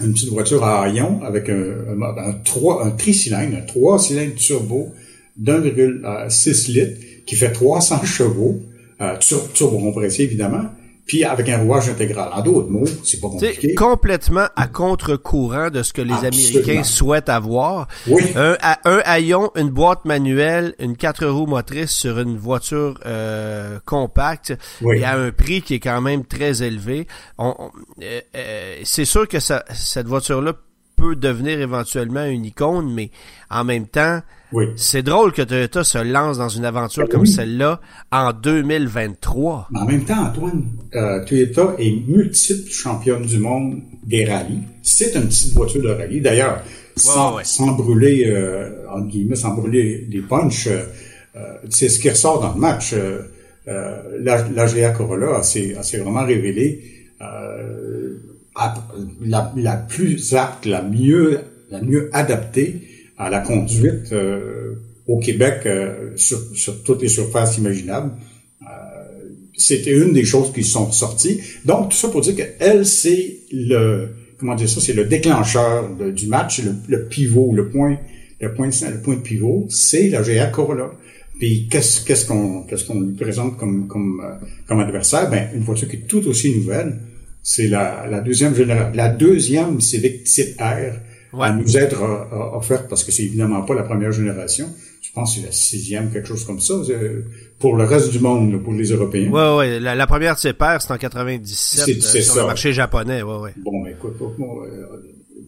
une 0.00 0.12
petite 0.12 0.28
voiture 0.28 0.62
à 0.64 0.84
haillons 0.84 1.22
avec 1.22 1.48
un, 1.48 1.62
un, 2.00 2.30
un, 2.30 2.32
3, 2.44 2.86
un 2.86 2.90
tricylindre, 2.90 3.56
un 3.56 3.62
3 3.62 3.98
cylindres 3.98 4.34
turbo 4.34 4.92
d'1,6 5.36 6.72
litres 6.72 7.00
qui 7.24 7.36
fait 7.36 7.52
300 7.52 8.04
chevaux, 8.04 8.60
euh, 9.00 9.16
turbo 9.54 9.78
compressé 9.78 10.24
évidemment, 10.24 10.64
puis 11.06 11.24
avec 11.24 11.48
un 11.48 11.58
rouage 11.58 11.88
intégral. 11.88 12.30
En 12.32 12.42
d'autres 12.42 12.70
mots, 12.70 12.86
c'est 13.04 13.20
pas 13.20 13.28
compliqué. 13.28 13.74
complètement 13.74 14.46
à 14.56 14.66
contre-courant 14.68 15.70
de 15.70 15.82
ce 15.82 15.92
que 15.92 16.02
les 16.02 16.14
Américains 16.14 16.84
souhaitent 16.84 17.28
avoir. 17.28 17.88
Oui. 18.06 18.22
Un, 18.36 18.56
un 18.84 19.02
haillon, 19.04 19.50
une 19.56 19.70
boîte 19.70 20.04
manuelle, 20.04 20.74
une 20.78 20.96
quatre 20.96 21.26
roues 21.26 21.46
motrices 21.46 21.90
sur 21.90 22.18
une 22.18 22.36
voiture 22.36 22.98
euh, 23.06 23.78
compacte, 23.84 24.54
oui. 24.80 24.98
et 24.98 25.04
à 25.04 25.16
un 25.16 25.30
prix 25.32 25.62
qui 25.62 25.74
est 25.74 25.80
quand 25.80 26.00
même 26.00 26.24
très 26.24 26.62
élevé. 26.62 27.06
On, 27.38 27.70
euh, 28.02 28.20
euh, 28.36 28.76
c'est 28.84 29.04
sûr 29.04 29.26
que 29.26 29.40
ça, 29.40 29.64
cette 29.74 30.06
voiture-là 30.06 30.52
peut 30.96 31.16
devenir 31.16 31.60
éventuellement 31.60 32.24
une 32.24 32.44
icône, 32.44 32.92
mais 32.92 33.10
en 33.50 33.64
même 33.64 33.86
temps, 33.86 34.20
c'est 34.76 35.02
drôle 35.02 35.32
que 35.32 35.42
Toyota 35.42 35.82
se 35.82 35.98
lance 35.98 36.38
dans 36.38 36.48
une 36.48 36.64
aventure 36.64 37.08
comme 37.08 37.26
celle-là 37.26 37.80
en 38.10 38.32
2023. 38.32 39.68
en 39.74 39.84
même 39.86 40.04
temps, 40.04 40.26
Antoine, 40.26 40.64
euh, 40.94 41.24
Toyota 41.24 41.74
est 41.78 42.06
multiple 42.06 42.70
championne 42.70 43.24
du 43.24 43.38
monde 43.38 43.80
des 44.04 44.24
rallyes. 44.24 44.62
C'est 44.82 45.14
une 45.14 45.28
petite 45.28 45.54
voiture 45.54 45.82
de 45.82 45.88
rallye. 45.88 46.20
D'ailleurs, 46.20 46.62
sans, 46.96 47.40
brûler, 47.72 48.24
euh, 48.26 48.86
entre 48.90 49.08
guillemets, 49.08 49.36
sans 49.36 49.54
brûler 49.54 50.06
les 50.10 50.20
punchs, 50.20 50.66
euh, 50.66 50.84
c'est 51.70 51.88
ce 51.88 51.98
qui 51.98 52.10
ressort 52.10 52.40
dans 52.40 52.52
le 52.52 52.60
match. 52.60 52.94
la, 53.66 54.48
la 54.48 54.66
GA 54.66 54.90
Corolla 54.90 55.42
s'est 55.42 55.74
vraiment 55.98 56.26
révélée 56.26 56.82
la, 58.56 59.52
la 59.56 59.76
plus 59.76 60.34
apte, 60.34 60.66
la 60.66 60.82
mieux, 60.82 61.40
la 61.70 61.80
mieux 61.80 62.10
adaptée 62.12 62.82
à 63.16 63.30
la 63.30 63.40
conduite 63.40 64.12
euh, 64.12 64.74
au 65.06 65.18
Québec 65.18 65.60
euh, 65.66 66.10
sur, 66.16 66.38
sur, 66.54 66.82
toutes 66.82 67.02
les 67.02 67.08
surfaces 67.08 67.58
imaginables. 67.58 68.12
Euh, 68.62 68.64
c'était 69.56 69.92
une 69.92 70.12
des 70.12 70.24
choses 70.24 70.52
qui 70.52 70.64
sont 70.64 70.90
sorties. 70.90 71.40
Donc, 71.64 71.90
tout 71.90 71.96
ça 71.96 72.08
pour 72.08 72.20
dire 72.20 72.34
qu'elle, 72.36 72.84
c'est 72.84 73.38
le, 73.52 74.08
comment 74.38 74.54
dire 74.54 74.68
ça, 74.68 74.80
c'est 74.80 74.92
le 74.92 75.04
déclencheur 75.04 75.88
du 75.96 76.26
match, 76.26 76.62
le, 76.62 76.74
le, 76.88 77.06
pivot, 77.06 77.52
le 77.54 77.68
point, 77.68 77.98
le 78.40 78.54
point, 78.54 78.68
le 78.68 79.00
point 79.00 79.16
de 79.16 79.20
pivot, 79.20 79.66
c'est 79.70 80.08
la 80.08 80.22
GR 80.22 80.50
Corolla. 80.50 80.90
Puis 81.38 81.68
qu'est-ce 81.68 82.26
qu'on 82.26 82.62
qu'est-ce 82.64 82.84
qu'on 82.84 83.00
lui 83.00 83.14
présente 83.14 83.56
comme 83.56 83.88
comme 83.88 84.22
comme 84.68 84.78
adversaire? 84.78 85.28
Ben 85.28 85.48
une 85.54 85.62
voiture 85.62 85.88
qui 85.88 85.96
est 85.96 86.06
tout 86.06 86.24
aussi 86.28 86.54
nouvelle. 86.54 87.00
C'est 87.42 87.68
la, 87.68 88.06
la 88.08 88.20
deuxième 88.20 88.54
génération, 88.54 88.92
la 88.94 89.08
deuxième 89.08 89.80
Civic 89.80 90.24
Type 90.24 90.60
R 90.60 91.36
ouais. 91.36 91.46
à 91.46 91.52
nous 91.52 91.76
être 91.76 92.02
euh, 92.02 92.24
euh, 92.32 92.56
offerte 92.56 92.88
parce 92.88 93.04
que 93.04 93.10
c'est 93.10 93.24
évidemment 93.24 93.62
pas 93.62 93.74
la 93.74 93.82
première 93.82 94.12
génération. 94.12 94.68
Je 95.00 95.10
pense 95.12 95.34
que 95.34 95.40
c'est 95.40 95.46
la 95.46 95.52
sixième, 95.52 96.10
quelque 96.10 96.28
chose 96.28 96.44
comme 96.44 96.60
ça, 96.60 96.74
euh, 96.74 97.22
pour 97.58 97.76
le 97.76 97.84
reste 97.84 98.10
du 98.12 98.20
monde, 98.20 98.62
pour 98.62 98.72
les 98.72 98.90
Européens. 98.90 99.30
Ouais, 99.30 99.56
ouais. 99.56 99.80
La, 99.80 99.94
la 99.94 100.06
première 100.06 100.38
ses 100.38 100.52
pairs, 100.52 100.80
c'est 100.80 100.92
en 100.92 100.98
97 100.98 102.00
c'est, 102.00 102.22
sur 102.22 102.36
le 102.36 102.46
marché 102.46 102.72
japonais. 102.72 103.22
Ouais, 103.22 103.38
ouais. 103.38 103.50
Bon, 103.56 103.84
écoute, 103.86 104.16
bon, 104.38 104.62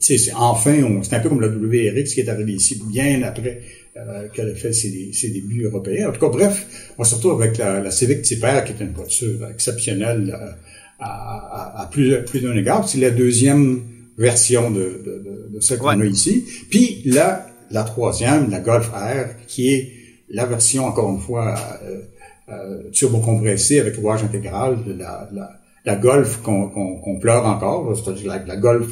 c'est, 0.00 0.32
enfin, 0.34 0.76
c'est 1.02 1.16
un 1.16 1.20
peu 1.20 1.28
comme 1.28 1.40
la 1.40 1.48
WRX 1.48 2.14
qui 2.14 2.20
est 2.20 2.28
arrivé 2.28 2.52
ici 2.52 2.82
bien 2.90 3.22
après 3.22 3.62
euh, 3.96 4.28
qu'elle 4.34 4.50
a 4.50 4.54
fait 4.54 4.72
ses, 4.72 5.12
ses, 5.12 5.30
débuts 5.30 5.64
européens. 5.64 6.08
En 6.08 6.12
tout 6.12 6.20
cas, 6.20 6.28
bref, 6.28 6.92
on 6.98 7.04
se 7.04 7.14
retrouve 7.14 7.40
avec 7.40 7.58
la, 7.58 7.80
la 7.80 7.90
Civic 7.90 8.22
Type 8.22 8.44
R, 8.44 8.64
qui 8.64 8.72
est 8.72 8.84
une 8.84 8.92
voiture 8.92 9.48
exceptionnelle 9.48 10.36
à, 11.04 11.80
à, 11.80 11.82
à 11.82 11.86
plus, 11.86 12.24
plus 12.24 12.40
d'un 12.40 12.56
égard. 12.56 12.88
C'est 12.88 12.98
la 12.98 13.10
deuxième 13.10 13.82
version 14.16 14.70
de, 14.70 15.02
de, 15.04 15.50
de, 15.54 15.60
ce 15.60 15.74
qu'on 15.74 16.00
a 16.00 16.04
ici. 16.04 16.44
Puis 16.70 17.02
là, 17.04 17.46
la 17.70 17.84
troisième, 17.84 18.50
la 18.50 18.60
Golf 18.60 18.90
R, 18.90 19.46
qui 19.46 19.72
est 19.72 19.92
la 20.28 20.46
version, 20.46 20.86
encore 20.86 21.10
une 21.10 21.20
fois, 21.20 21.54
euh, 21.84 22.00
euh, 22.48 22.90
turbo-compressée 22.92 23.80
avec 23.80 23.96
rouage 23.96 24.22
intégral, 24.24 24.84
de 24.84 24.92
la, 24.92 25.28
la, 25.32 25.50
la 25.84 25.96
Golf 25.96 26.40
qu'on 26.42 26.68
qu'on 26.68 27.18
pleure 27.18 27.46
encore, 27.46 27.96
c'est-à-dire 27.96 28.28
la, 28.28 28.44
la, 28.44 28.56
Golf 28.56 28.86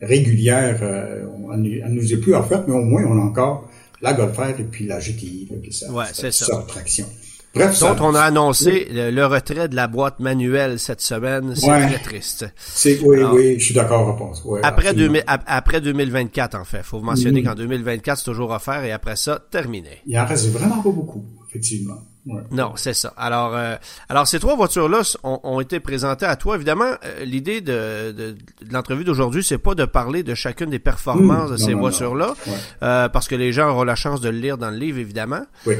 régulière, 0.00 0.78
euh, 0.82 1.24
elle, 1.54 1.92
nous 1.92 2.12
est 2.12 2.16
plus 2.18 2.34
offerte, 2.34 2.64
mais 2.68 2.74
au 2.74 2.84
moins 2.84 3.04
on 3.04 3.18
a 3.18 3.22
encore 3.22 3.70
la 4.02 4.12
Golf 4.12 4.36
R 4.36 4.60
et 4.60 4.64
puis 4.64 4.86
la 4.86 5.00
GTI, 5.00 5.48
là, 5.50 5.56
qui 5.64 5.72
ça, 5.72 5.90
ouais, 5.92 6.04
c'est 6.12 6.32
ça. 6.32 6.64
traction. 6.66 7.06
Bref, 7.54 7.78
dont 7.80 7.96
on 8.00 8.14
a 8.14 8.22
annoncé 8.22 8.88
le, 8.90 9.24
retrait 9.26 9.68
de 9.68 9.76
la 9.76 9.86
boîte 9.86 10.18
manuelle 10.20 10.78
cette 10.78 11.00
semaine. 11.00 11.54
C'est 11.54 11.66
très 11.66 11.98
triste. 11.98 12.46
C'est 12.56 13.00
oui, 13.02 13.18
oui, 13.32 13.58
je 13.58 13.64
suis 13.64 13.74
d'accord, 13.74 14.18
je 14.34 14.48
Ouais, 14.48 14.60
après, 14.62 14.94
2000, 14.94 15.22
après 15.26 15.80
2024, 15.80 16.56
en 16.56 16.64
fait. 16.64 16.82
faut 16.82 17.00
mentionner 17.00 17.42
mm-hmm. 17.42 17.46
qu'en 17.46 17.54
2024, 17.54 18.18
c'est 18.18 18.24
toujours 18.24 18.50
offert 18.50 18.84
et 18.84 18.92
après 18.92 19.16
ça, 19.16 19.40
terminé. 19.50 20.00
Il 20.06 20.18
en 20.18 20.26
reste 20.26 20.50
vraiment 20.50 20.82
pas 20.82 20.90
beaucoup, 20.90 21.24
effectivement. 21.48 21.98
Ouais. 22.26 22.40
Non, 22.50 22.72
c'est 22.76 22.94
ça. 22.94 23.12
Alors, 23.18 23.54
euh, 23.54 23.76
alors 24.08 24.26
ces 24.26 24.38
trois 24.38 24.56
voitures-là 24.56 25.02
ont, 25.24 25.40
ont, 25.42 25.60
été 25.60 25.78
présentées 25.78 26.24
à 26.24 26.36
toi. 26.36 26.56
Évidemment, 26.56 26.92
euh, 27.04 27.24
l'idée 27.24 27.60
de, 27.60 28.12
de, 28.12 28.30
de 28.32 28.72
l'entrevue 28.72 29.04
d'aujourd'hui, 29.04 29.44
c'est 29.44 29.58
pas 29.58 29.74
de 29.74 29.84
parler 29.84 30.22
de 30.22 30.34
chacune 30.34 30.70
des 30.70 30.78
performances 30.78 31.50
de 31.50 31.56
ces 31.58 31.74
voitures-là, 31.74 32.34
euh, 32.82 33.08
parce 33.10 33.28
que 33.28 33.34
les 33.34 33.52
gens 33.52 33.68
auront 33.68 33.84
la 33.84 33.94
chance 33.94 34.22
de 34.22 34.30
le 34.30 34.38
lire 34.38 34.56
dans 34.56 34.70
le 34.70 34.78
livre, 34.78 34.98
évidemment. 34.98 35.42
Oui. 35.66 35.74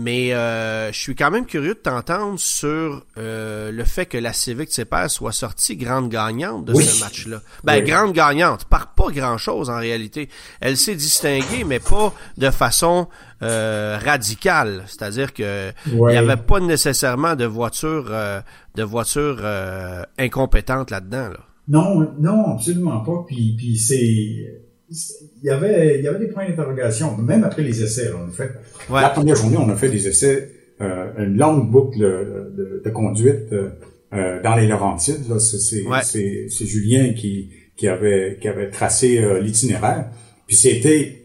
Mais 0.00 0.32
euh, 0.32 0.92
je 0.92 0.96
suis 0.96 1.16
quand 1.16 1.32
même 1.32 1.44
curieux 1.44 1.74
de 1.74 1.80
t'entendre 1.80 2.38
sur 2.38 3.04
euh, 3.18 3.72
le 3.72 3.82
fait 3.82 4.06
que 4.06 4.16
la 4.16 4.32
Civic 4.32 4.68
Type 4.68 4.94
soit 5.08 5.32
sortie 5.32 5.76
grande 5.76 6.08
gagnante 6.08 6.66
de 6.66 6.74
ce 6.80 7.00
match-là. 7.00 7.40
Ben, 7.64 7.84
grande 7.84 8.12
gagnante, 8.12 8.64
par 8.66 8.94
pas 8.94 9.10
grand-chose 9.10 9.70
en 9.70 9.78
réalité. 9.78 10.28
Elle 10.60 10.76
s'est 10.76 10.94
distinguée, 10.94 11.64
mais 11.66 11.80
pas 11.80 12.14
de 12.36 12.48
façon 12.50 13.08
euh, 13.42 13.98
radicale. 14.00 14.84
C'est-à-dire 14.86 15.32
que 15.34 15.72
il 15.86 15.96
n'y 15.96 16.16
avait 16.16 16.36
pas 16.36 16.60
nécessairement 16.60 17.34
de 17.34 17.44
voiture 17.44 18.06
euh, 18.10 18.40
de 18.76 18.84
voiture 18.84 19.38
euh, 19.40 20.04
incompétente 20.16 20.92
là-dedans. 20.92 21.30
Là. 21.30 21.40
Non, 21.66 22.08
non, 22.20 22.52
absolument 22.52 23.00
pas. 23.00 23.24
Puis, 23.26 23.56
puis 23.58 23.76
c'est 23.76 24.62
il 24.90 25.44
y 25.44 25.50
avait, 25.50 25.98
il 25.98 26.04
y 26.04 26.08
avait 26.08 26.18
des 26.18 26.32
points 26.32 26.48
d'interrogation, 26.48 27.16
même 27.18 27.44
après 27.44 27.62
les 27.62 27.82
essais, 27.82 28.10
en 28.12 28.30
fait. 28.30 28.50
Ouais. 28.88 29.02
La 29.02 29.10
première 29.10 29.36
journée, 29.36 29.56
on 29.58 29.68
a 29.68 29.76
fait 29.76 29.88
des 29.88 30.08
essais, 30.08 30.50
euh, 30.80 31.12
une 31.18 31.36
longue 31.36 31.70
boucle 31.70 31.98
de, 31.98 32.82
de, 32.84 32.90
conduite 32.90 33.52
euh, 33.52 34.42
dans 34.42 34.54
les 34.54 34.66
Laurentides. 34.66 35.24
C'est, 35.38 35.82
ouais. 35.82 36.00
c'est, 36.02 36.66
Julien 36.66 37.12
qui, 37.12 37.50
qui 37.76 37.88
avait, 37.88 38.38
qui 38.40 38.48
avait 38.48 38.70
tracé 38.70 39.18
euh, 39.18 39.40
l'itinéraire. 39.40 40.06
Puis 40.46 40.56
c'était, 40.56 41.22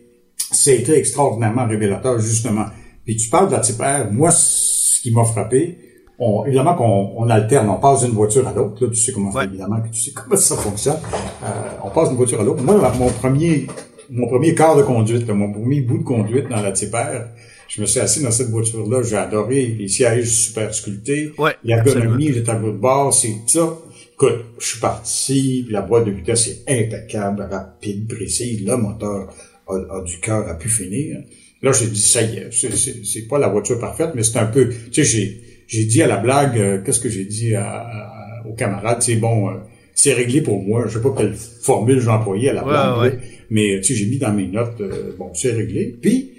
été 0.68 0.97
extraordinairement 0.97 1.66
révélateur, 1.66 2.20
justement. 2.20 2.66
Puis 3.05 3.16
tu 3.16 3.30
parles 3.30 3.47
de 3.47 3.53
la 3.53 3.59
type 3.59 3.80
R. 3.80 4.11
Moi, 4.11 4.32
ce 4.32 5.01
qui 5.01 5.11
m'a 5.11 5.24
frappé, 5.24 5.78
on, 6.20 6.45
évidemment 6.45 6.76
qu'on 6.76 7.14
on 7.18 7.30
alterne, 7.30 7.70
on 7.70 7.80
passe 7.80 8.03
d'une 8.03 8.14
voiture 8.14 8.47
à 8.47 8.53
l'autre. 8.53 8.84
Là, 8.84 8.89
tu 8.89 8.95
sais 8.95 9.11
comment 9.11 9.32
ça, 9.32 9.43
évidemment, 9.43 9.82
que 9.82 9.89
tu 9.89 9.99
sais 9.99 10.11
comment 10.16 10.36
ça 10.36 10.55
fonctionne. 10.55 10.99
Euh, 11.43 11.47
on 11.84 11.89
passe 11.89 12.09
d'une 12.09 12.18
voiture 12.18 12.41
à 12.41 12.43
l'autre. 12.43 12.64
Moi, 12.64 12.76
mon 12.97 13.09
premier, 13.09 13.68
mon 14.09 14.28
premier 14.28 14.53
quart 14.53 14.76
de 14.76 14.84
conduite, 14.84 15.28
mon 15.30 15.51
premier 15.51 15.82
bout 15.82 15.99
de 15.99 16.03
conduite 16.03 16.49
dans 16.49 16.61
la 16.61 16.72
type 16.72 16.93
R, 16.93 17.28
je 17.68 17.82
me 17.82 17.88
suis 17.88 17.99
assis 17.99 18.22
dans 18.22 18.32
cette 18.32 18.49
voiture-là. 18.49 19.01
J'ai 19.03 19.18
adoré 19.18 19.66
les 19.66 19.88
sièges 19.88 20.30
super 20.30 20.74
sculptés, 20.74 21.32
ouais, 21.38 21.55
l'ergonomie, 21.64 22.30
le 22.30 22.43
tableau 22.43 22.72
de 22.72 22.78
bord, 22.78 23.14
c'est 23.14 23.36
ça. 23.47 23.76
Écoute, 24.14 24.45
je 24.59 24.66
suis 24.66 24.80
parti, 24.80 25.66
la 25.72 25.82
boîte 25.82 26.05
de 26.05 26.11
vitesse 26.11 26.47
est 26.47 26.84
impeccable, 26.84 27.47
rapide, 27.49 28.07
précise. 28.07 28.64
Le 28.64 28.78
moteur 28.78 29.34
a, 29.68 29.74
a 29.74 30.01
du 30.03 30.20
cœur 30.20 30.47
à 30.47 30.53
pu 30.53 30.70
finir. 30.70 31.18
Là, 31.64 31.72
j'ai 31.72 31.88
dit, 31.88 32.01
ça 32.01 32.22
y 32.22 32.38
est, 32.38 32.49
c'est 32.51 33.28
pas 33.28 33.39
la 33.39 33.47
voiture 33.47 33.80
parfaite, 33.80 34.11
mais 34.14 34.22
c'est 34.22 34.38
un 34.38 34.45
peu... 34.45 34.70
Tu 34.70 34.93
sais, 34.93 35.03
j'ai 35.03 35.53
j'ai 35.74 35.86
dit 35.86 36.04
à 36.04 36.08
la 36.08 36.18
blague, 36.18 36.58
euh, 36.60 36.82
qu'est-ce 36.84 37.00
que 37.00 37.10
j'ai 37.10 37.26
dit 37.26 37.56
à, 37.56 38.44
aux 38.48 38.54
camarades, 38.54 39.02
c'est 39.02 39.16
bon, 39.16 39.50
euh, 39.50 39.54
c'est 39.96 40.14
réglé 40.14 40.42
pour 40.42 40.62
moi. 40.62 40.86
Je 40.88 40.94
sais 40.94 41.02
pas 41.02 41.14
quelle 41.18 41.34
formule 41.34 42.00
j'ai 42.00 42.10
employée 42.10 42.50
à 42.50 42.54
la 42.54 42.64
blague, 42.64 43.20
mais 43.50 43.80
tu 43.82 43.84
sais, 43.84 43.96
j'ai 43.96 44.06
mis 44.06 44.20
dans 44.20 44.32
mes 44.32 44.48
notes, 44.48 44.80
euh, 44.82 45.14
bon, 45.18 45.32
c'est 45.34 45.52
réglé. 45.52 45.96
Puis, 46.00 46.30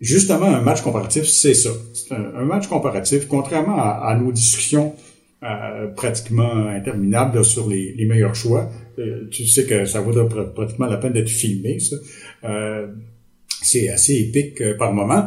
justement, 0.00 0.46
un 0.46 0.62
match 0.62 0.80
comparatif, 0.80 1.24
c'est 1.24 1.52
ça. 1.52 1.70
C'est 1.92 2.14
un, 2.14 2.44
match 2.44 2.66
comparatif, 2.68 3.28
contrairement 3.28 3.76
à, 3.76 4.16
nos 4.18 4.32
discussions 4.32 4.94
pratiquement 5.94 6.66
interminables 6.66 7.44
sur 7.44 7.68
les, 7.68 7.92
les, 7.92 8.06
meilleurs 8.06 8.34
choix. 8.34 8.70
tu 9.30 9.46
sais 9.46 9.66
que 9.66 9.84
ça 9.84 10.00
vaut 10.00 10.12
pratiquement 10.54 10.86
la 10.86 10.96
peine 10.96 11.12
d'être 11.12 11.28
filmé, 11.28 11.78
ça. 11.78 11.96
c'est 13.62 13.88
assez 13.88 14.14
épique 14.14 14.62
par 14.78 14.92
moment. 14.92 15.26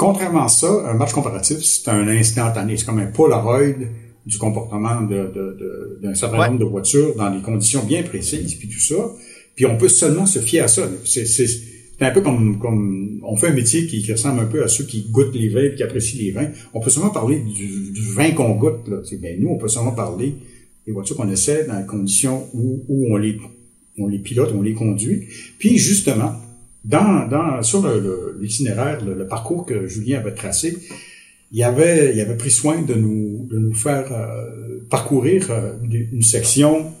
Contrairement 0.00 0.44
à 0.44 0.48
ça, 0.48 0.66
un 0.86 0.94
match 0.94 1.12
comparatif, 1.12 1.58
c'est 1.58 1.90
un 1.90 2.08
instantané. 2.08 2.78
C'est 2.78 2.86
comme 2.86 3.00
un 3.00 3.08
Polaroid 3.08 3.60
du 4.24 4.38
comportement 4.38 5.02
d'un 5.02 5.24
de, 5.26 5.98
de, 6.02 6.14
certain 6.14 6.48
nombre 6.48 6.58
de 6.58 6.64
voitures 6.64 7.14
dans 7.16 7.30
des 7.30 7.42
conditions 7.42 7.84
bien 7.84 8.02
précises, 8.02 8.54
puis 8.54 8.66
tout 8.66 8.80
ça. 8.80 8.94
Puis 9.54 9.66
on 9.66 9.76
peut 9.76 9.90
seulement 9.90 10.24
se 10.24 10.38
fier 10.38 10.60
à 10.60 10.68
ça. 10.68 10.88
C'est 11.04 11.44
un 12.00 12.12
peu 12.12 12.22
comme, 12.22 12.58
comme 12.58 13.20
on 13.22 13.36
fait 13.36 13.48
un 13.48 13.52
métier 13.52 13.86
qui, 13.86 14.00
qui, 14.00 14.10
ressemble 14.10 14.40
un 14.40 14.46
peu 14.46 14.64
à 14.64 14.68
ceux 14.68 14.84
qui 14.84 15.10
goûtent 15.10 15.34
les 15.34 15.50
vins 15.50 15.64
et 15.64 15.74
qui 15.74 15.82
apprécient 15.82 16.18
les 16.18 16.30
vins. 16.30 16.48
On 16.72 16.80
peut 16.80 16.88
seulement 16.88 17.10
parler 17.10 17.40
du, 17.40 17.90
du 17.90 18.02
vin 18.14 18.30
qu'on 18.30 18.54
goûte. 18.54 18.88
Là. 18.88 19.02
Bien, 19.18 19.34
nous, 19.38 19.50
on 19.50 19.58
peut 19.58 19.68
seulement 19.68 19.92
parler 19.92 20.34
des 20.86 20.92
voitures 20.92 21.14
qu'on 21.14 21.28
essaie 21.28 21.66
dans 21.66 21.78
les 21.78 21.84
conditions 21.84 22.46
où, 22.54 22.86
où 22.88 23.14
on 23.14 23.18
les 23.18 23.38
on 23.98 24.06
les 24.06 24.18
pilote, 24.18 24.50
on 24.56 24.62
les 24.62 24.72
conduit. 24.72 25.26
Puis 25.58 25.76
justement, 25.76 26.32
dans, 26.84 27.28
dans, 27.28 27.62
sur 27.62 27.86
l'itinéraire, 28.40 29.04
le, 29.04 29.14
le, 29.14 29.26
parcours 29.26 29.66
que 29.66 29.86
Julien 29.86 30.18
avait 30.18 30.34
tracé, 30.34 30.78
il 31.52 31.62
avait, 31.62 32.14
il 32.14 32.20
avait 32.20 32.36
pris 32.36 32.50
soin 32.50 32.82
de 32.82 32.94
nous, 32.94 33.46
de 33.50 33.58
nous 33.58 33.74
faire 33.74 34.12
euh, 34.12 34.80
parcourir 34.88 35.50
euh, 35.50 35.72
une, 35.82 36.22
section 36.22 36.92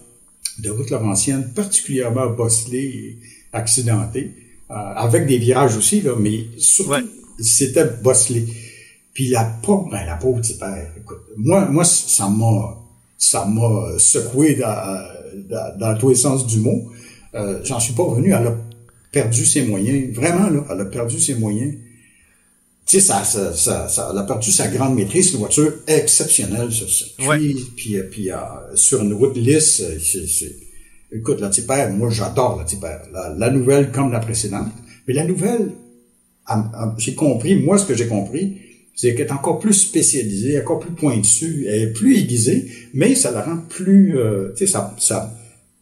de 0.58 0.70
route 0.70 0.90
laurentienne 0.90 1.52
particulièrement 1.54 2.28
bosselée 2.30 2.78
et 2.78 3.18
accidentée, 3.52 4.32
euh, 4.70 4.74
avec 4.74 5.26
des 5.26 5.38
virages 5.38 5.76
aussi, 5.76 6.00
là, 6.00 6.12
mais 6.18 6.46
surtout, 6.58 7.08
c'était 7.38 7.86
bosselé. 8.02 8.46
Puis 9.14 9.28
la 9.28 9.44
pauvre, 9.44 9.88
ben, 9.90 10.04
la 10.04 10.16
pauvre 10.16 10.40
petit 10.40 10.54
père, 10.54 10.92
écoute, 10.96 11.20
moi, 11.36 11.66
moi, 11.66 11.84
ça 11.84 12.28
m'a, 12.28 12.76
ça 13.16 13.46
m'a 13.46 13.98
secoué 13.98 14.56
dans, 14.56 15.06
dans, 15.48 15.78
dans, 15.78 15.98
tous 15.98 16.10
les 16.10 16.14
sens 16.16 16.46
du 16.46 16.58
mot. 16.58 16.90
J'en 17.64 17.78
suis 17.78 17.92
pas 17.94 18.02
revenu 18.02 18.32
à 18.32 18.40
la 18.40 18.56
perdu 19.10 19.44
ses 19.44 19.62
moyens. 19.62 20.14
Vraiment, 20.14 20.48
là, 20.48 20.64
elle 20.70 20.80
a 20.80 20.84
perdu 20.84 21.20
ses 21.20 21.34
moyens. 21.34 21.74
Tu 22.86 22.98
sais, 22.98 23.06
ça, 23.06 23.24
ça, 23.24 23.88
ça, 23.88 24.08
elle 24.10 24.18
a 24.18 24.22
perdu 24.24 24.50
sa 24.50 24.68
grande 24.68 24.96
maîtrise. 24.96 25.26
C'est 25.26 25.32
une 25.34 25.38
voiture 25.38 25.72
exceptionnelle 25.86 26.72
sur 26.72 26.88
ce 26.88 27.04
Puis, 27.76 27.96
euh, 27.96 28.08
puis, 28.10 28.32
euh, 28.32 28.36
sur 28.74 29.02
une 29.02 29.12
route 29.12 29.36
lisse, 29.36 29.80
euh, 29.80 29.98
c'est, 30.00 30.56
écoute, 31.12 31.40
la 31.40 31.50
Tipper, 31.50 31.88
moi, 31.92 32.10
j'adore 32.10 32.58
la 32.58 32.64
Tipper. 32.64 32.96
La, 33.12 33.50
nouvelle 33.50 33.92
comme 33.92 34.10
la 34.10 34.18
précédente. 34.18 34.72
Mais 35.06 35.14
la 35.14 35.24
nouvelle, 35.24 35.70
j'ai 36.98 37.14
compris, 37.14 37.56
moi, 37.56 37.78
ce 37.78 37.86
que 37.86 37.94
j'ai 37.94 38.08
compris, 38.08 38.58
c'est 38.96 39.14
qu'elle 39.14 39.28
est 39.28 39.32
encore 39.32 39.60
plus 39.60 39.72
spécialisée, 39.72 40.60
encore 40.60 40.80
plus 40.80 40.92
pointue, 40.92 41.66
elle 41.68 41.82
est 41.82 41.92
plus 41.92 42.18
aiguisée, 42.18 42.70
mais 42.92 43.14
ça 43.14 43.30
la 43.30 43.42
rend 43.42 43.58
plus, 43.68 44.16
tu 44.56 44.66
sais, 44.66 44.70
ça, 44.70 44.94
ça, 44.98 45.32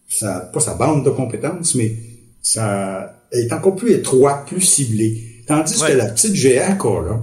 ça, 0.08 0.50
pas 0.52 0.60
sa 0.60 0.74
bande 0.74 1.04
de 1.04 1.10
compétences, 1.10 1.74
mais 1.74 1.96
ça, 2.42 3.17
est 3.32 3.52
encore 3.52 3.76
plus 3.76 3.92
étroit, 3.92 4.44
plus 4.46 4.60
ciblé. 4.60 5.22
Tandis 5.46 5.80
que 5.80 5.92
la 5.92 6.06
petite 6.06 6.34
GA 6.34 6.68
là, 6.68 7.20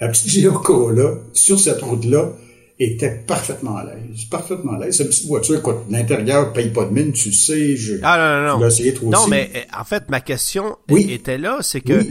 la 0.00 0.08
petite 0.08 0.42
GA 0.42 0.50
là, 0.94 1.14
sur 1.32 1.58
cette 1.58 1.80
route-là, 1.80 2.32
était 2.78 3.22
parfaitement 3.26 3.76
à 3.76 3.84
l'aise. 3.84 4.24
Parfaitement 4.30 4.72
à 4.72 4.84
l'aise. 4.84 4.96
Cette 4.96 5.08
petite 5.08 5.26
voiture, 5.26 5.56
écoute, 5.56 5.76
l'intérieur 5.88 6.52
paye 6.52 6.70
pas 6.70 6.84
de 6.84 6.90
mine, 6.90 7.12
tu 7.12 7.32
sais, 7.32 7.76
je, 7.76 7.94
ah, 8.02 8.16
non, 8.18 8.58
non, 8.58 8.68
non. 8.68 9.10
Non, 9.10 9.26
mais 9.28 9.50
eh, 9.54 9.60
en 9.78 9.84
fait, 9.84 10.04
ma 10.08 10.20
question 10.20 10.76
était 10.88 11.38
là, 11.38 11.58
c'est 11.62 11.80
que 11.80 12.04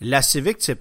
la 0.00 0.22
Civic 0.22 0.58
de 0.58 0.62
ses 0.62 0.74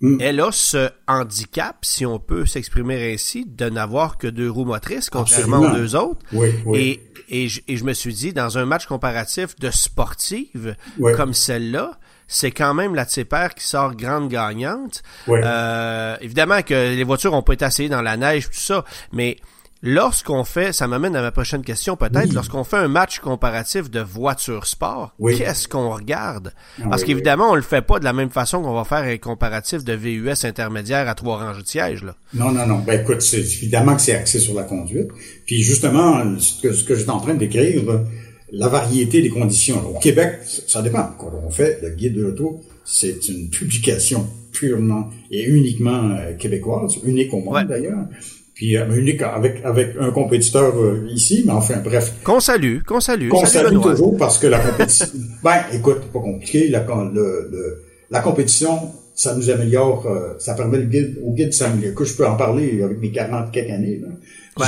mm. 0.00 0.18
elle 0.20 0.40
a 0.40 0.52
ce 0.52 0.90
handicap, 1.06 1.78
si 1.82 2.06
on 2.06 2.18
peut 2.18 2.46
s'exprimer 2.46 3.12
ainsi, 3.12 3.46
de 3.46 3.68
n'avoir 3.68 4.18
que 4.18 4.26
deux 4.26 4.50
roues 4.50 4.64
motrices, 4.64 5.10
contrairement 5.10 5.60
aux 5.60 5.70
deux 5.70 5.96
autres. 5.96 6.20
Oui, 6.32 6.48
oui. 6.66 6.78
Et 6.78 7.08
et 7.30 7.48
je, 7.48 7.60
et 7.68 7.76
je 7.76 7.84
me 7.84 7.92
suis 7.92 8.14
dit, 8.14 8.32
dans 8.32 8.58
un 8.58 8.64
match 8.64 8.86
comparatif 8.86 9.54
de 9.56 9.70
sportive 9.70 10.76
comme 11.14 11.34
celle-là, 11.34 11.98
c'est 12.26 12.50
quand 12.50 12.74
même 12.74 12.94
la 12.94 13.06
Tipper 13.06 13.48
qui 13.56 13.66
sort 13.66 13.96
grande 13.96 14.28
gagnante. 14.28 15.02
Euh, 15.28 16.16
évidemment 16.20 16.62
que 16.62 16.94
les 16.94 17.04
voitures 17.04 17.32
ont 17.34 17.42
pas 17.42 17.54
été 17.54 17.64
essayées 17.64 17.88
dans 17.88 18.02
la 18.02 18.16
neige, 18.16 18.46
tout 18.46 18.58
ça, 18.58 18.84
mais 19.12 19.38
Lorsqu'on 19.82 20.42
fait, 20.42 20.72
ça 20.72 20.88
m'amène 20.88 21.14
à 21.14 21.22
ma 21.22 21.30
prochaine 21.30 21.62
question 21.62 21.96
peut-être, 21.96 22.32
lorsqu'on 22.32 22.64
fait 22.64 22.78
un 22.78 22.88
match 22.88 23.20
comparatif 23.20 23.88
de 23.90 24.00
voiture 24.00 24.66
sport, 24.66 25.14
qu'est-ce 25.20 25.68
qu'on 25.68 25.90
regarde? 25.90 26.52
Ah 26.82 26.88
Parce 26.90 27.04
qu'évidemment, 27.04 27.52
on 27.52 27.54
le 27.54 27.62
fait 27.62 27.82
pas 27.82 28.00
de 28.00 28.04
la 28.04 28.12
même 28.12 28.30
façon 28.30 28.60
qu'on 28.60 28.74
va 28.74 28.82
faire 28.82 29.04
un 29.04 29.16
comparatif 29.18 29.84
de 29.84 29.92
VUS 29.92 30.44
intermédiaire 30.44 31.08
à 31.08 31.14
trois 31.14 31.38
ranges 31.38 31.62
de 31.62 31.68
sièges. 31.68 32.02
Là. 32.02 32.16
Non, 32.34 32.50
non, 32.50 32.66
non. 32.66 32.78
Ben 32.78 33.00
écoute, 33.00 33.22
c'est 33.22 33.38
évidemment 33.38 33.94
que 33.94 34.02
c'est 34.02 34.16
axé 34.16 34.40
sur 34.40 34.54
la 34.54 34.64
conduite. 34.64 35.10
Puis 35.46 35.62
justement, 35.62 36.24
ce 36.40 36.60
que, 36.60 36.72
ce 36.72 36.82
que 36.82 36.96
j'étais 36.96 37.10
en 37.10 37.20
train 37.20 37.34
de 37.34 37.38
décrire, 37.38 37.80
la 38.50 38.68
variété 38.68 39.22
des 39.22 39.28
conditions. 39.28 39.94
Au 39.94 39.98
Québec, 40.00 40.40
ça 40.44 40.82
dépend. 40.82 41.10
Quand 41.18 41.30
on 41.46 41.50
fait 41.50 41.78
le 41.82 41.90
guide 41.90 42.14
de 42.14 42.22
l'auto, 42.22 42.64
c'est 42.84 43.28
une 43.28 43.48
publication 43.48 44.26
purement 44.50 45.10
et 45.30 45.44
uniquement 45.44 46.10
euh, 46.10 46.34
québécoise, 46.34 46.96
unique 47.04 47.32
au 47.32 47.40
monde 47.40 47.66
d'ailleurs 47.68 48.06
puis 48.58 48.76
euh, 48.76 48.92
unique 48.96 49.22
avec 49.22 49.60
avec 49.64 49.90
un 50.00 50.10
compétiteur 50.10 50.76
euh, 50.76 51.06
ici, 51.14 51.44
mais 51.46 51.52
enfin 51.52 51.76
bref. 51.76 52.12
Qu'on 52.24 52.40
salue, 52.40 52.78
qu'on 52.84 52.98
salue. 52.98 53.28
Qu'on 53.28 53.46
salue 53.46 53.80
toujours 53.80 54.16
parce 54.16 54.36
que 54.36 54.48
la 54.48 54.58
compétition. 54.58 55.06
ben, 55.44 55.60
écoute, 55.72 56.00
pas 56.12 56.18
compliqué. 56.18 56.66
La, 56.66 56.84
le, 57.14 57.48
le, 57.52 57.82
la 58.10 58.18
compétition, 58.18 58.90
ça 59.14 59.36
nous 59.36 59.48
améliore, 59.48 60.08
euh, 60.08 60.34
ça 60.40 60.54
permet 60.54 60.78
le 60.78 60.86
guide, 60.86 61.20
au 61.24 61.34
guide 61.34 61.50
de 61.50 61.54
s'améliorer. 61.54 61.94
Que 61.94 62.04
je 62.04 62.16
peux 62.16 62.26
en 62.26 62.34
parler 62.34 62.82
avec 62.82 62.98
mes 63.00 63.12
40 63.12 63.52
quelques 63.52 63.70
années. 63.70 64.02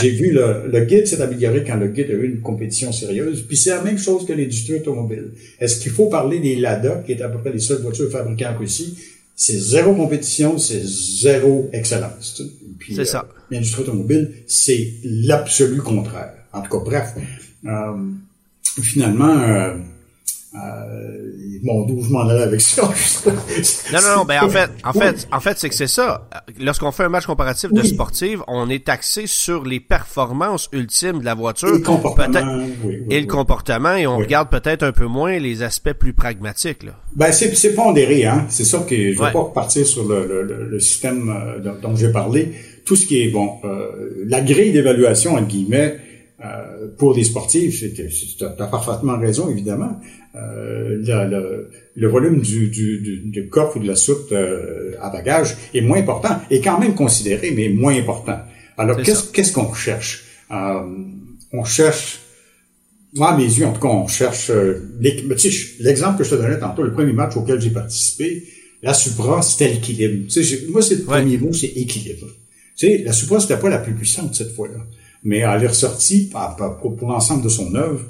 J'ai 0.00 0.10
vu 0.10 0.30
le, 0.30 0.68
le 0.70 0.84
guide 0.84 1.08
s'est 1.08 1.20
amélioré 1.20 1.64
quand 1.66 1.74
le 1.74 1.88
guide 1.88 2.10
a 2.10 2.14
eu 2.14 2.30
une 2.32 2.42
compétition 2.42 2.92
sérieuse. 2.92 3.42
Puis 3.42 3.56
c'est 3.56 3.70
la 3.70 3.82
même 3.82 3.98
chose 3.98 4.24
que 4.24 4.32
l'industrie 4.32 4.76
automobile. 4.76 5.32
Est-ce 5.58 5.80
qu'il 5.80 5.90
faut 5.90 6.06
parler 6.06 6.38
des 6.38 6.54
Lada, 6.54 7.02
qui 7.04 7.10
est 7.10 7.22
à 7.22 7.28
peu 7.28 7.38
près 7.38 7.52
les 7.52 7.58
seules 7.58 7.82
voitures 7.82 8.08
fabriquées 8.08 8.46
en 8.46 8.56
Russie? 8.56 8.96
C'est 9.34 9.58
zéro 9.58 9.94
compétition, 9.94 10.58
c'est 10.58 10.82
zéro 10.84 11.70
excellence. 11.72 12.40
C'est 12.88 13.04
ça 13.04 13.26
l'industrie 13.50 13.82
automobile, 13.82 14.32
c'est 14.46 14.94
l'absolu 15.04 15.80
contraire. 15.82 16.34
En 16.52 16.62
tout 16.62 16.70
cas, 16.70 16.84
bref, 16.84 17.14
euh, 17.66 18.12
finalement, 18.82 19.76
bon, 21.62 21.86
d'où 21.86 22.02
je 22.02 22.10
m'en 22.10 22.28
allais 22.28 22.42
avec 22.42 22.60
ça. 22.60 22.82
non, 23.92 23.98
non, 24.00 24.16
non, 24.18 24.24
ben 24.24 24.42
en 24.42 24.48
fait, 24.48 24.70
en 24.84 24.92
fait, 24.92 25.28
en 25.32 25.40
fait, 25.40 25.58
c'est 25.58 25.68
que 25.68 25.74
c'est 25.74 25.86
ça. 25.86 26.28
Lorsqu'on 26.58 26.92
fait 26.92 27.04
un 27.04 27.08
match 27.08 27.26
comparatif 27.26 27.72
de 27.72 27.82
sportive, 27.82 28.42
on 28.48 28.68
est 28.70 28.88
axé 28.88 29.26
sur 29.26 29.64
les 29.64 29.80
performances 29.80 30.68
ultimes 30.72 31.20
de 31.20 31.24
la 31.24 31.34
voiture. 31.34 31.68
Et 31.68 31.78
le 31.78 31.84
comportement. 31.84 32.60
et 33.10 33.20
le 33.20 33.26
comportement, 33.26 33.94
et 33.94 34.06
on 34.06 34.18
regarde 34.18 34.50
peut-être 34.50 34.82
un 34.82 34.92
peu 34.92 35.06
moins 35.06 35.38
les 35.38 35.62
aspects 35.62 35.92
plus 35.92 36.12
pragmatiques, 36.12 36.82
là. 36.82 36.92
Ben, 37.16 37.32
c'est, 37.32 37.54
c'est 37.54 37.74
pondéré, 37.74 38.24
hein. 38.24 38.46
C'est 38.48 38.64
ça 38.64 38.78
que 38.88 38.94
je 38.94 39.18
vais 39.18 39.32
pas 39.32 39.40
repartir 39.40 39.86
sur 39.86 40.06
le, 40.06 40.26
le, 40.26 40.68
le 40.68 40.80
système 40.80 41.28
euh, 41.30 41.72
dont 41.82 41.96
j'ai 41.96 42.12
parlé. 42.12 42.52
Tout 42.84 42.96
ce 42.96 43.06
qui 43.06 43.22
est, 43.22 43.28
bon, 43.28 43.56
euh, 43.64 44.24
la 44.26 44.40
grille 44.40 44.72
d'évaluation, 44.72 45.34
entre 45.34 45.46
guillemets, 45.48 45.96
euh, 46.44 46.88
pour 46.96 47.14
des 47.14 47.24
sportifs, 47.24 47.84
tu 47.94 48.44
as 48.44 48.66
parfaitement 48.66 49.18
raison, 49.18 49.50
évidemment. 49.50 50.00
Euh, 50.34 50.96
le, 51.02 51.70
le, 51.96 52.08
volume 52.08 52.40
du, 52.40 52.68
du, 52.68 53.00
du, 53.00 53.18
du, 53.30 53.48
coffre 53.48 53.76
ou 53.76 53.80
de 53.80 53.86
la 53.86 53.96
soute 53.96 54.32
euh, 54.32 54.94
à 55.00 55.10
bagages 55.10 55.56
est 55.74 55.80
moins 55.80 55.98
important, 55.98 56.40
est 56.50 56.60
quand 56.60 56.78
même 56.78 56.94
considéré, 56.94 57.50
mais 57.50 57.68
moins 57.68 57.96
important. 57.96 58.38
Alors, 58.78 58.96
qu'est-ce 59.02 59.52
qu'on 59.52 59.74
cherche? 59.74 60.24
Euh, 60.50 60.80
on 61.52 61.64
cherche 61.64 62.20
Moi, 63.14 63.32
à 63.32 63.36
mes 63.36 63.44
yeux, 63.44 63.66
en 63.66 63.72
tout 63.72 63.80
cas, 63.80 63.88
on 63.88 64.06
cherche... 64.06 64.50
Euh, 64.50 64.96
l'exemple 65.00 66.18
que 66.18 66.24
je 66.24 66.30
te 66.30 66.34
donnais 66.36 66.58
tantôt, 66.58 66.82
le 66.82 66.92
premier 66.92 67.12
match 67.12 67.36
auquel 67.36 67.60
j'ai 67.60 67.70
participé, 67.70 68.44
la 68.82 68.94
Supra, 68.94 69.42
c'était 69.42 69.68
l'équilibre. 69.68 70.26
Moi, 70.70 70.80
c'est 70.80 70.94
le 70.94 71.04
premier 71.04 71.36
mot, 71.36 71.52
c'est 71.52 71.66
équilibre. 71.66 72.28
Tu 72.76 72.86
sais, 72.86 72.98
la 73.04 73.12
Supra, 73.12 73.40
c'était 73.40 73.58
pas 73.58 73.68
la 73.68 73.78
plus 73.78 73.94
puissante 73.94 74.34
cette 74.34 74.54
fois-là. 74.54 74.86
Mais 75.22 75.38
elle 75.38 75.64
est 75.64 75.68
ressortie, 75.68 76.30
pour, 76.30 76.96
pour 76.96 77.08
l'ensemble 77.08 77.42
de 77.44 77.48
son 77.48 77.74
œuvre, 77.74 78.00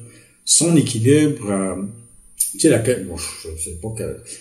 son 0.44 0.76
équilibre, 0.76 1.50
euh, 1.50 1.76
tu 2.52 2.58
sais, 2.58 2.68
laquelle, 2.68 3.06
bon, 3.06 3.16
je 3.16 3.62
sais 3.62 3.78
pas 3.80 3.88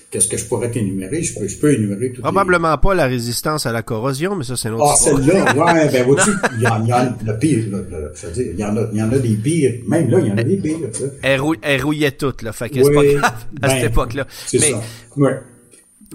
qu'est-ce 0.09 0.27
que 0.27 0.37
je 0.37 0.45
pourrais 0.45 0.71
t'énumérer, 0.71 1.21
je 1.21 1.37
peux, 1.37 1.47
je 1.47 1.57
peux 1.57 1.73
énumérer 1.73 2.11
tout. 2.11 2.21
Probablement 2.21 2.75
pas 2.79 2.95
la 2.95 3.05
résistance 3.05 3.67
à 3.67 3.71
la 3.71 3.83
corrosion, 3.83 4.35
mais 4.35 4.43
ça, 4.43 4.55
c'est 4.55 4.69
une 4.69 4.75
autre 4.75 4.85
Ah, 4.91 4.95
celle-là, 4.95 5.55
ouais, 5.55 5.89
ben, 5.91 6.05
vois-tu, 6.05 6.31
il 6.55 6.63
y 6.63 6.67
en 6.67 6.89
a, 6.89 7.15
le 7.23 7.37
pire, 7.37 7.65
le, 7.69 8.11
je 8.15 8.25
veux 8.25 8.33
dire, 8.33 8.45
il 8.53 8.59
y 8.59 8.63
en 8.63 8.75
a, 8.77 8.89
il 8.91 8.97
y 8.97 9.03
en 9.03 9.11
a 9.11 9.19
des 9.19 9.35
pires, 9.35 9.73
même 9.87 10.09
là, 10.09 10.19
il 10.19 10.27
y 10.27 10.31
en 10.31 10.37
a 10.37 10.43
des 10.43 10.57
pires. 10.57 10.77
Elle, 11.21 11.39
rouille, 11.39 11.59
elle 11.61 11.83
rouillait 11.83 12.11
toutes, 12.11 12.41
là, 12.41 12.51
fait 12.51 12.69
que 12.69 12.83
c'est 12.83 12.91
pas 12.91 13.05
grave, 13.05 13.45
à 13.61 13.69
cette 13.69 13.81
ben, 13.81 13.91
époque-là. 13.91 14.27
C'est 14.47 14.59
ça, 14.59 14.81
ouais. 15.17 15.33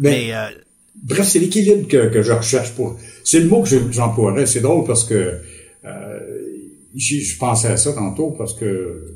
Ben, 0.01 0.11
mais, 0.11 0.35
euh, 0.35 0.47
bref, 1.05 1.29
c'est 1.29 1.39
l'équilibre 1.39 1.87
que, 1.87 2.09
que 2.09 2.23
je 2.23 2.33
recherche 2.33 2.73
pour, 2.73 2.99
c'est 3.23 3.39
le 3.39 3.47
mot 3.47 3.63
que 3.63 3.71
j'emploierais, 3.93 4.47
c'est 4.47 4.61
drôle 4.61 4.85
parce 4.85 5.05
que, 5.05 5.35
je, 6.97 7.17
je 7.17 7.39
pensais 7.39 7.69
à 7.69 7.77
ça 7.77 7.93
tantôt 7.93 8.31
parce 8.31 8.55
que, 8.55 9.15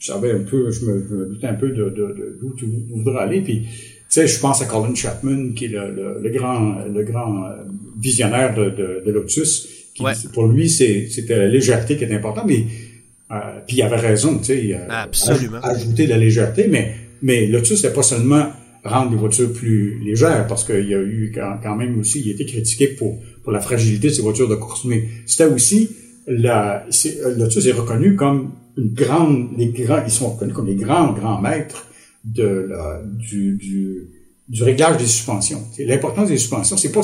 je 0.00 0.06
savais 0.06 0.32
un 0.32 0.40
peu, 0.40 0.70
je 0.70 0.84
me, 0.86 1.06
je 1.06 1.14
me 1.14 1.26
doutais 1.26 1.46
un 1.46 1.54
peu 1.54 1.68
de, 1.68 1.84
de, 1.84 1.90
de 1.90 2.38
d'où 2.40 2.54
tu 2.54 2.66
voudrais 2.90 3.22
aller. 3.22 3.42
Puis, 3.42 3.60
tu 3.60 3.68
sais, 4.08 4.26
je 4.26 4.40
pense 4.40 4.62
à 4.62 4.64
Colin 4.64 4.94
Chapman, 4.94 5.52
qui 5.54 5.66
est 5.66 5.68
le, 5.68 6.18
le, 6.20 6.30
grand, 6.30 6.78
le 6.86 7.04
grand 7.04 7.44
euh, 7.44 7.50
visionnaire 8.00 8.54
de, 8.54 8.70
de, 8.70 9.02
de 9.04 9.12
Lotus. 9.12 9.68
Qui, 9.94 10.02
Pour 10.32 10.46
lui, 10.46 10.70
c'est, 10.70 11.08
c'était 11.10 11.36
la 11.36 11.48
légèreté 11.48 11.96
qui 11.96 12.04
est 12.04 12.14
importante, 12.14 12.46
mais 12.46 12.64
euh, 13.30 13.36
puis 13.66 13.76
il 13.76 13.82
avait 13.82 13.96
raison, 13.96 14.38
tu 14.38 14.44
sais, 14.46 14.80
Absolument. 14.88 15.60
ajouter 15.62 16.06
de 16.06 16.10
la 16.10 16.18
légèreté, 16.18 16.66
mais 16.68 16.94
mais 17.22 17.46
Lotus, 17.46 17.82
c'est 17.82 17.92
pas 17.92 18.02
seulement 18.02 18.46
rendre 18.82 19.10
les 19.10 19.18
voitures 19.18 19.52
plus 19.52 20.02
légères, 20.02 20.46
parce 20.46 20.64
qu'il 20.64 20.88
y 20.88 20.94
a 20.94 20.98
eu 20.98 21.30
quand, 21.34 21.76
même 21.76 22.00
aussi, 22.00 22.22
il 22.24 22.30
a 22.30 22.32
été 22.32 22.46
critiqué 22.46 22.88
pour 22.88 23.20
pour 23.42 23.52
la 23.52 23.60
fragilité 23.60 24.08
de 24.08 24.12
ces 24.14 24.22
voitures 24.22 24.48
de 24.48 24.54
course, 24.54 24.84
mais 24.86 25.04
c'était 25.26 25.44
aussi 25.44 25.90
la, 26.30 26.86
Lotus 27.36 27.66
est 27.66 27.72
reconnu 27.72 28.14
comme 28.14 28.52
une 28.76 28.92
grande, 28.94 29.48
les 29.58 29.68
grands, 29.68 30.02
ils 30.04 30.12
sont 30.12 30.30
reconnus 30.30 30.54
comme 30.54 30.66
les 30.66 30.76
grands, 30.76 31.12
grands 31.12 31.40
maîtres 31.40 31.86
de 32.24 32.66
la, 32.68 33.02
du, 33.04 33.56
du, 33.56 34.08
du 34.48 34.62
réglage 34.62 34.98
des 34.98 35.06
suspensions. 35.06 35.62
L'importance 35.78 36.28
des 36.28 36.38
suspensions, 36.38 36.76
c'est 36.76 36.92
pas, 36.92 37.02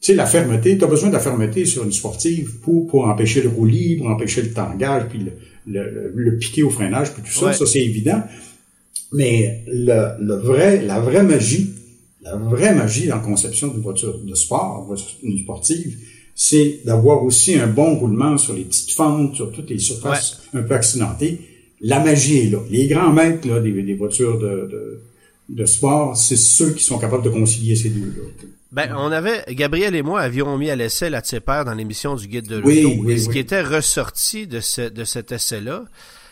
tu 0.00 0.14
la 0.14 0.24
fermeté, 0.24 0.78
tu 0.78 0.84
as 0.84 0.86
besoin 0.86 1.10
de 1.10 1.14
la 1.14 1.20
fermeté 1.20 1.66
sur 1.66 1.84
une 1.84 1.92
sportive 1.92 2.60
pour, 2.62 2.86
pour 2.86 3.06
empêcher 3.06 3.42
le 3.42 3.50
roulis, 3.50 3.96
pour 3.96 4.08
empêcher 4.08 4.40
le 4.40 4.52
tangage, 4.52 5.04
puis 5.10 5.18
le, 5.18 5.32
le, 5.66 6.12
le, 6.14 6.38
piqué 6.38 6.62
au 6.62 6.70
freinage, 6.70 7.12
puis 7.12 7.22
tout 7.22 7.38
ça, 7.38 7.52
ça 7.52 7.66
c'est 7.66 7.84
évident. 7.84 8.22
Mais 9.12 9.64
le, 9.66 10.12
le 10.24 10.34
vrai, 10.36 10.80
la 10.82 10.98
vraie 11.00 11.24
magie, 11.24 11.74
la 12.22 12.36
vraie 12.36 12.74
magie 12.74 13.08
dans 13.08 13.16
la 13.16 13.22
conception 13.22 13.68
d'une 13.68 13.82
voiture 13.82 14.18
de 14.18 14.34
sport, 14.34 14.94
d'une 15.22 15.38
sportive, 15.38 15.98
c'est 16.42 16.80
d'avoir 16.86 17.22
aussi 17.22 17.58
un 17.58 17.66
bon 17.66 17.96
roulement 17.96 18.38
sur 18.38 18.54
les 18.54 18.64
petites 18.64 18.92
fentes, 18.92 19.34
sur 19.34 19.52
toutes 19.52 19.68
les 19.68 19.78
surfaces 19.78 20.40
un 20.54 20.62
peu 20.62 20.72
accidentées. 20.72 21.38
La 21.82 22.00
magie 22.00 22.38
est 22.38 22.50
là. 22.50 22.60
Les 22.70 22.86
grands 22.86 23.12
maîtres 23.12 23.46
là, 23.46 23.60
des, 23.60 23.94
voitures 23.94 24.38
de, 24.38 25.02
de, 25.50 25.64
sport, 25.66 26.16
c'est 26.16 26.38
ceux 26.38 26.72
qui 26.72 26.82
sont 26.82 26.98
capables 26.98 27.24
de 27.24 27.28
concilier 27.28 27.76
ces 27.76 27.90
deux-là. 27.90 28.22
Ben, 28.72 28.94
on 28.96 29.12
avait, 29.12 29.44
Gabriel 29.50 29.94
et 29.94 30.00
moi 30.00 30.22
avions 30.22 30.56
mis 30.56 30.70
à 30.70 30.76
l'essai 30.76 31.10
la 31.10 31.20
Tseper 31.20 31.64
dans 31.66 31.74
l'émission 31.74 32.14
du 32.14 32.26
Guide 32.26 32.46
de 32.46 32.56
l'auto. 32.56 33.10
et 33.10 33.18
ce 33.18 33.28
qui 33.28 33.38
était 33.38 33.60
ressorti 33.60 34.46
de, 34.46 34.60
ce, 34.60 34.88
de 34.88 35.04
cet 35.04 35.32
essai-là, 35.32 35.84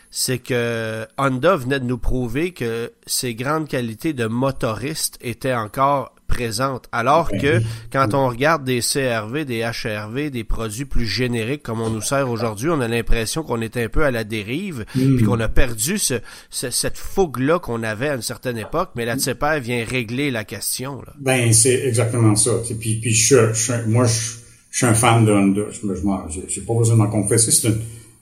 c'est 0.09 0.39
que 0.39 1.05
Honda 1.19 1.55
venait 1.55 1.79
de 1.79 1.85
nous 1.85 1.99
prouver 1.99 2.51
que 2.51 2.91
ses 3.05 3.35
grandes 3.35 3.67
qualités 3.67 4.13
de 4.13 4.25
motoriste 4.25 5.19
étaient 5.21 5.53
encore 5.53 6.15
présente. 6.39 6.85
Alors 6.91 7.29
ben 7.31 7.41
que 7.41 7.61
quand 7.91 8.13
on 8.13 8.29
regarde 8.29 8.63
des 8.63 8.79
CRV, 8.79 9.45
des 9.45 9.61
HRV, 9.61 10.29
des 10.29 10.43
produits 10.43 10.85
plus 10.85 11.05
génériques 11.05 11.63
comme 11.63 11.81
on 11.81 11.89
nous 11.89 12.01
sert 12.01 12.29
aujourd'hui, 12.29 12.69
on 12.69 12.79
a 12.79 12.87
l'impression 12.87 13.43
qu'on 13.43 13.61
est 13.61 13.75
un 13.77 13.89
peu 13.89 14.03
à 14.03 14.11
la 14.11 14.23
dérive, 14.23 14.85
mm. 14.95 15.17
puis 15.17 15.25
qu'on 15.25 15.39
a 15.39 15.49
perdu 15.49 15.97
ce, 15.97 16.15
cette 16.49 16.97
fougue-là 16.97 17.59
qu'on 17.59 17.83
avait 17.83 18.09
à 18.09 18.15
une 18.15 18.21
certaine 18.21 18.57
époque, 18.57 18.91
mais 18.95 19.05
la 19.05 19.15
TCPR 19.17 19.59
vient 19.61 19.83
régler 19.83 20.31
la 20.31 20.45
question. 20.45 21.01
Là. 21.05 21.13
Ben, 21.19 21.51
c'est 21.51 21.85
exactement 21.85 22.35
ça. 22.35 22.51
Puis, 22.79 22.99
puis 23.01 23.13
je, 23.13 23.53
je, 23.53 23.73
moi, 23.87 24.05
je, 24.05 24.77
suis 24.77 24.85
un 24.85 24.93
fan 24.93 25.25
de 25.25 25.31
Honda. 25.31 25.61
Je 25.71 25.87
n'ai 25.87 26.65
pas 26.65 26.73
besoin 26.73 26.95
de 26.95 26.99
m'en 26.99 27.09
confesser. 27.09 27.51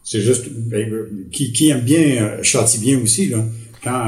C'est 0.04 0.22
juste 0.22 0.50
ben, 0.50 0.90
qui, 1.32 1.52
qui 1.52 1.70
aime 1.70 1.82
bien, 1.82 2.24
euh, 2.24 2.44
châtie 2.44 2.80
bien 2.80 3.00
aussi, 3.00 3.28
là. 3.28 3.44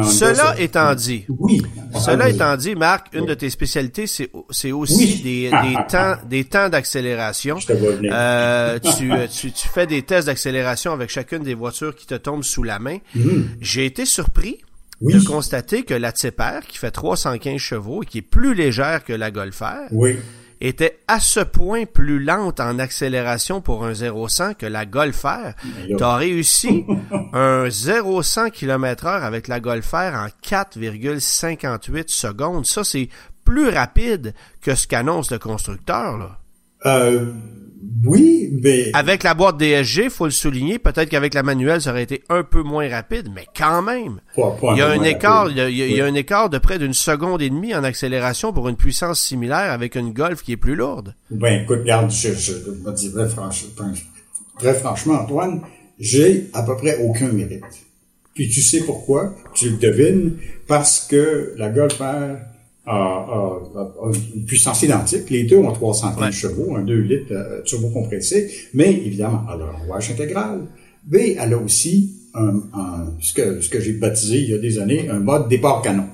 Cela 0.03 0.59
étant 0.59 0.93
dit, 0.95 1.25
oui. 1.27 1.61
Cela 1.93 2.29
étant 2.29 2.55
dit, 2.57 2.75
Marc, 2.75 3.07
une 3.13 3.25
de 3.25 3.33
tes 3.33 3.49
spécialités, 3.49 4.05
c'est, 4.07 4.71
aussi 4.71 5.21
des, 5.21 5.51
des 5.63 5.77
temps, 5.89 6.15
des 6.27 6.43
temps 6.45 6.69
d'accélération. 6.69 7.57
Euh, 7.69 8.79
tu, 8.79 9.11
tu, 9.31 9.51
tu, 9.51 9.67
fais 9.67 9.87
des 9.87 10.03
tests 10.03 10.27
d'accélération 10.27 10.93
avec 10.93 11.09
chacune 11.09 11.43
des 11.43 11.53
voitures 11.53 11.95
qui 11.95 12.05
te 12.05 12.15
tombent 12.15 12.43
sous 12.43 12.63
la 12.63 12.79
main. 12.79 12.97
Mm. 13.15 13.41
J'ai 13.61 13.85
été 13.85 14.05
surpris 14.05 14.59
de 15.01 15.19
constater 15.25 15.83
que 15.83 15.93
la 15.93 16.11
Tipper, 16.11 16.59
qui 16.67 16.77
fait 16.77 16.91
315 16.91 17.57
chevaux 17.57 18.03
et 18.03 18.05
qui 18.05 18.17
est 18.19 18.21
plus 18.21 18.53
légère 18.53 19.03
que 19.03 19.13
la 19.13 19.31
Golf 19.31 19.61
R, 19.61 19.87
oui 19.91 20.17
était 20.61 20.99
à 21.07 21.19
ce 21.19 21.39
point 21.39 21.85
plus 21.85 22.19
lente 22.19 22.59
en 22.59 22.79
accélération 22.79 23.61
pour 23.61 23.85
un 23.85 23.93
0-100 23.93 24.55
que 24.55 24.65
la 24.65 24.85
Golf 24.85 25.23
R. 25.23 25.53
Tu 25.87 26.03
as 26.03 26.15
réussi 26.15 26.85
un 27.33 27.67
0-100 27.67 28.51
km 28.51 29.05
heure 29.05 29.23
avec 29.23 29.47
la 29.47 29.59
Golf 29.59 29.91
R 29.91 30.13
en 30.13 30.27
4,58 30.43 32.05
secondes. 32.07 32.65
Ça, 32.65 32.83
c'est 32.83 33.09
plus 33.45 33.69
rapide 33.69 34.33
que 34.61 34.75
ce 34.75 34.87
qu'annonce 34.87 35.31
le 35.31 35.39
constructeur, 35.39 36.17
là. 36.17 36.39
Euh, 36.85 37.33
oui, 38.05 38.49
mais... 38.63 38.91
Avec 38.93 39.23
la 39.23 39.33
boîte 39.33 39.57
DSG, 39.57 40.09
faut 40.09 40.25
le 40.25 40.31
souligner, 40.31 40.79
peut-être 40.79 41.09
qu'avec 41.09 41.33
la 41.33 41.43
manuelle, 41.43 41.81
ça 41.81 41.91
aurait 41.91 42.03
été 42.03 42.23
un 42.29 42.43
peu 42.43 42.61
moins 42.63 42.89
rapide, 42.89 43.29
mais 43.33 43.45
quand 43.57 43.81
même. 43.81 44.21
il 44.37 44.77
y 44.77 44.81
a 44.81 44.87
un 44.87 45.03
écart, 45.03 45.49
il 45.49 45.57
y 45.57 46.01
a, 46.01 46.05
un 46.05 46.13
écart 46.13 46.49
de 46.49 46.57
près 46.57 46.79
d'une 46.79 46.93
seconde 46.93 47.41
et 47.41 47.49
demie 47.49 47.73
en 47.73 47.83
accélération 47.83 48.53
pour 48.53 48.69
une 48.69 48.75
puissance 48.75 49.21
similaire 49.21 49.71
avec 49.71 49.95
une 49.95 50.13
Golf 50.13 50.43
qui 50.43 50.53
est 50.53 50.57
plus 50.57 50.75
lourde. 50.75 51.15
Ben, 51.29 51.63
écoute, 51.63 51.79
regarde, 51.79 52.11
je, 52.11 52.33
je, 52.33 52.53
me 52.53 52.91
dis 52.93 53.11
très 53.11 53.29
franchement, 53.29 53.69
très 54.57 54.73
franchement, 54.73 55.13
Antoine, 55.15 55.61
j'ai 55.99 56.49
à 56.53 56.63
peu 56.63 56.75
près 56.77 56.97
aucun 57.03 57.31
mérite. 57.31 57.63
Puis 58.33 58.49
tu 58.49 58.61
sais 58.61 58.81
pourquoi? 58.81 59.35
Tu 59.53 59.69
le 59.69 59.77
devines, 59.77 60.37
parce 60.67 60.99
que 60.99 61.53
la 61.57 61.69
Golf 61.69 61.99
R 61.99 62.37
une 62.89 64.45
puissance 64.45 64.81
identique. 64.81 65.29
Les 65.29 65.43
deux 65.43 65.57
ont 65.57 65.71
315 65.71 66.33
chevaux, 66.33 66.75
un 66.75 66.81
2 66.81 66.95
litres 66.95 67.31
euh, 67.31 67.61
turbo 67.63 67.89
compressé, 67.89 68.51
mais 68.73 68.91
évidemment, 68.91 69.45
elle 69.53 69.61
a 69.61 69.65
un 69.65 69.85
rouage 69.85 70.11
intégral. 70.11 70.61
B, 71.03 71.15
elle 71.37 71.53
a 71.53 71.57
aussi 71.57 72.15
un, 72.33 72.61
ce 73.19 73.33
que, 73.33 73.61
ce 73.61 73.69
que 73.69 73.79
j'ai 73.79 73.93
baptisé 73.93 74.37
il 74.39 74.49
y 74.49 74.53
a 74.53 74.57
des 74.57 74.79
années, 74.79 75.09
un 75.09 75.19
mode 75.19 75.47
départ 75.47 75.81
canon. 75.81 76.05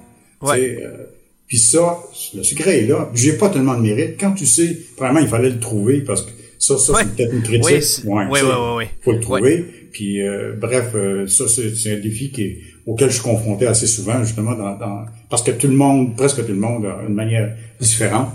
Ouais. 0.42 0.80
Euh, 0.82 1.06
puis 1.48 1.58
ça, 1.58 2.00
le 2.36 2.44
secret 2.44 2.80
est 2.80 2.88
là. 2.88 3.10
J'ai 3.14 3.34
pas 3.34 3.50
tellement 3.50 3.76
de 3.76 3.82
mérite. 3.82 4.16
Quand 4.20 4.32
tu 4.34 4.46
sais, 4.46 4.78
vraiment, 4.98 5.20
il 5.20 5.28
fallait 5.28 5.50
le 5.50 5.60
trouver 5.60 6.02
parce 6.02 6.24
que 6.24 6.32
ça, 6.58 6.78
ça 6.78 6.94
c'est 7.00 7.16
peut-être 7.16 7.34
une 7.34 7.44
critique. 7.44 8.04
Oui, 8.06 8.24
oui, 8.30 8.40
oui, 8.42 8.50
oui, 8.78 8.86
Faut 9.02 9.12
le 9.12 9.20
trouver. 9.20 9.66
Puis 9.96 10.22
euh, 10.22 10.52
bref, 10.60 10.92
euh, 10.94 11.26
ça 11.26 11.46
c'est 11.48 11.94
un 11.94 12.00
défi 12.02 12.30
qui 12.30 12.58
auquel 12.86 13.10
je 13.10 13.14
suis 13.14 13.24
confronté 13.24 13.66
assez 13.66 13.88
souvent, 13.88 14.22
justement, 14.26 14.54
dans, 14.54 14.78
dans, 14.78 15.06
parce 15.30 15.42
que 15.42 15.52
tout 15.52 15.68
le 15.68 15.74
monde, 15.74 16.18
presque 16.18 16.46
tout 16.46 16.52
le 16.52 16.60
monde, 16.60 16.86
a 16.86 17.08
une 17.08 17.14
manière 17.14 17.56
différente. 17.80 18.28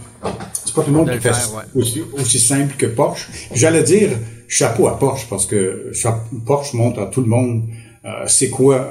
C'est 0.65 0.75
pas 0.75 0.83
tout 0.83 0.91
le 0.91 0.97
monde 0.97 1.11
qui 1.13 1.19
fait 1.21 1.33
aussi, 1.75 2.01
aussi 2.15 2.39
simple 2.39 2.75
que 2.79 2.87
Porsche. 2.87 3.29
J'allais 3.53 3.83
dire 3.83 4.09
chapeau 4.49 4.89
à 4.89 4.99
Porsche 4.99 5.27
parce 5.29 5.45
que 5.45 5.93
Porsche 6.47 6.73
montre 6.73 7.01
à 7.01 7.07
tout 7.07 7.21
le 7.21 7.27
monde 7.27 7.65
euh, 8.07 8.25
c'est 8.27 8.49
quoi 8.49 8.89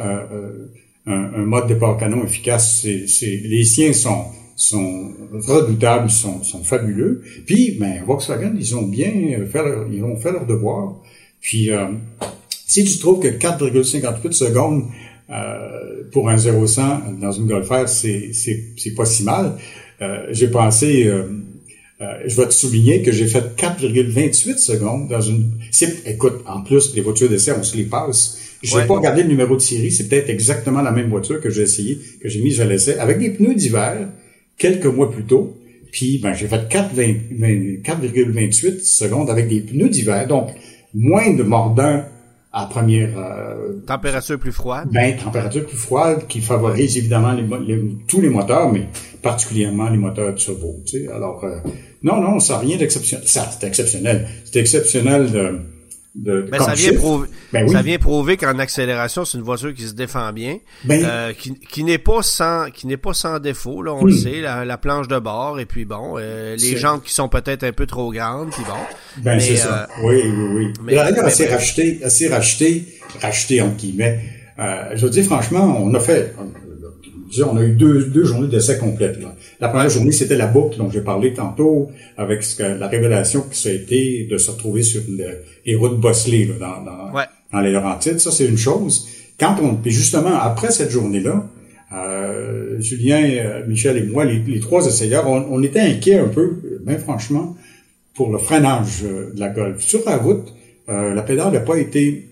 un, 1.08 1.12
un, 1.12 1.46
mode 1.46 1.66
départ 1.66 1.98
canon 1.98 2.24
efficace. 2.24 2.86
C'est, 3.08 3.26
les 3.26 3.64
siens 3.64 3.94
sont 3.94 4.26
sont 4.56 5.12
redoutables, 5.32 6.12
sont, 6.12 6.44
sont 6.44 6.64
fabuleux. 6.64 7.24
Puis, 7.48 7.78
ben, 7.80 8.04
Volkswagen, 8.06 8.54
ils 8.60 8.76
ont 8.76 8.84
bien 8.84 9.12
fait 9.50 9.64
leur, 9.64 9.88
ils 9.92 10.04
ont 10.04 10.18
fait 10.18 10.34
leur 10.34 10.46
devoir. 10.46 10.98
Puis, 11.40 11.72
si 12.70 12.84
tu 12.84 13.00
trouves 13.00 13.20
que 13.20 13.28
4,58 13.28 14.32
secondes 14.32 14.84
euh, 15.32 16.04
pour 16.12 16.30
un 16.30 16.36
0-100 16.36 17.20
dans 17.20 17.32
une 17.32 17.48
Golf 17.48 17.68
R, 17.68 17.90
c'est, 17.90 18.30
c'est, 18.32 18.64
c'est 18.78 18.94
pas 18.94 19.06
si 19.06 19.24
mal, 19.24 19.58
euh, 20.04 20.28
j'ai 20.30 20.50
pensé, 20.50 21.08
euh, 21.08 21.24
euh, 22.00 22.06
je 22.28 22.36
vais 22.36 22.46
te 22.46 22.54
souligner 22.54 23.02
que 23.02 23.12
j'ai 23.12 23.26
fait 23.26 23.56
4,28 23.58 24.60
secondes 24.60 25.10
dans 25.10 25.20
une... 25.20 25.50
C'est, 25.72 26.08
écoute, 26.08 26.44
en 26.46 26.62
plus, 26.62 26.94
les 26.94 27.02
voitures 27.02 27.28
d'essai, 27.28 27.54
on 27.58 27.64
se 27.64 27.76
les 27.76 27.86
passe. 27.86 28.38
Je 28.62 28.78
n'ai 28.78 28.86
pas 28.86 28.94
regardé 28.94 29.24
le 29.24 29.30
numéro 29.30 29.56
de 29.56 29.62
série, 29.62 29.92
c'est 29.92 30.08
peut-être 30.08 30.30
exactement 30.30 30.84
la 30.84 30.92
même 30.92 31.10
voiture 31.10 31.42
que 31.42 31.50
j'ai 31.50 31.64
essayé, 31.64 31.98
que 32.22 32.30
j'ai 32.30 32.42
mise 32.42 32.62
à 32.62 32.66
l'essai, 32.66 33.00
avec 33.00 33.18
des 33.18 33.32
pneus 33.32 33.56
d'hiver, 33.56 34.10
quelques 34.60 34.86
mois 34.86 35.12
plus 35.12 35.24
tôt. 35.24 35.58
Puis, 35.92 36.20
ben, 36.20 36.36
j'ai 36.36 36.48
fait 36.48 36.72
4,28 36.72 38.82
secondes 38.82 39.32
avec 39.32 39.48
des 39.48 39.62
pneus 39.62 39.90
d'hiver, 39.90 40.28
donc 40.28 40.52
moins 40.94 41.34
de 41.34 41.42
mordant 41.42 42.04
à 42.52 42.66
première 42.66 43.18
euh, 43.18 43.80
température 43.86 44.40
plus 44.40 44.52
froide. 44.52 44.90
Ben 44.92 45.16
température 45.16 45.66
plus 45.66 45.78
froide 45.78 46.26
qui 46.28 46.42
favorise 46.42 46.98
évidemment 46.98 47.34
les, 47.34 47.46
tous 48.08 48.22
les 48.22 48.30
moteurs, 48.30 48.72
mais 48.72 48.88
particulièrement 49.22 49.90
les 49.90 49.98
moteurs 49.98 50.34
turbo. 50.36 50.78
Tu 50.86 51.06
sais. 51.06 51.12
Alors 51.12 51.44
euh, 51.44 51.60
non 52.02 52.22
non 52.22 52.40
ça 52.40 52.54
n'a 52.54 52.60
rien 52.60 52.78
d'exceptionnel. 52.78 53.28
Ça 53.28 53.50
c'est 53.52 53.68
exceptionnel. 53.68 54.28
C'est 54.46 54.60
exceptionnel 54.60 55.32
de 55.32 55.60
de, 56.16 56.48
ben, 56.52 56.60
ça, 56.60 56.74
vient 56.74 56.94
prouver, 56.94 57.28
ben 57.54 57.68
ça 57.68 57.82
vient 57.82 57.98
prouver 58.00 58.36
qu'en 58.36 58.58
accélération, 58.58 59.26
c'est 59.26 59.38
une 59.38 59.44
voiture 59.44 59.74
qui 59.74 59.84
se 59.84 59.94
défend 59.94 60.34
bien, 60.34 60.58
ben, 60.84 61.04
euh, 61.06 61.34
qui, 61.34 61.54
qui 61.54 61.84
n'est 61.84 62.00
pas 62.00 62.24
sans 62.24 62.72
qui 62.72 62.88
n'est 62.88 62.98
pas 62.98 63.14
sans 63.14 63.40
défaut, 63.40 63.84
là, 63.84 63.94
on 63.94 64.06
le 64.06 64.14
hmm. 64.14 64.18
sait, 64.18 64.42
la, 64.42 64.78
planche 64.78 65.08
de 65.08 65.20
bord, 65.20 65.60
et 65.60 65.66
puis 65.66 65.86
bon, 65.86 66.16
euh, 66.18 66.56
les 66.56 66.78
jantes 66.78 67.04
qui 67.04 67.14
sont 67.14 67.30
peut-être 67.30 67.64
un 67.64 67.72
peu 67.72 67.86
trop 67.86 68.12
grandes, 68.12 68.50
puis 68.52 68.64
bon. 68.64 69.24
Ben 69.24 69.40
c'est 69.40 69.56
ça. 69.56 69.84
Euh, 69.84 70.04
oui, 70.04 70.22
oui, 70.26 70.48
oui. 70.56 70.74
Mais, 70.84 70.96
D'ailleurs, 70.96 71.26
assez 71.26 71.46
racheté, 71.46 72.00
assez 72.04 72.28
racheté, 72.28 72.86
racheté 73.22 73.62
en 73.62 73.70
guillemets. 73.70 74.20
Euh, 74.58 74.92
je 74.96 75.06
veux 75.06 75.12
dire 75.12 75.24
franchement, 75.24 75.80
on 75.80 75.94
a 75.94 76.00
fait, 76.00 76.36
on 77.46 77.58
a 77.58 77.62
eu 77.62 77.72
deux, 77.72 78.06
deux 78.06 78.26
journées 78.26 78.48
d'essai 78.48 78.78
complètes. 78.78 79.20
Là. 79.22 79.36
La 79.60 79.68
première 79.68 79.90
journée, 79.90 80.12
c'était 80.12 80.38
la 80.38 80.48
boucle 80.48 80.78
dont 80.78 80.90
j'ai 80.90 81.02
parlé 81.02 81.34
tantôt, 81.34 81.90
avec 82.18 82.44
ce 82.44 82.56
que, 82.56 82.64
la 82.64 82.88
révélation 82.88 83.42
que 83.42 83.56
ça 83.56 83.70
a 83.70 83.74
été 83.74 84.24
de 84.24 84.38
se 84.38 84.52
retrouver 84.52 84.84
sur 84.84 85.02
les 85.66 85.76
routes 85.76 86.00
bosselées 86.00 86.46
là, 86.46 86.54
dans, 86.60 86.84
dans, 86.84 87.12
dans, 87.52 87.60
les 87.60 87.72
Laurentides. 87.72 88.20
Ça, 88.20 88.32
c'est 88.32 88.46
une 88.46 88.58
chose. 88.58 89.08
Quand 89.38 89.58
on, 89.62 89.76
puis 89.76 89.92
justement, 89.92 90.36
après 90.40 90.72
cette 90.72 90.92
journée-là, 90.92 91.46
euh, 91.94 92.80
Julien, 92.80 93.22
euh, 93.24 93.66
Michel 93.68 93.98
et 93.98 94.04
moi, 94.04 94.24
les, 94.24 94.60
trois 94.60 94.86
essayeurs, 94.86 95.28
on, 95.28 95.46
on, 95.50 95.62
était 95.64 95.80
inquiets 95.80 96.20
un 96.20 96.28
peu, 96.28 96.80
bien 96.86 96.98
franchement, 96.98 97.58
pour 98.14 98.32
le 98.32 98.38
freinage 98.38 99.04
euh, 99.04 99.32
de 99.34 99.40
la 99.40 99.50
Golf. 99.50 99.82
Sur 99.82 100.02
la 100.06 100.18
route, 100.18 100.54
euh, 100.90 101.14
la 101.14 101.22
pédale 101.22 101.54
n'a 101.54 101.60
pas 101.60 101.78
été 101.78 102.29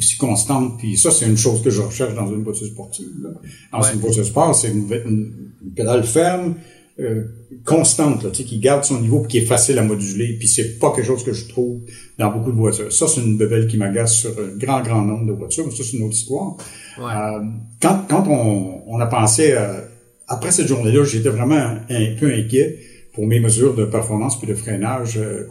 aussi 0.00 0.16
constante. 0.16 0.78
Puis 0.78 0.96
ça, 0.96 1.10
c'est 1.10 1.26
une 1.26 1.36
chose 1.36 1.62
que 1.62 1.70
je 1.70 1.82
recherche 1.82 2.14
dans 2.14 2.26
une 2.26 2.42
voiture 2.42 2.66
sportive. 2.66 3.12
Là. 3.22 3.30
Dans 3.72 3.82
une 3.82 4.00
voiture 4.00 4.24
sport, 4.24 4.54
c'est 4.54 4.68
une, 4.68 4.90
une, 5.06 5.72
pédale 5.76 6.04
ferme, 6.04 6.54
euh, 6.98 7.24
constante, 7.64 8.24
là, 8.24 8.30
tu 8.30 8.38
sais, 8.38 8.44
qui 8.44 8.58
garde 8.58 8.82
son 8.84 9.00
niveau, 9.00 9.20
puis 9.20 9.28
qui 9.28 9.38
est 9.38 9.46
facile 9.46 9.78
à 9.78 9.82
moduler. 9.82 10.36
Puis 10.38 10.48
c'est 10.48 10.78
pas 10.78 10.90
quelque 10.92 11.06
chose 11.06 11.22
que 11.22 11.34
je 11.34 11.46
trouve 11.48 11.80
dans 12.18 12.30
beaucoup 12.30 12.50
de 12.50 12.56
voitures. 12.56 12.92
Ça, 12.92 13.06
c'est 13.06 13.20
une 13.20 13.36
bebelle 13.36 13.66
qui 13.66 13.76
m'agace 13.76 14.14
sur 14.14 14.30
un 14.30 14.56
grand, 14.56 14.80
grand 14.82 15.02
nombre 15.02 15.26
de 15.26 15.32
voitures. 15.32 15.66
Mais 15.66 15.74
ça, 15.74 15.84
c'est 15.84 15.98
une 15.98 16.04
autre 16.04 16.14
histoire. 16.14 16.56
Euh, 16.98 17.44
quand, 17.80 18.06
quand 18.08 18.26
on, 18.26 18.82
on 18.86 19.00
a 19.00 19.06
pensé, 19.06 19.52
euh, 19.52 19.80
après 20.28 20.50
cette 20.50 20.68
journée-là, 20.68 21.04
j'étais 21.04 21.28
vraiment 21.28 21.76
un 21.88 22.16
peu 22.18 22.32
inquiet 22.32 22.78
pour 23.12 23.26
mes 23.26 23.40
mesures 23.40 23.74
de 23.74 23.84
performance 23.84 24.38
puis 24.38 24.48
de 24.48 24.54
freinage 24.54 25.18
euh, 25.18 25.46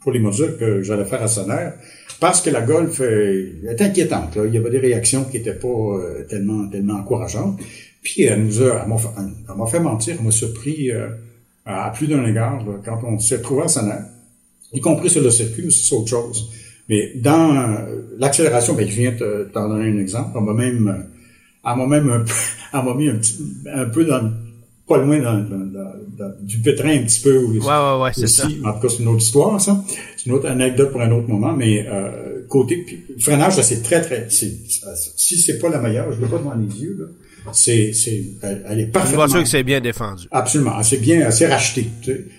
pour 0.00 0.12
les 0.12 0.20
mesures 0.20 0.56
que 0.58 0.82
j'allais 0.82 1.04
faire 1.04 1.22
à 1.22 1.28
Sonner 1.28 1.70
parce 2.20 2.40
que 2.40 2.50
la 2.50 2.62
Golf 2.62 3.00
est 3.00 3.80
inquiétante. 3.80 4.36
Là. 4.36 4.46
Il 4.46 4.54
y 4.54 4.58
avait 4.58 4.70
des 4.70 4.78
réactions 4.78 5.24
qui 5.24 5.38
n'étaient 5.38 5.54
pas 5.54 5.68
euh, 5.68 6.24
tellement 6.28 6.68
tellement 6.68 6.94
encourageantes. 6.94 7.60
Puis 8.02 8.22
elle 8.22 8.44
nous 8.44 8.62
a, 8.62 8.82
elle 8.82 9.56
m'a 9.56 9.66
fait, 9.66 9.80
mentir, 9.80 10.16
elle 10.18 10.24
m'a 10.24 10.30
surpris 10.30 10.90
euh, 10.90 11.08
à 11.64 11.90
plus 11.90 12.06
d'un 12.06 12.24
égard 12.26 12.64
quand 12.84 13.00
on 13.04 13.18
s'est 13.18 13.40
trouvé 13.40 13.64
à 13.64 13.68
Sonner, 13.68 13.92
y 14.72 14.80
compris 14.80 15.10
sur 15.10 15.22
le 15.22 15.30
circuit, 15.30 15.70
c'est 15.70 15.94
autre 15.94 16.08
chose. 16.08 16.50
Mais 16.88 17.12
dans 17.16 17.54
euh, 17.56 18.16
l'accélération, 18.18 18.74
ben, 18.74 18.88
je 18.88 18.94
viens 18.94 19.14
t'en 19.52 19.68
donner 19.68 19.90
un 19.90 19.98
exemple. 19.98 20.30
On 20.36 20.40
m'a 20.40 20.54
même, 20.54 21.06
elle 21.64 21.76
m'a 21.76 21.86
même 21.86 22.10
un 22.10 22.20
peu, 22.20 22.32
elle 22.72 22.84
m'a 22.84 22.94
mis 22.94 23.08
un, 23.08 23.16
petit, 23.16 23.38
un 23.72 23.84
peu 23.86 24.04
dans 24.04 24.32
pas 24.88 24.98
loin 24.98 25.18
dans, 25.20 25.46
du 26.40 26.58
pétrin 26.58 26.96
un 26.96 27.02
petit 27.02 27.20
peu. 27.20 27.44
Ouais, 27.44 27.58
ouais, 27.58 28.02
ouais, 28.02 28.10
c'est 28.14 28.26
ça. 28.26 28.46
En 28.64 28.72
tout 28.72 28.80
cas, 28.80 28.88
c'est 28.88 29.02
une 29.02 29.08
autre 29.08 29.22
histoire, 29.22 29.60
ça. 29.60 29.84
C'est 30.16 30.26
une 30.26 30.32
autre 30.32 30.48
anecdote 30.48 30.92
pour 30.92 31.00
un 31.00 31.10
autre 31.12 31.28
moment, 31.28 31.52
mais 31.52 31.86
euh, 31.86 32.44
côté 32.48 32.84
le 33.08 33.20
freinage, 33.20 33.60
c'est 33.60 33.82
très, 33.82 34.00
très... 34.00 34.26
si 34.30 35.38
c'est 35.38 35.58
pas 35.58 35.68
la 35.68 35.78
meilleure, 35.78 36.12
je 36.12 36.20
l'ai 36.20 36.26
pas 36.26 36.38
devant 36.38 36.54
les 36.54 36.80
yeux, 36.80 36.96
là. 36.98 37.06
C'est, 37.52 37.94
c'est, 37.94 38.24
elle, 38.42 38.80
est 38.80 38.86
parfaitement... 38.86 39.24
Une 39.24 39.30
voiture 39.30 39.42
que 39.42 39.48
c'est 39.48 39.62
bien 39.62 39.80
défendu. 39.80 40.26
Absolument. 40.30 40.82
C'est 40.82 40.98
bien, 40.98 41.26
assez 41.26 41.46
racheté. 41.46 41.86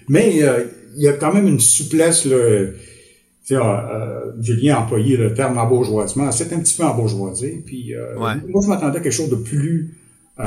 Mais 0.08 0.44
euh, 0.44 0.66
il 0.96 1.02
y 1.02 1.08
a 1.08 1.14
quand 1.14 1.34
même 1.34 1.48
une 1.48 1.60
souplesse, 1.60 2.26
là. 2.26 2.38
Tu 3.50 3.56
sais, 3.56 3.56
euh, 3.56 3.64
euh, 3.64 4.32
Julien 4.42 4.76
a 4.76 4.80
employé 4.82 5.18
le 5.18 5.34
terme 5.34 5.58
embourgeoisement. 5.58 6.32
C'est 6.32 6.54
un 6.54 6.60
petit 6.60 6.78
peu 6.78 6.84
embourgeoisé. 6.84 7.64
Puis, 7.66 7.96
euh, 7.96 8.16
moi, 8.48 8.62
je 8.62 8.68
m'attendais 8.68 9.00
à 9.00 9.02
quelque 9.02 9.12
chose 9.12 9.32
de 9.32 9.38
plus 9.38 9.98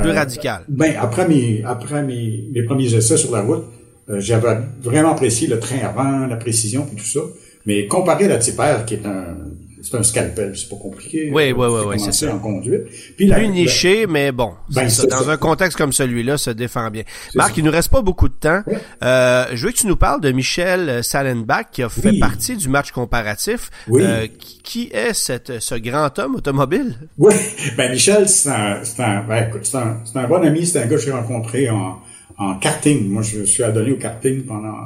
plus 0.01 0.09
euh, 0.09 0.13
radical. 0.13 0.61
Ben 0.67 0.95
après 0.99 1.27
mes 1.27 1.63
après 1.65 2.03
mes, 2.03 2.45
mes 2.53 2.63
premiers 2.63 2.93
essais 2.93 3.17
sur 3.17 3.31
la 3.31 3.41
route, 3.41 3.65
euh, 4.09 4.19
j'avais 4.19 4.57
vraiment 4.81 5.11
apprécié 5.11 5.47
le 5.47 5.59
train 5.59 5.79
avant, 5.83 6.25
la 6.27 6.35
précision 6.37 6.87
et 6.91 6.95
tout 6.95 7.05
ça. 7.05 7.21
Mais 7.65 7.87
comparé 7.87 8.25
à 8.25 8.29
la 8.29 8.37
Tipper, 8.37 8.77
qui 8.85 8.95
est 8.95 9.05
un 9.05 9.35
c'est 9.83 9.97
un 9.97 10.03
scalpel, 10.03 10.55
c'est 10.55 10.69
pas 10.69 10.77
compliqué. 10.77 11.29
Oui, 11.33 11.51
oui, 11.51 11.67
oui, 11.69 11.81
oui, 11.87 11.99
c'est 11.99 12.13
ça. 12.13 12.33
en 12.33 12.39
conduite. 12.39 12.83
Puis 13.17 13.29
Plus 13.29 13.47
niché, 13.49 14.07
mais 14.07 14.31
bon, 14.31 14.53
ben, 14.73 14.87
ça. 14.87 15.05
dans 15.07 15.29
un 15.29 15.35
contexte 15.35 15.77
comme 15.77 15.91
celui-là, 15.91 16.37
ça 16.37 16.53
défend 16.53 16.89
bien. 16.89 17.03
Marc, 17.35 17.57
il 17.57 17.65
nous 17.65 17.71
reste 17.71 17.89
pas 17.89 18.01
beaucoup 18.01 18.29
de 18.29 18.33
temps. 18.33 18.61
Euh, 19.03 19.45
je 19.53 19.65
veux 19.65 19.73
que 19.73 19.77
tu 19.77 19.87
nous 19.87 19.97
parles 19.97 20.21
de 20.21 20.31
Michel 20.31 21.03
Salenbach, 21.03 21.65
qui 21.73 21.83
a 21.83 21.89
fait 21.89 22.17
partie 22.17 22.55
du 22.55 22.69
match 22.69 22.91
comparatif. 22.91 23.69
Oui. 23.89 24.03
Euh, 24.05 24.27
qui 24.63 24.89
est 24.93 25.13
cette, 25.13 25.59
ce 25.59 25.75
grand 25.75 26.17
homme 26.17 26.35
automobile? 26.35 26.95
Oui, 27.17 27.33
ben 27.77 27.91
Michel, 27.91 28.29
c'est 28.29 28.49
un, 28.49 28.81
ben, 29.27 29.47
écoute, 29.49 29.65
c'est 29.65 29.77
un, 29.77 29.97
un 30.15 30.27
bon 30.27 30.41
ami, 30.45 30.65
c'est 30.65 30.79
un 30.79 30.85
gars 30.85 30.95
que 30.95 31.01
j'ai 31.01 31.11
rencontré 31.11 31.69
en, 31.69 31.99
en 32.37 32.55
karting. 32.55 33.09
Moi, 33.09 33.21
je 33.21 33.43
suis 33.43 33.63
adonné 33.63 33.91
au 33.91 33.97
karting 33.97 34.45
pendant, 34.45 34.77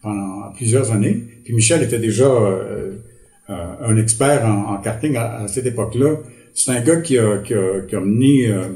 pendant 0.00 0.52
plusieurs 0.56 0.92
années. 0.92 1.24
Puis 1.44 1.54
Michel 1.54 1.82
était 1.82 1.98
déjà 1.98 2.24
euh, 2.24 2.92
un 3.48 3.96
expert 3.96 4.44
en, 4.44 4.74
en 4.74 4.76
karting 4.78 5.16
à, 5.16 5.46
cette 5.48 5.66
époque-là. 5.66 6.16
C'est 6.54 6.70
un 6.70 6.80
gars 6.80 7.00
qui 7.00 7.18
a, 7.18 7.38
qui 7.38 7.54
a, 7.54 7.80
qui 7.82 7.96
a 7.96 8.00
mené, 8.00 8.48
euh, 8.48 8.68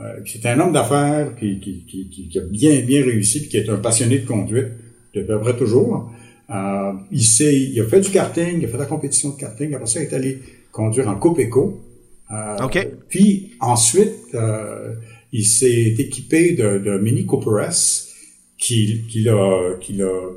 euh 0.00 0.20
c'est 0.24 0.46
un 0.46 0.60
homme 0.60 0.72
d'affaires 0.72 1.34
qui, 1.38 1.58
qui, 1.58 1.84
qui, 1.86 2.28
qui, 2.28 2.38
a 2.38 2.42
bien 2.42 2.80
bien 2.80 3.02
réussi, 3.04 3.40
puis 3.40 3.48
qui 3.48 3.56
est 3.56 3.68
un 3.68 3.76
passionné 3.76 4.18
de 4.20 4.26
conduite 4.26 4.68
depuis 5.12 5.32
à 5.32 5.36
peu 5.36 5.40
près 5.40 5.56
toujours. 5.56 6.12
Euh, 6.50 6.92
il 7.10 7.20
il 7.20 7.80
a 7.80 7.84
fait 7.84 8.00
du 8.00 8.10
karting, 8.10 8.58
il 8.58 8.64
a 8.64 8.68
fait 8.68 8.78
la 8.78 8.86
compétition 8.86 9.30
de 9.30 9.36
karting. 9.36 9.74
Après 9.74 9.86
ça, 9.86 10.00
il 10.00 10.04
est 10.04 10.14
allé 10.14 10.38
conduire 10.70 11.08
en 11.08 11.16
Coupe. 11.16 11.40
Euh, 11.40 12.64
OK. 12.64 12.88
Puis 13.08 13.52
ensuite, 13.60 14.34
euh, 14.34 14.94
il 15.32 15.44
s'est 15.44 15.94
équipé 15.98 16.52
de, 16.52 16.78
de 16.78 16.98
Mini 16.98 17.26
Cooper 17.26 17.64
S 17.66 18.12
qu'il 18.58 19.06
qui 19.06 19.28
a, 19.28 19.34
a 19.34 19.76
euh, 20.00 20.30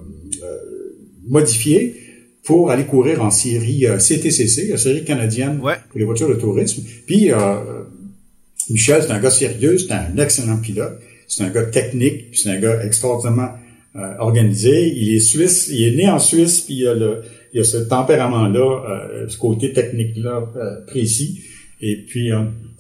modifié 1.28 1.96
pour 2.44 2.72
aller 2.72 2.86
courir 2.86 3.24
en 3.24 3.30
série 3.30 3.86
CTCC, 4.00 4.68
la 4.70 4.78
série 4.78 5.04
canadienne 5.04 5.60
pour 5.60 6.00
les 6.00 6.06
voitures 6.06 6.30
de 6.30 6.36
tourisme. 6.36 6.84
Puis 7.06 7.32
euh, 7.32 7.84
Michel, 8.70 9.04
c'est 9.04 9.12
un 9.12 9.20
gars 9.20 9.32
sérieux, 9.32 9.78
c'est 9.78 9.92
un 9.92 10.18
excellent 10.18 10.58
pilote, 10.58 11.00
c'est 11.28 11.44
un 11.44 11.50
gars 11.50 11.64
technique, 11.64 12.28
c'est 12.34 12.50
un 12.50 12.60
gars 12.60 12.84
extraordinairement 12.84 13.50
euh, 13.96 14.14
organisé. 14.20 14.94
Il 14.96 15.16
est 15.16 15.20
suisse, 15.20 15.70
il 15.72 15.84
est 15.84 15.96
né 15.96 16.10
en 16.10 16.20
Suisse, 16.20 16.62
puis 16.62 16.76
il 16.76 16.88
a, 16.88 16.94
le, 16.94 17.22
il 17.54 17.62
a 17.62 17.64
ce 17.64 17.78
tempérament-là, 17.78 18.84
euh, 18.90 19.28
ce 19.28 19.38
côté 19.38 19.74
technique-là 19.74 20.52
euh, 20.56 20.86
précis. 20.86 21.42
Et 21.82 21.96
puis, 21.96 22.30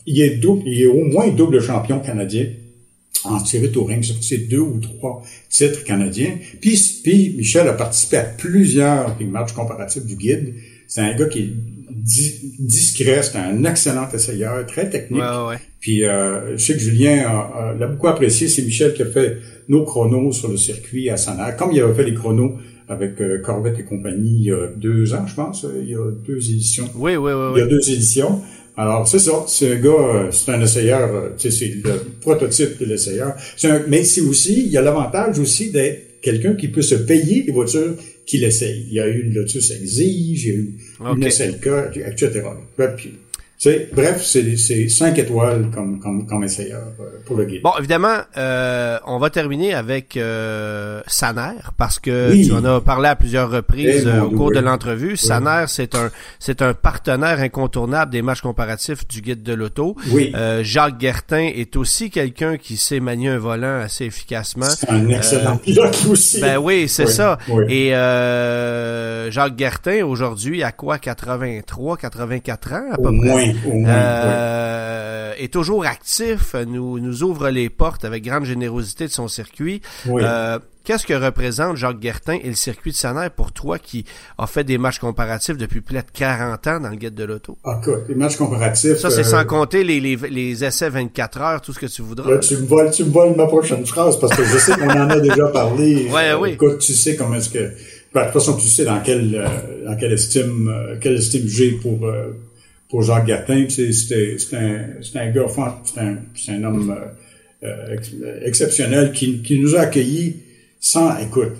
il 0.06 0.22
est 0.22 0.36
double, 0.36 0.64
il 0.68 0.82
est 0.82 0.86
au 0.86 1.06
moins 1.06 1.30
double 1.30 1.62
champion 1.62 2.00
canadien 2.00 2.48
en 3.24 3.42
tiré 3.42 3.70
touring 3.72 4.02
sur 4.04 4.22
ces 4.24 4.38
deux 4.38 4.60
ou 4.60 4.80
trois 4.80 5.24
titres 5.50 5.84
canadiens. 5.84 6.38
Puis, 6.62 7.02
puis 7.04 7.36
Michel 7.38 7.68
a 7.68 7.74
participé 7.74 8.18
à 8.18 8.24
plusieurs 8.24 9.18
matchs 9.22 9.54
comparatifs 9.54 10.06
du 10.06 10.16
guide. 10.16 10.56
C'est 10.88 11.02
un 11.02 11.16
gars 11.16 11.28
qui 11.28 11.40
est 11.40 11.54
discret, 11.90 13.22
c'est 13.24 13.38
un 13.38 13.64
excellent 13.64 14.08
essayeur, 14.12 14.66
très 14.66 14.90
technique. 14.90 15.22
Puis 15.80 16.06
euh, 16.06 16.58
je 16.58 16.64
sais 16.64 16.74
que 16.74 16.80
Julien 16.80 17.76
l'a 17.80 17.88
beaucoup 17.88 18.08
apprécié. 18.08 18.48
C'est 18.48 18.64
Michel 18.64 18.94
qui 18.94 19.04
a 19.04 19.06
fait 19.06 19.38
nos 19.68 19.84
chronos 19.84 20.32
sur 20.32 20.50
le 20.50 20.58
circuit 20.58 21.10
à 21.10 21.18
Sanar, 21.18 21.56
comme 21.56 21.72
il 21.72 21.82
avait 21.82 21.94
fait 21.94 22.10
les 22.10 22.16
chronos 22.16 22.58
avec 22.90 23.22
euh, 23.22 23.40
Corvette 23.40 23.80
et 23.80 23.84
compagnie 23.84 24.40
il 24.40 24.44
y 24.46 24.52
a 24.52 24.68
deux 24.76 25.14
ans, 25.14 25.28
je 25.28 25.36
pense. 25.36 25.66
Il 25.80 25.90
y 25.90 25.96
a 25.96 26.12
deux 26.28 26.38
éditions. 26.38 26.90
Oui, 26.96 27.16
oui, 27.16 27.32
oui. 27.32 27.52
Il 27.56 27.60
y 27.60 27.62
a 27.62 27.68
deux 27.68 27.88
éditions. 27.92 28.42
Alors, 28.80 29.06
c'est 29.06 29.20
ça. 29.20 29.44
C'est 29.50 29.74
un 29.74 29.76
gars, 29.76 29.90
euh, 29.90 30.32
c'est 30.32 30.52
un 30.54 30.62
essayeur, 30.62 31.14
euh, 31.14 31.30
c'est 31.38 31.68
le 31.84 32.00
prototype 32.22 32.80
de 32.80 32.86
l'essayeur. 32.86 33.36
mais 33.90 34.06
c'est 34.06 34.22
aussi, 34.22 34.68
il 34.68 34.72
y 34.72 34.78
a 34.78 34.82
l'avantage 34.82 35.38
aussi 35.38 35.70
d'être 35.70 36.22
quelqu'un 36.22 36.54
qui 36.54 36.70
peut 36.70 36.82
se 36.82 36.96
payer 36.96 37.44
les 37.44 37.52
voitures 37.52 37.96
qu'il 38.26 38.42
essaye. 38.46 38.86
Il 38.88 38.94
y 38.94 39.02
a 39.02 39.08
eu 39.10 39.24
une 39.24 39.34
Lotus 39.34 39.72
Exige, 39.72 40.46
il 40.46 40.50
y 40.50 40.52
a 40.52 40.56
eu 40.56 40.74
une 41.18 41.30
SLK, 41.30 41.68
etc 42.08 42.42
bref, 43.94 44.24
c'est 44.24 44.90
cinq 44.90 45.20
étoiles 45.20 45.70
comme, 45.74 46.00
comme, 46.00 46.26
comme 46.26 46.44
essayeur 46.44 46.82
euh, 47.00 47.20
pour 47.26 47.36
le 47.36 47.46
guide. 47.46 47.62
Bon, 47.62 47.72
évidemment, 47.78 48.20
euh, 48.38 48.98
on 49.06 49.20
va 49.20 49.30
terminer 49.30 49.74
avec 49.74 50.16
euh, 50.16 51.02
Saner 51.08 51.58
parce 51.78 52.00
que 52.00 52.34
tu 52.46 52.54
en 52.54 52.64
as 52.64 52.80
parlé 52.80 53.10
à 53.10 53.16
plusieurs 53.16 53.52
reprises 53.52 54.10
eh, 54.14 54.20
au 54.20 54.30
cours 54.30 54.52
de 54.52 54.60
l'entrevue. 54.60 55.18
Saner, 55.18 55.66
c'est 55.68 55.96
un 55.96 56.10
c'est 56.40 56.62
un 56.62 56.74
partenaire 56.74 57.40
incontournable 57.40 58.12
des 58.12 58.22
matchs 58.22 58.42
comparatifs 58.42 59.08
du 59.08 59.22
guide 59.22 59.44
de 59.44 59.54
l'auto. 59.54 59.96
Oui. 60.12 60.32
Jacques 60.62 60.98
Guertin 60.98 61.50
est 61.54 61.76
aussi 61.76 62.10
quelqu'un 62.10 62.58
qui 62.58 62.78
sait 62.78 63.00
manier 63.00 63.30
un 63.30 63.38
volant 63.38 63.82
assez 63.82 64.06
efficacement. 64.06 64.70
C'est 64.70 64.90
un 64.90 65.10
excellent 65.10 65.58
pilote 65.58 65.98
aussi. 66.10 66.40
Ben 66.40 66.58
oui, 66.58 66.88
c'est 66.88 67.08
ça. 67.08 67.38
Et 67.68 67.90
Jacques 69.32 69.58
Gertin, 69.58 70.06
aujourd'hui, 70.06 70.64
à 70.64 70.72
quoi 70.72 70.98
83, 70.98 71.98
84 71.98 72.74
ans 72.74 72.84
à 72.94 72.98
peu 72.98 73.18
près? 73.18 73.49
Euh, 73.76 75.34
Est 75.38 75.52
toujours 75.54 75.86
actif, 75.86 76.56
nous, 76.68 77.00
nous 77.00 77.24
ouvre 77.24 77.50
les 77.50 77.70
portes 77.70 78.04
avec 78.06 78.24
grande 78.24 78.46
générosité 78.46 79.06
de 79.06 79.12
son 79.12 79.28
circuit. 79.28 79.82
Oui. 80.08 80.22
Euh, 80.26 80.60
Qu'est-ce 80.86 81.06
que 81.06 81.14
représente 81.14 81.76
Jacques 81.78 82.00
Guertin 82.00 82.40
et 82.42 82.48
le 82.48 82.56
circuit 82.56 82.90
de 82.92 82.96
Saner 82.96 83.28
pour 83.36 83.52
toi 83.52 83.78
qui 83.78 84.06
a 84.40 84.48
fait 84.48 84.64
des 84.64 84.80
matchs 84.80 84.98
comparatifs 84.98 85.56
depuis 85.56 85.82
plus 85.82 85.96
de 85.98 86.02
40 86.14 86.66
ans 86.66 86.80
dans 86.80 86.90
le 86.90 86.96
guide 86.96 87.14
de 87.14 87.26
l'auto? 87.26 87.60
Ah, 87.64 87.80
écoute, 87.80 88.06
les 88.10 88.16
matchs 88.16 88.38
comparatifs. 88.38 88.96
Ça, 88.98 89.12
c'est 89.12 89.20
euh, 89.20 89.24
sans 89.24 89.46
compter 89.46 89.84
les, 89.84 90.00
les, 90.00 90.16
les 90.16 90.64
essais 90.66 90.90
24 90.90 91.42
heures, 91.42 91.62
tout 91.62 91.74
ce 91.74 91.80
que 91.80 91.86
tu 91.86 92.02
voudras. 92.02 92.32
Là, 92.32 92.40
tu 92.40 92.58
me 92.58 92.66
voles, 92.66 92.90
tu 92.90 93.04
me 93.04 93.12
voles 93.12 93.36
ma 93.36 93.46
prochaine 93.46 93.86
phrase 93.86 94.20
parce 94.20 94.36
que 94.36 94.44
je 94.44 94.58
sais 94.58 94.72
qu'on 94.78 94.90
en 94.90 95.10
a 95.12 95.20
déjà 95.20 95.48
parlé. 95.50 96.08
Ouais, 96.12 96.30
Euh, 96.32 96.40
oui. 96.40 96.52
Écoute, 96.54 96.80
tu 96.80 96.94
sais 96.94 97.16
comment 97.16 97.36
est-ce 97.36 97.50
que, 97.52 97.72
ben, 98.14 98.22
de 98.22 98.26
toute 98.26 98.34
façon, 98.34 98.56
tu 98.58 98.68
sais 98.68 98.86
dans 98.86 99.02
quelle, 99.02 99.36
euh, 99.36 99.86
dans 99.86 99.96
quelle 99.96 100.14
estime, 100.14 100.70
euh, 100.70 100.96
quelle 101.00 101.18
estime 101.18 101.48
j'ai 101.48 101.72
pour, 101.74 102.04
euh, 102.08 102.32
pour 102.90 103.04
Jacques 103.04 103.30
c'était, 103.70 103.92
c'est 104.38 104.56
un, 104.56 104.82
un 105.16 105.32
gars, 105.32 105.46
c'est 105.86 106.00
un, 106.02 106.18
un 106.58 106.64
homme 106.64 106.96
euh, 107.64 107.68
euh, 107.68 107.94
ex- 107.96 108.16
exceptionnel 108.46 109.12
qui, 109.12 109.42
qui 109.42 109.60
nous 109.60 109.76
a 109.76 109.82
accueillis 109.82 110.38
sans, 110.80 111.18
écoute, 111.20 111.52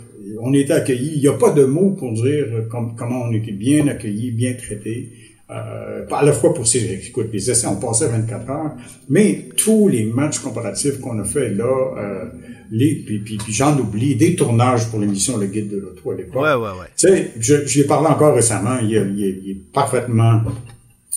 on 0.42 0.54
était 0.54 0.74
accueillis. 0.74 1.12
Il 1.16 1.22
n'y 1.22 1.28
a 1.28 1.34
pas 1.34 1.52
de 1.52 1.66
mots 1.66 1.92
pour 1.92 2.14
dire 2.14 2.46
com- 2.72 2.94
comment 2.98 3.24
on 3.24 3.34
était 3.34 3.52
bien 3.52 3.88
accueillis, 3.88 4.32
bien 4.32 4.54
traités. 4.54 5.10
Euh, 5.52 6.06
à 6.12 6.24
la 6.24 6.32
fois 6.32 6.54
pour 6.54 6.68
ces, 6.68 6.84
écoute, 7.08 7.28
les 7.34 7.50
essais, 7.50 7.66
on 7.68 7.78
passait 7.78 8.08
24 8.08 8.50
heures, 8.52 8.72
mais 9.10 9.46
tous 9.58 9.88
les 9.88 10.04
matchs 10.06 10.40
comparatifs 10.40 11.00
qu'on 11.00 11.18
a 11.20 11.24
fait 11.24 11.50
là, 11.50 11.66
euh, 11.98 12.26
les, 12.72 12.96
puis, 13.04 13.18
puis, 13.20 13.38
puis 13.38 13.52
j'en 13.54 13.76
oublie, 13.80 14.16
des 14.16 14.36
tournages 14.36 14.88
pour 14.90 15.00
l'émission 15.00 15.38
Le 15.38 15.48
Guide 15.48 15.70
de 15.70 15.78
l'Auto 15.78 16.12
à 16.12 16.16
l'époque. 16.16 16.44
Ouais, 16.44 16.54
ouais, 16.54 16.80
ouais. 16.80 16.88
Tu 16.96 17.08
sais, 17.08 17.32
je- 17.40 17.66
j'y 17.66 17.82
ai 17.82 17.84
parlé 17.86 18.08
encore 18.08 18.36
récemment, 18.36 18.78
il, 18.80 18.92
il 18.92 19.52
est 19.52 19.72
parfaitement, 19.74 20.42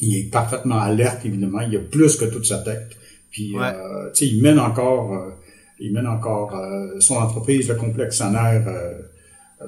il 0.02 0.18
est 0.18 0.30
parfaitement 0.30 0.80
alerte, 0.80 1.20
évidemment, 1.24 1.60
il 1.60 1.74
a 1.76 1.80
plus 1.80 2.16
que 2.16 2.26
toute 2.26 2.44
sa 2.46 2.58
tête. 2.58 2.90
Puis, 3.30 3.54
Ouais. 3.56 3.62
euh, 3.66 4.10
tu 4.12 4.26
sais, 4.26 4.32
il 4.32 4.42
mène 4.42 4.58
encore, 4.58 5.14
euh, 5.14 5.30
il 5.80 5.92
mène 5.92 6.06
encore 6.06 6.54
euh, 6.54 7.00
son 7.00 7.14
entreprise, 7.14 7.68
le 7.68 7.76
complexe 7.76 8.16
Sanaire, 8.16 8.64
euh, 8.68 8.92
euh, 9.62 9.66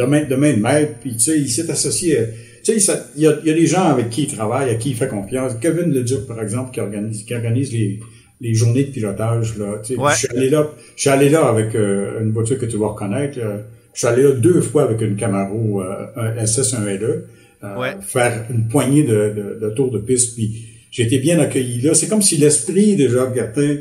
de 0.00 0.04
main 0.04 0.24
de 0.24 0.36
main 0.36 0.52
de 0.52 0.60
maître. 0.60 0.92
Puis, 1.00 1.12
tu 1.14 1.18
sais, 1.20 1.38
il 1.38 1.48
s'est 1.48 1.68
associé, 1.70 2.18
euh, 2.20 2.26
tu 2.62 2.78
sais, 2.78 2.92
il 3.16 3.22
y 3.22 3.26
a, 3.26 3.34
il 3.42 3.48
y 3.48 3.50
a 3.50 3.54
des 3.54 3.66
gens 3.66 3.84
avec 3.94 4.10
qui 4.10 4.22
il 4.24 4.34
travaille, 4.36 4.68
à 4.70 4.74
qui 4.76 4.90
il 4.90 4.96
fait 4.96 5.08
confiance. 5.08 5.52
Kevin 5.60 5.92
Leduc, 5.92 6.26
par 6.26 6.40
exemple, 6.42 6.70
qui 6.72 6.80
organise, 6.80 7.24
qui 7.24 7.34
organise 7.34 7.72
les, 7.72 7.98
les 8.40 8.54
journées 8.54 8.84
de 8.84 8.90
pilotage, 8.90 9.56
là. 9.58 9.78
Tu 9.82 9.94
sais, 9.94 10.00
Ouais. 10.00 10.12
je 10.12 10.18
suis 10.18 10.28
allé 10.28 10.50
là, 10.50 10.68
je 10.94 11.00
suis 11.00 11.10
allé 11.10 11.28
là 11.30 11.46
avec 11.48 11.74
une 11.74 12.30
voiture 12.32 12.58
que 12.58 12.66
tu 12.66 12.76
vas 12.76 12.88
reconnaître. 12.88 13.38
là. 13.38 13.62
Je 13.94 13.98
suis 13.98 14.06
allé 14.06 14.22
là 14.22 14.32
deux 14.32 14.60
fois 14.60 14.82
avec 14.84 15.00
une 15.00 15.16
Camaro, 15.16 15.82
euh, 15.82 16.06
un 16.16 16.46
SS, 16.46 16.74
un 16.74 16.84
LE, 16.84 17.24
euh, 17.64 17.76
Ouais. 17.78 17.96
faire 18.00 18.46
une 18.50 18.68
poignée 18.68 19.02
de, 19.04 19.34
de, 19.36 19.58
de 19.60 19.70
tours 19.74 19.90
de 19.90 19.98
piste. 19.98 20.34
Puis 20.34 20.64
j'ai 20.90 21.04
été 21.04 21.18
bien 21.18 21.38
accueilli 21.38 21.80
là. 21.80 21.94
C'est 21.94 22.08
comme 22.08 22.22
si 22.22 22.36
l'esprit 22.36 22.96
de 22.96 23.08
Jacques 23.08 23.34
Gattin 23.34 23.76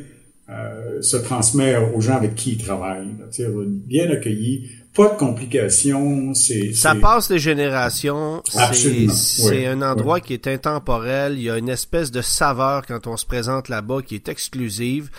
euh, 0.50 1.02
se 1.02 1.18
transmet 1.18 1.76
aux 1.94 2.02
gens 2.02 2.16
avec 2.16 2.36
qui 2.36 2.52
il 2.54 2.58
travaille. 2.58 3.06
là. 3.20 3.26
Bien 3.86 4.10
accueilli, 4.10 4.70
pas 4.96 5.10
de 5.14 5.18
complications. 5.18 6.34
C'est 6.34 6.74
Ça 6.74 6.96
passe 6.96 7.30
les 7.30 7.38
générations. 7.40 8.42
C'est 8.50 8.60
Absolument, 8.60 9.14
c'est 9.14 9.50
oui, 9.50 9.66
un 9.66 9.82
endroit 9.82 10.20
qui 10.22 10.34
est 10.34 10.48
intemporel. 10.48 11.34
Il 11.34 11.44
y 11.44 11.50
a 11.50 11.58
une 11.58 11.70
espèce 11.70 12.12
de 12.12 12.22
saveur 12.22 12.86
quand 12.86 13.08
on 13.08 13.18
se 13.18 13.26
présente 13.26 13.68
là-bas 13.70 14.02
qui 14.02 14.16
est 14.16 14.30
exclusive. 14.30 15.10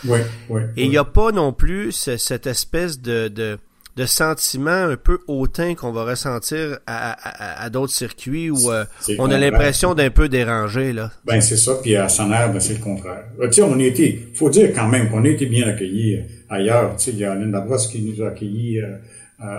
Et 0.77 0.85
il 0.85 0.91
n'y 0.91 0.97
a 0.97 1.05
pas 1.05 1.31
non 1.31 1.53
plus 1.53 1.93
ce- 1.93 2.17
cette 2.17 2.47
espèce 2.47 3.01
de, 3.01 3.29
de, 3.29 3.59
de 3.99 4.07
sentiment 4.07 4.71
un 4.71 4.97
peu 4.97 5.19
hautain 5.27 5.75
qu'on 5.75 5.93
va 5.93 6.05
ressentir 6.05 6.79
à, 6.87 7.13
à, 7.13 7.65
à 7.65 7.69
d'autres 7.71 7.93
circuits 7.93 8.49
où 8.51 8.71
euh, 8.71 8.85
on 9.19 9.29
a 9.31 9.37
l'impression 9.39 9.95
d'un 9.95 10.11
peu 10.11 10.29
dérangé. 10.29 10.93
là. 10.93 11.11
Ben 11.27 11.41
c'est 11.41 11.57
ça, 11.57 11.73
puis 11.83 11.97
à 11.97 12.09
Sonner, 12.09 12.47
ben, 12.53 12.61
c'est 12.61 12.75
le 12.75 12.85
contraire. 12.85 13.25
Euh, 13.41 13.49
Tu 13.49 13.55
sais, 13.55 13.63
on 13.63 13.79
a 13.79 13.83
été, 13.83 14.29
faut 14.35 14.51
dire 14.51 14.71
quand 14.73 14.89
même 14.89 15.11
qu'on 15.11 15.25
a 15.25 15.29
été 15.29 15.47
bien 15.47 15.67
accueillis 15.69 16.15
euh, 16.15 16.23
ailleurs. 16.49 16.95
Tu 16.97 17.05
sais, 17.05 17.11
il 17.11 17.19
y 17.19 17.25
a 17.25 17.33
Alain 17.33 17.51
Labrosse 17.51 17.89
qui 17.89 18.01
nous 18.03 18.23
a 18.25 18.29
accueillis 18.29 18.79
euh, 18.81 18.97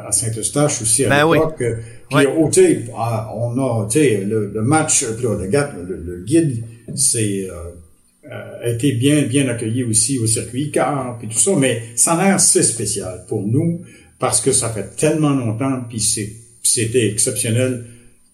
à 0.07 0.11
Saint-Eustache 0.11 0.81
aussi 0.81 1.05
à 1.05 1.09
Ben 1.09 1.25
oui. 1.27 1.37
l'époque. 1.37 1.61
Euh, 1.61 1.75
Puis 2.09 2.27
oh, 2.37 2.95
ah, 2.97 3.29
on 3.35 3.57
a, 3.59 3.87
tu 3.87 3.99
sais, 3.99 4.23
le, 4.25 4.51
le 4.53 4.61
match, 4.61 5.03
là, 5.03 5.35
le, 5.39 5.47
gars, 5.47 5.71
le, 5.87 5.95
le 5.97 6.23
guide, 6.23 6.63
c'est 6.95 7.47
a 8.63 8.69
été 8.69 8.91
bien 8.91 9.23
bien 9.23 9.47
accueilli 9.47 9.83
aussi 9.83 10.19
au 10.19 10.27
circuit 10.27 10.69
car 10.71 11.17
puis 11.17 11.27
tout 11.27 11.39
ça, 11.39 11.51
mais 11.57 11.81
Sonner 11.95 12.35
c'est 12.37 12.61
spécial 12.61 13.25
pour 13.27 13.41
nous 13.47 13.81
parce 14.20 14.41
que 14.41 14.51
ça 14.51 14.70
fait 14.70 14.95
tellement 14.95 15.32
longtemps 15.32 15.82
puis 15.89 15.99
c'est 15.99 16.32
c'était 16.63 17.07
exceptionnel 17.09 17.86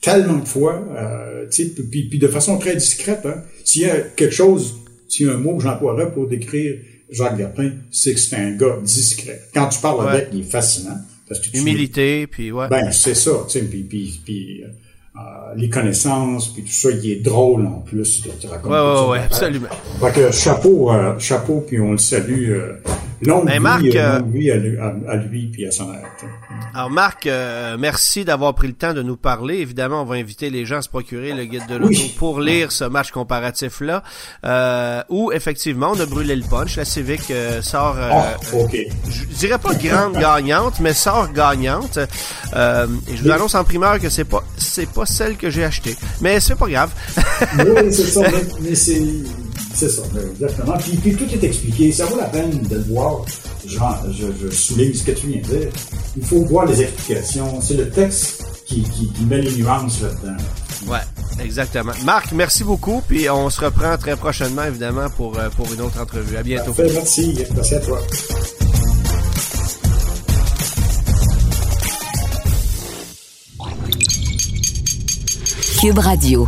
tellement 0.01 0.37
de 0.39 0.47
fois, 0.47 0.83
euh, 0.97 1.45
puis, 1.89 2.03
puis 2.09 2.19
de 2.19 2.27
façon 2.27 2.57
très 2.59 2.75
discrète. 2.75 3.21
Hein. 3.25 3.41
S'il 3.63 3.83
y 3.83 3.85
a 3.85 3.99
quelque 4.01 4.33
chose, 4.33 4.75
s'il 5.07 5.25
y 5.27 5.29
a 5.29 5.33
un 5.33 5.37
mot 5.37 5.55
que 5.57 5.63
j'emploierais 5.63 6.11
pour 6.11 6.27
décrire 6.27 6.75
Jacques 7.09 7.37
Gapin, 7.37 7.71
c'est 7.91 8.13
que 8.13 8.19
c'est 8.19 8.35
un 8.35 8.51
gars 8.51 8.77
discret. 8.83 9.41
Quand 9.53 9.67
tu 9.69 9.79
parles 9.79 10.01
Ouais. 10.05 10.11
avec, 10.11 10.27
il 10.33 10.41
est 10.41 10.43
fascinant. 10.43 10.97
Parce 11.27 11.39
que 11.39 11.49
tu- 11.49 11.57
Humilité, 11.57 12.27
puis 12.27 12.51
ouais. 12.51 12.67
Ben, 12.69 12.91
c'est 12.91 13.15
ça, 13.15 13.31
tu 13.47 13.57
sais, 13.59 13.65
puis, 13.65 13.81
puis, 13.83 14.19
puis 14.23 14.63
euh, 14.63 14.67
euh, 15.17 15.53
les 15.55 15.69
connaissances, 15.69 16.53
puis 16.53 16.61
tout 16.63 16.71
ça, 16.71 16.89
il 16.91 17.09
est 17.11 17.21
drôle 17.21 17.65
en 17.65 17.79
plus. 17.79 18.25
là, 18.27 18.33
tu 18.39 18.45
racontes 18.47 18.71
Ouais, 18.71 18.77
ouais, 18.79 19.09
ouais, 19.11 19.25
absolument. 19.25 19.69
Fait 20.01 20.11
que 20.13 20.31
chapeau, 20.31 20.91
euh, 20.91 21.17
chapeau, 21.17 21.63
puis 21.67 21.79
on 21.79 21.93
le 21.93 21.97
salue. 21.97 22.51
Euh, 23.27 23.31
longue, 23.31 23.45
Ben, 23.45 23.53
vie, 23.53 23.59
Marc, 23.59 23.83
euh, 23.83 23.97
euh, 23.97 24.19
longue 24.19 24.31
vie 24.33 24.51
à, 24.51 24.55
lui- 24.57 24.77
à- 24.77 24.95
à 25.11 25.15
lui 25.17 25.47
puis 25.47 25.65
à 25.65 25.71
son 25.71 25.91
aide. 25.93 26.01
Alors 26.73 26.89
Marc, 26.89 27.25
euh, 27.27 27.77
merci 27.79 28.25
d'avoir 28.25 28.53
pris 28.55 28.67
le 28.67 28.73
temps 28.73 28.93
de 28.93 29.01
nous 29.01 29.17
parler. 29.17 29.55
Évidemment, 29.57 30.01
on 30.01 30.05
va 30.05 30.15
inviter 30.15 30.49
les 30.49 30.65
gens 30.65 30.77
à 30.77 30.81
se 30.81 30.89
procurer 30.89 31.33
le 31.33 31.45
guide 31.45 31.65
de 31.69 31.75
l'auto 31.75 31.89
Oui. 31.89 32.13
pour 32.17 32.39
lire 32.39 32.71
ce 32.71 32.83
match 32.85 33.11
comparatif-là, 33.11 34.03
euh, 34.45 35.01
où 35.09 35.31
effectivement 35.31 35.91
on 35.95 35.99
a 35.99 36.05
brûlé 36.05 36.35
le 36.35 36.43
punch. 36.43 36.75
La 36.77 36.85
Civic 36.85 37.31
euh, 37.31 37.61
sort, 37.61 37.95
euh, 37.97 38.09
Ah, 38.11 38.35
OK. 38.53 38.77
je 39.09 39.23
dirais 39.37 39.57
pas 39.59 39.73
grande 39.75 40.17
gagnante, 40.17 40.79
mais 40.79 40.93
sort 40.93 41.31
gagnante. 41.31 41.99
Euh, 42.55 42.87
et 43.09 43.15
je 43.17 43.23
vous 43.23 43.31
annonce 43.31 43.55
en 43.55 43.63
primeur 43.63 43.99
que 43.99 44.09
c'est 44.09 44.25
pas 44.25 44.43
c'est 44.57 44.89
pas 44.89 45.05
celle 45.05 45.37
que 45.37 45.49
j'ai 45.49 45.63
achetée, 45.63 45.95
mais 46.21 46.39
c'est 46.39 46.55
pas 46.55 46.67
grave. 46.67 46.91
oui, 47.59 47.93
c'est 47.93 48.03
ça, 48.05 48.21
mais, 48.21 48.43
mais 48.69 48.75
c'est, 48.75 49.01
c'est 49.73 49.89
ça, 49.89 50.01
mais 50.13 50.21
exactement. 50.21 50.77
Puis, 50.77 50.91
puis 50.97 51.15
tout 51.15 51.25
est 51.33 51.43
expliqué. 51.43 51.91
Ça 51.91 52.05
vaut 52.05 52.17
la 52.17 52.25
peine 52.25 52.61
de 52.61 52.75
le 52.75 52.83
voir. 52.83 53.25
Genre, 53.65 54.03
je, 54.11 54.27
je 54.41 54.49
souligne 54.53 54.93
ce 54.93 55.03
que 55.03 55.11
tu 55.11 55.27
viens 55.27 55.41
de 55.41 55.47
dire. 55.47 55.69
Il 56.17 56.23
faut 56.25 56.43
voir 56.45 56.65
les 56.65 56.81
explications. 56.81 57.59
C'est 57.61 57.75
le 57.75 57.89
texte 57.89 58.43
qui, 58.65 58.83
qui, 58.83 59.11
qui 59.11 59.25
met 59.25 59.41
les 59.41 59.51
nuances 59.55 60.01
là-dedans. 60.01 60.37
Ouais, 60.87 61.43
exactement. 61.43 61.93
Marc, 62.03 62.31
merci 62.31 62.63
beaucoup, 62.63 63.01
puis 63.07 63.29
on 63.29 63.49
se 63.49 63.63
reprend 63.63 63.97
très 63.97 64.15
prochainement 64.15 64.63
évidemment 64.65 65.09
pour 65.09 65.37
euh, 65.39 65.49
pour 65.49 65.71
une 65.73 65.81
autre 65.81 65.99
entrevue. 66.01 66.37
À 66.37 66.43
bientôt. 66.43 66.73
Parfait, 66.73 66.91
merci. 66.93 67.33
Merci 67.55 67.75
à 67.75 67.79
toi. 67.79 68.01
Cube 75.79 75.99
Radio. 75.99 76.47